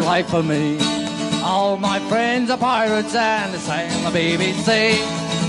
Life 0.00 0.28
for 0.30 0.42
me. 0.42 0.78
All 1.42 1.76
my 1.76 1.98
friends 2.08 2.50
are 2.50 2.58
pirates 2.58 3.14
and 3.14 3.54
they 3.54 3.58
sail 3.58 4.10
the 4.10 4.18
BBC. 4.18 4.98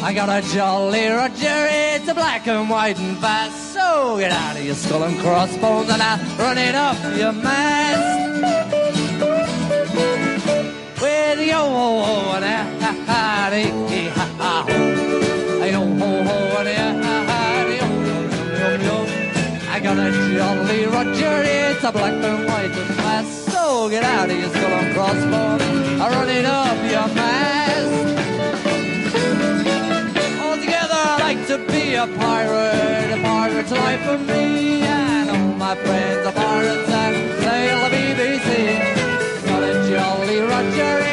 I 0.01 0.13
got 0.13 0.29
a 0.29 0.47
jolly 0.53 1.07
Roger, 1.07 1.67
it's 1.69 2.07
a 2.07 2.13
black 2.13 2.47
and 2.47 2.69
white 2.69 2.97
and 2.99 3.17
fast. 3.17 3.73
So 3.73 4.17
get 4.17 4.31
out 4.31 4.55
of 4.55 4.63
your 4.63 4.75
skull 4.75 5.03
and 5.03 5.19
crossbones 5.19 5.89
and 5.89 6.01
I'll 6.01 6.19
run 6.37 6.57
it 6.57 6.75
up 6.75 6.97
your 7.17 7.33
mast. 7.33 8.41
With 11.01 11.47
yo 11.47 11.61
ho 11.77 12.03
ho 12.03 12.35
and 12.35 12.45
a 12.45 12.57
ha 12.83 12.91
ha 13.07 13.49
dee 13.51 14.07
ha 14.17 14.25
ha 14.39 14.65
ho. 14.67 14.77
Yo 15.65 15.81
ho 16.01 16.23
ho 16.27 16.37
and 16.59 16.69
a 16.69 17.03
ha 17.03 17.15
ha 17.29 17.39
dee 17.67 17.77
yo 17.81 17.87
yo 18.07 18.17
yo 18.61 18.69
yo. 18.87 18.97
I 19.69 19.79
got 19.81 19.97
a 19.97 20.11
jolly 20.37 20.85
Roger, 20.85 21.41
it's 21.43 21.83
a 21.83 21.91
black 21.91 22.13
and 22.13 22.45
white 22.45 22.65
and 22.65 22.95
fast. 22.95 22.98
Get 23.87 24.03
out 24.03 24.29
of 24.29 24.37
your 24.37 24.49
skull 24.49 24.71
and 24.71 24.93
crossbones, 24.93 25.63
I 25.99 26.09
run 26.11 26.29
it 26.29 26.45
up 26.45 26.77
your 26.91 27.07
mast. 27.15 27.89
Altogether, 30.43 30.93
I 30.93 31.17
like 31.19 31.47
to 31.47 31.57
be 31.65 31.95
a 31.95 32.05
pirate, 32.05 33.17
a 33.17 33.21
pirate's 33.23 33.71
life 33.71 34.01
for 34.01 34.17
me. 34.19 34.83
And 34.83 35.29
all 35.31 35.55
my 35.55 35.75
friends 35.75 36.27
are 36.27 36.33
pirates 36.33 36.89
and 36.89 37.41
sail 37.41 37.89
the 37.89 37.95
BBC. 37.95 38.47
Got 39.47 39.63
a 39.63 39.89
jolly 39.89 40.39
Roger, 40.41 41.08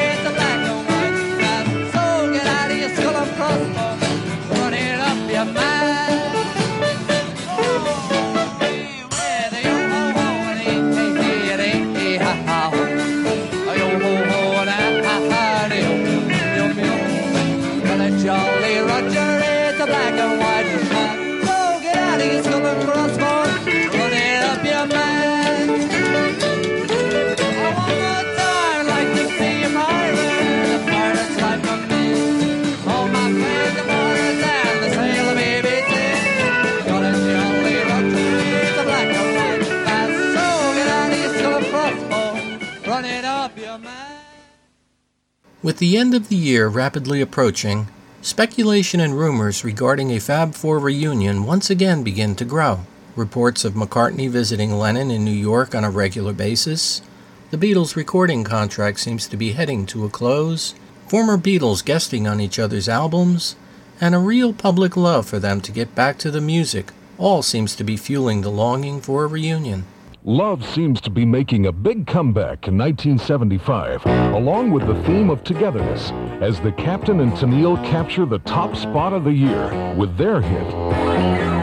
With 45.77 45.81
the 45.81 45.99
end 45.99 46.15
of 46.15 46.31
the 46.31 46.37
year 46.37 46.69
rapidly 46.69 47.21
approaching, 47.21 47.89
speculation 48.23 48.99
and 48.99 49.15
rumors 49.15 49.63
regarding 49.63 50.11
a 50.11 50.19
Fab 50.19 50.55
Four 50.55 50.79
reunion 50.79 51.45
once 51.45 51.69
again 51.69 52.03
begin 52.03 52.35
to 52.37 52.47
grow. 52.47 52.87
Reports 53.15 53.63
of 53.63 53.75
McCartney 53.75 54.31
visiting 54.31 54.79
Lennon 54.79 55.11
in 55.11 55.23
New 55.23 55.31
York 55.31 55.75
on 55.75 55.85
a 55.85 55.91
regular 55.91 56.33
basis, 56.33 57.03
the 57.51 57.59
Beatles' 57.59 57.95
recording 57.95 58.43
contract 58.43 59.01
seems 59.01 59.29
to 59.29 59.37
be 59.37 59.53
heading 59.53 59.85
to 59.85 60.07
a 60.07 60.09
close, 60.09 60.75
former 61.09 61.37
Beatles 61.37 61.85
guesting 61.85 62.27
on 62.27 62.41
each 62.41 62.59
other's 62.59 62.89
albums, 62.89 63.55
and 64.01 64.15
a 64.15 64.19
real 64.19 64.55
public 64.55 64.97
love 64.97 65.27
for 65.27 65.39
them 65.39 65.61
to 65.61 65.73
get 65.73 65.95
back 65.95 66.17
to 66.21 66.31
the 66.31 66.41
music 66.41 66.91
all 67.19 67.43
seems 67.43 67.77
to 67.77 67.85
be 67.85 67.99
fueling 67.99 68.41
the 68.41 68.51
longing 68.51 68.99
for 69.03 69.25
a 69.25 69.27
reunion. 69.27 69.85
Love 70.29 70.67
seems 70.67 71.01
to 71.01 71.09
be 71.09 71.25
making 71.25 71.67
a 71.67 71.73
big 71.73 72.05
comeback 72.05 72.67
in 72.67 72.77
1975, 72.77 74.05
along 74.35 74.73
with 74.73 74.85
the 74.85 75.03
theme 75.05 75.31
of 75.31 75.45
togetherness, 75.45 76.11
as 76.43 76.61
the 76.63 76.73
Captain 76.73 77.21
and 77.21 77.31
Tennille 77.35 77.77
capture 77.89 78.27
the 78.27 78.41
top 78.41 78.75
spot 78.75 79.13
of 79.13 79.23
the 79.23 79.33
year 79.33 79.95
with 79.95 80.17
their 80.17 80.41
hit. 80.41 81.56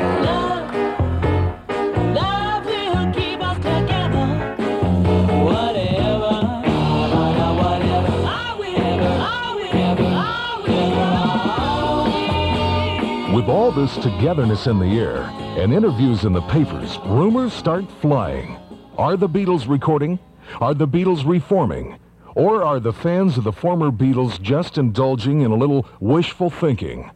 All 13.53 13.71
this 13.71 13.95
togetherness 13.97 14.65
in 14.65 14.79
the 14.79 14.97
air 14.97 15.29
and 15.61 15.71
interviews 15.71 16.23
in 16.25 16.33
the 16.33 16.41
papers, 16.41 16.97
rumors 17.05 17.53
start 17.53 17.85
flying. 18.01 18.57
Are 18.97 19.15
the 19.15 19.29
Beatles 19.29 19.69
recording? 19.69 20.17
Are 20.59 20.73
the 20.73 20.87
Beatles 20.87 21.23
reforming? 21.23 21.99
Or 22.33 22.63
are 22.63 22.79
the 22.79 22.91
fans 22.91 23.37
of 23.37 23.43
the 23.43 23.51
former 23.51 23.91
Beatles 23.91 24.41
just 24.41 24.79
indulging 24.79 25.41
in 25.41 25.51
a 25.51 25.55
little 25.55 25.85
wishful 25.99 26.49
thinking? 26.49 27.11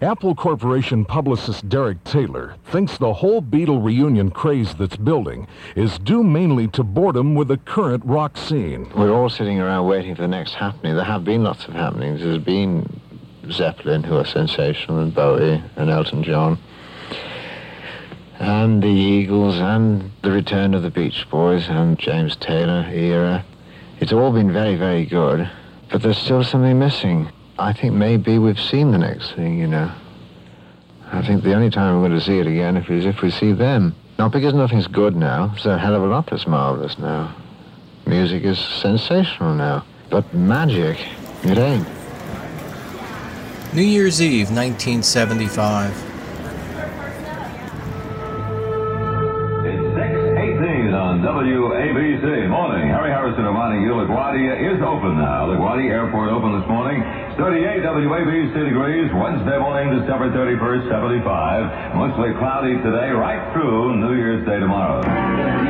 Apple 0.00 0.34
Corporation 0.34 1.04
publicist 1.04 1.68
Derek 1.68 2.02
Taylor 2.02 2.54
thinks 2.64 2.96
the 2.96 3.12
whole 3.12 3.42
Beatle 3.42 3.84
reunion 3.84 4.30
craze 4.30 4.74
that's 4.74 4.96
building 4.96 5.46
is 5.76 5.98
due 5.98 6.22
mainly 6.22 6.66
to 6.68 6.82
boredom 6.82 7.34
with 7.34 7.48
the 7.48 7.58
current 7.58 8.02
rock 8.06 8.38
scene. 8.38 8.90
We're 8.96 9.12
all 9.12 9.28
sitting 9.28 9.60
around 9.60 9.86
waiting 9.86 10.14
for 10.14 10.22
the 10.22 10.28
next 10.28 10.54
happening. 10.54 10.94
There 10.94 11.04
have 11.04 11.24
been 11.24 11.42
lots 11.42 11.68
of 11.68 11.74
happenings. 11.74 12.22
There's 12.22 12.42
been 12.42 12.88
Zeppelin, 13.52 14.04
who 14.04 14.16
are 14.16 14.24
sensational, 14.24 14.98
and 15.00 15.14
Bowie, 15.14 15.62
and 15.76 15.90
Elton 15.90 16.22
John, 16.22 16.58
and 18.38 18.82
the 18.82 18.88
Eagles, 18.88 19.56
and 19.56 20.10
the 20.22 20.30
return 20.30 20.74
of 20.74 20.82
the 20.82 20.90
Beach 20.90 21.26
Boys, 21.30 21.68
and 21.68 21.98
James 21.98 22.36
Taylor 22.36 22.88
era. 22.92 23.44
It's 24.00 24.12
all 24.12 24.32
been 24.32 24.52
very, 24.52 24.76
very 24.76 25.06
good, 25.06 25.50
but 25.90 26.02
there's 26.02 26.18
still 26.18 26.42
something 26.44 26.78
missing. 26.78 27.30
I 27.58 27.72
think 27.72 27.94
maybe 27.94 28.38
we've 28.38 28.60
seen 28.60 28.90
the 28.90 28.98
next 28.98 29.32
thing, 29.32 29.58
you 29.58 29.66
know. 29.66 29.92
I 31.12 31.22
think 31.22 31.44
the 31.44 31.54
only 31.54 31.70
time 31.70 31.94
we're 31.94 32.08
going 32.08 32.18
to 32.18 32.24
see 32.24 32.38
it 32.38 32.46
again 32.46 32.76
is 32.76 33.06
if 33.06 33.22
we 33.22 33.30
see 33.30 33.52
them. 33.52 33.94
Not 34.18 34.32
because 34.32 34.54
nothing's 34.54 34.88
good 34.88 35.14
now. 35.14 35.48
There's 35.48 35.66
a 35.66 35.78
hell 35.78 35.94
of 35.94 36.02
a 36.02 36.06
lot 36.06 36.26
that's 36.28 36.46
marvelous 36.46 36.98
now. 36.98 37.34
Music 38.06 38.42
is 38.42 38.58
sensational 38.58 39.54
now. 39.54 39.84
But 40.10 40.32
magic, 40.34 40.98
it 41.44 41.58
ain't. 41.58 41.86
New 43.74 43.82
Year's 43.82 44.22
Eve, 44.22 44.54
1975. 44.54 45.90
18 45.90 45.98
on 50.94 51.18
WABC. 51.18 52.46
Morning. 52.48 52.86
Harry 52.86 53.10
Harrison 53.10 53.42
reminding 53.42 53.82
you 53.82 53.98
LaGuardia 53.98 54.62
is 54.62 54.78
open 54.78 55.18
now. 55.18 55.50
LaGuardia 55.50 55.90
Airport 55.90 56.30
open 56.30 56.54
this 56.54 56.62
morning. 56.70 57.02
38 57.34 57.82
WABC 57.82 58.54
degrees. 58.54 59.10
Wednesday 59.10 59.58
morning, 59.58 59.90
December 59.98 60.30
31st, 60.30 60.94
75. 60.94 61.98
Mostly 61.98 62.30
cloudy 62.38 62.78
today, 62.78 63.10
right 63.10 63.42
through 63.52 63.98
New 63.98 64.14
Year's 64.14 64.46
Day 64.46 64.60
tomorrow. 64.60 65.02
Oh, 65.02 65.64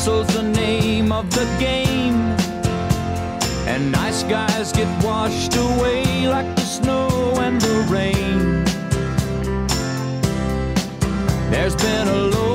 hustle's 0.00 0.34
the 0.34 0.42
name 0.42 1.12
of 1.12 1.28
the 1.28 1.44
game, 1.60 2.22
and 3.68 3.92
nice 3.92 4.22
guys 4.22 4.72
get 4.72 4.88
washed 5.04 5.54
away 5.56 6.26
like 6.26 6.56
the 6.56 6.62
snow 6.62 7.34
and 7.36 7.60
the 7.60 7.84
rain. 7.86 8.64
There's 11.50 11.76
been 11.76 12.08
a 12.08 12.16
load 12.34 12.49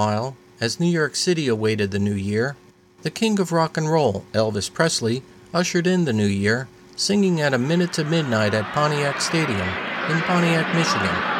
Meanwhile, 0.00 0.34
as 0.62 0.80
New 0.80 0.88
York 0.88 1.14
City 1.14 1.46
awaited 1.46 1.90
the 1.90 1.98
new 1.98 2.14
year, 2.14 2.56
the 3.02 3.10
king 3.10 3.38
of 3.38 3.52
rock 3.52 3.76
and 3.76 3.86
roll, 3.86 4.24
Elvis 4.32 4.72
Presley, 4.72 5.22
ushered 5.52 5.86
in 5.86 6.06
the 6.06 6.12
new 6.14 6.26
year, 6.26 6.68
singing 6.96 7.38
at 7.42 7.52
a 7.52 7.58
minute 7.58 7.92
to 7.94 8.04
midnight 8.04 8.54
at 8.54 8.72
Pontiac 8.72 9.20
Stadium 9.20 9.68
in 10.08 10.22
Pontiac, 10.22 10.74
Michigan. 10.74 11.39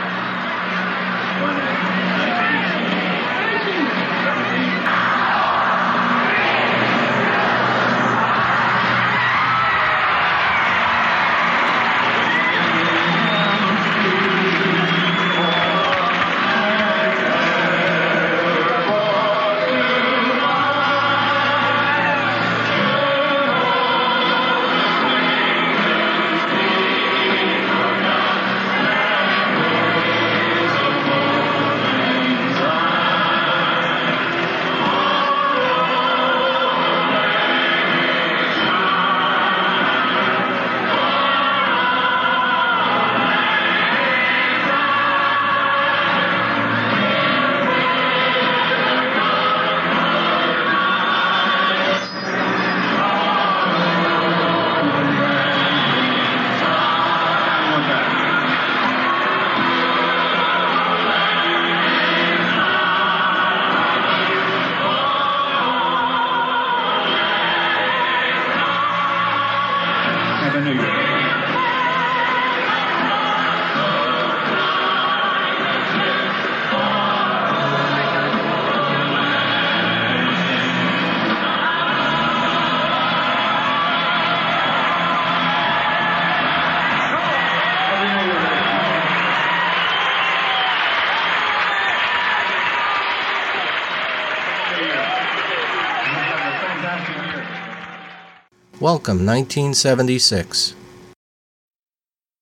Welcome 98.81 99.27
1976. 99.27 100.75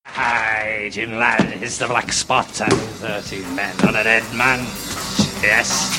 Hi, 0.06 0.88
Jim 0.92 1.16
lad, 1.16 1.60
it's 1.60 1.78
the 1.78 1.88
black 1.88 2.12
spot 2.12 2.60
and 2.60 2.72
thirteen 2.72 3.56
men 3.56 3.74
on 3.84 3.96
a 3.96 4.04
dead 4.04 4.22
man. 4.36 4.60
Yes. 5.42 5.98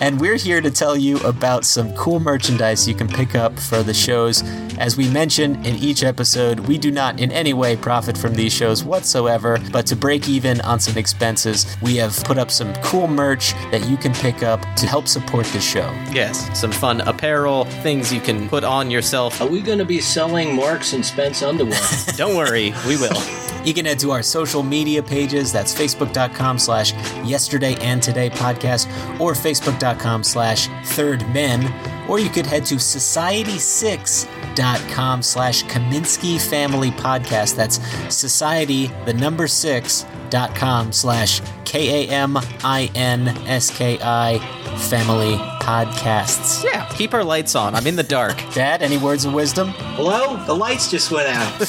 And 0.00 0.18
we're 0.18 0.36
here 0.36 0.62
to 0.62 0.70
tell 0.70 0.96
you 0.96 1.18
about 1.18 1.66
some 1.66 1.92
cool 1.94 2.20
merchandise 2.20 2.88
you 2.88 2.94
can 2.94 3.06
pick 3.06 3.34
up 3.34 3.58
for 3.58 3.82
the 3.82 3.92
shows. 3.92 4.42
As 4.78 4.96
we 4.96 5.10
mentioned 5.10 5.66
in 5.66 5.76
each 5.76 6.02
episode, 6.02 6.60
we 6.60 6.78
do 6.78 6.90
not 6.90 7.20
in 7.20 7.30
any 7.30 7.52
way 7.52 7.76
profit 7.76 8.16
from 8.16 8.34
these 8.34 8.50
shows 8.50 8.82
whatsoever, 8.82 9.58
but 9.70 9.84
to 9.88 9.96
break 9.96 10.26
even 10.26 10.58
on 10.62 10.80
some 10.80 10.96
expenses, 10.96 11.76
we 11.82 11.96
have 11.96 12.16
put 12.24 12.38
up 12.38 12.50
some 12.50 12.72
cool 12.76 13.08
merch 13.08 13.52
that 13.72 13.86
you 13.90 13.98
can 13.98 14.14
pick 14.14 14.42
up 14.42 14.62
to 14.76 14.86
help 14.86 15.06
support 15.06 15.44
the 15.48 15.60
show. 15.60 15.90
yes, 16.12 16.58
some 16.58 16.72
fun 16.72 17.02
apparel, 17.02 17.66
things 17.82 18.10
you 18.10 18.22
can 18.22 18.48
put 18.48 18.64
on 18.64 18.90
yourself. 18.90 19.38
Are 19.42 19.48
we 19.48 19.60
going 19.60 19.78
to 19.78 19.84
be 19.84 20.00
selling 20.00 20.56
Marks 20.56 20.94
and 20.94 21.04
Spence 21.04 21.42
underwear? 21.42 21.78
Don't 22.16 22.36
worry, 22.36 22.72
we 22.86 22.96
will. 22.96 23.10
You 23.62 23.74
can 23.74 23.84
head 23.84 23.98
to 23.98 24.10
our 24.12 24.22
social 24.22 24.62
media 24.62 25.02
pages. 25.02 25.52
That's 25.52 25.74
facebook.com 25.74 26.58
slash 26.58 26.94
yesterday 27.26 27.74
and 27.82 28.02
today 28.02 28.30
podcast 28.30 28.88
or 29.20 29.34
facebook.com 29.34 29.89
slash 30.22 30.68
third 30.84 31.26
men. 31.32 31.62
Or 32.10 32.18
you 32.18 32.28
could 32.28 32.44
head 32.44 32.66
to 32.66 32.74
society6.com 32.74 35.22
slash 35.22 35.62
Kaminsky 35.64 36.40
Family 36.40 36.90
Podcast. 36.90 37.54
That's 37.54 37.80
society, 38.12 38.88
the 39.04 39.14
number 39.14 39.46
six, 39.46 40.04
dot 40.28 40.56
com 40.56 40.90
slash 40.92 41.40
K 41.64 42.08
A 42.08 42.10
M 42.10 42.36
I 42.64 42.90
N 42.96 43.28
S 43.46 43.70
K 43.70 43.96
I 44.02 44.40
Family 44.88 45.36
Podcasts. 45.60 46.64
Yeah, 46.64 46.88
keep 46.96 47.14
our 47.14 47.22
lights 47.22 47.54
on. 47.54 47.76
I'm 47.76 47.86
in 47.86 47.94
the 47.94 48.02
dark. 48.02 48.42
Dad, 48.54 48.82
any 48.82 48.96
words 48.96 49.24
of 49.24 49.32
wisdom? 49.32 49.68
Hello? 49.94 50.36
The 50.46 50.54
lights 50.54 50.90
just 50.90 51.12
went 51.12 51.28
out. 51.28 51.60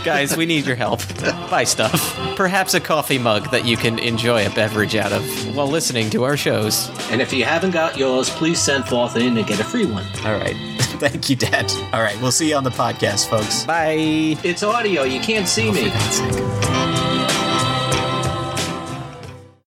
Guys, 0.04 0.36
we 0.36 0.46
need 0.46 0.64
your 0.66 0.76
help. 0.76 1.00
Buy 1.50 1.64
stuff. 1.64 2.14
Perhaps 2.36 2.74
a 2.74 2.80
coffee 2.80 3.18
mug 3.18 3.50
that 3.50 3.64
you 3.64 3.76
can 3.76 3.98
enjoy 3.98 4.46
a 4.46 4.50
beverage 4.50 4.94
out 4.94 5.10
of 5.12 5.24
while 5.56 5.66
listening 5.66 6.08
to 6.10 6.22
our 6.24 6.36
shows. 6.36 6.88
and 7.10 7.20
if 7.20 7.32
you 7.32 7.44
haven't 7.44 7.72
got 7.72 7.98
yours, 7.98 8.30
please 8.30 8.60
send 8.60 8.86
forth 8.86 9.16
in 9.16 9.36
and 9.36 9.44
get 9.46 9.58
a 9.58 9.64
free 9.64 9.86
one. 9.88 10.04
All 10.24 10.38
right. 10.38 10.56
Thank 10.98 11.30
you, 11.30 11.36
Dad. 11.36 11.70
All 11.92 12.02
right, 12.02 12.20
we'll 12.20 12.32
see 12.32 12.50
you 12.50 12.56
on 12.56 12.64
the 12.64 12.70
podcast, 12.70 13.28
folks. 13.28 13.64
Bye. 13.64 14.36
It's 14.44 14.62
audio. 14.62 15.04
You 15.04 15.20
can't 15.20 15.48
see 15.48 15.68
oh, 15.68 15.72
me. 15.72 15.90
For 15.90 15.98
God's 15.98 16.16
sake. 16.16 16.67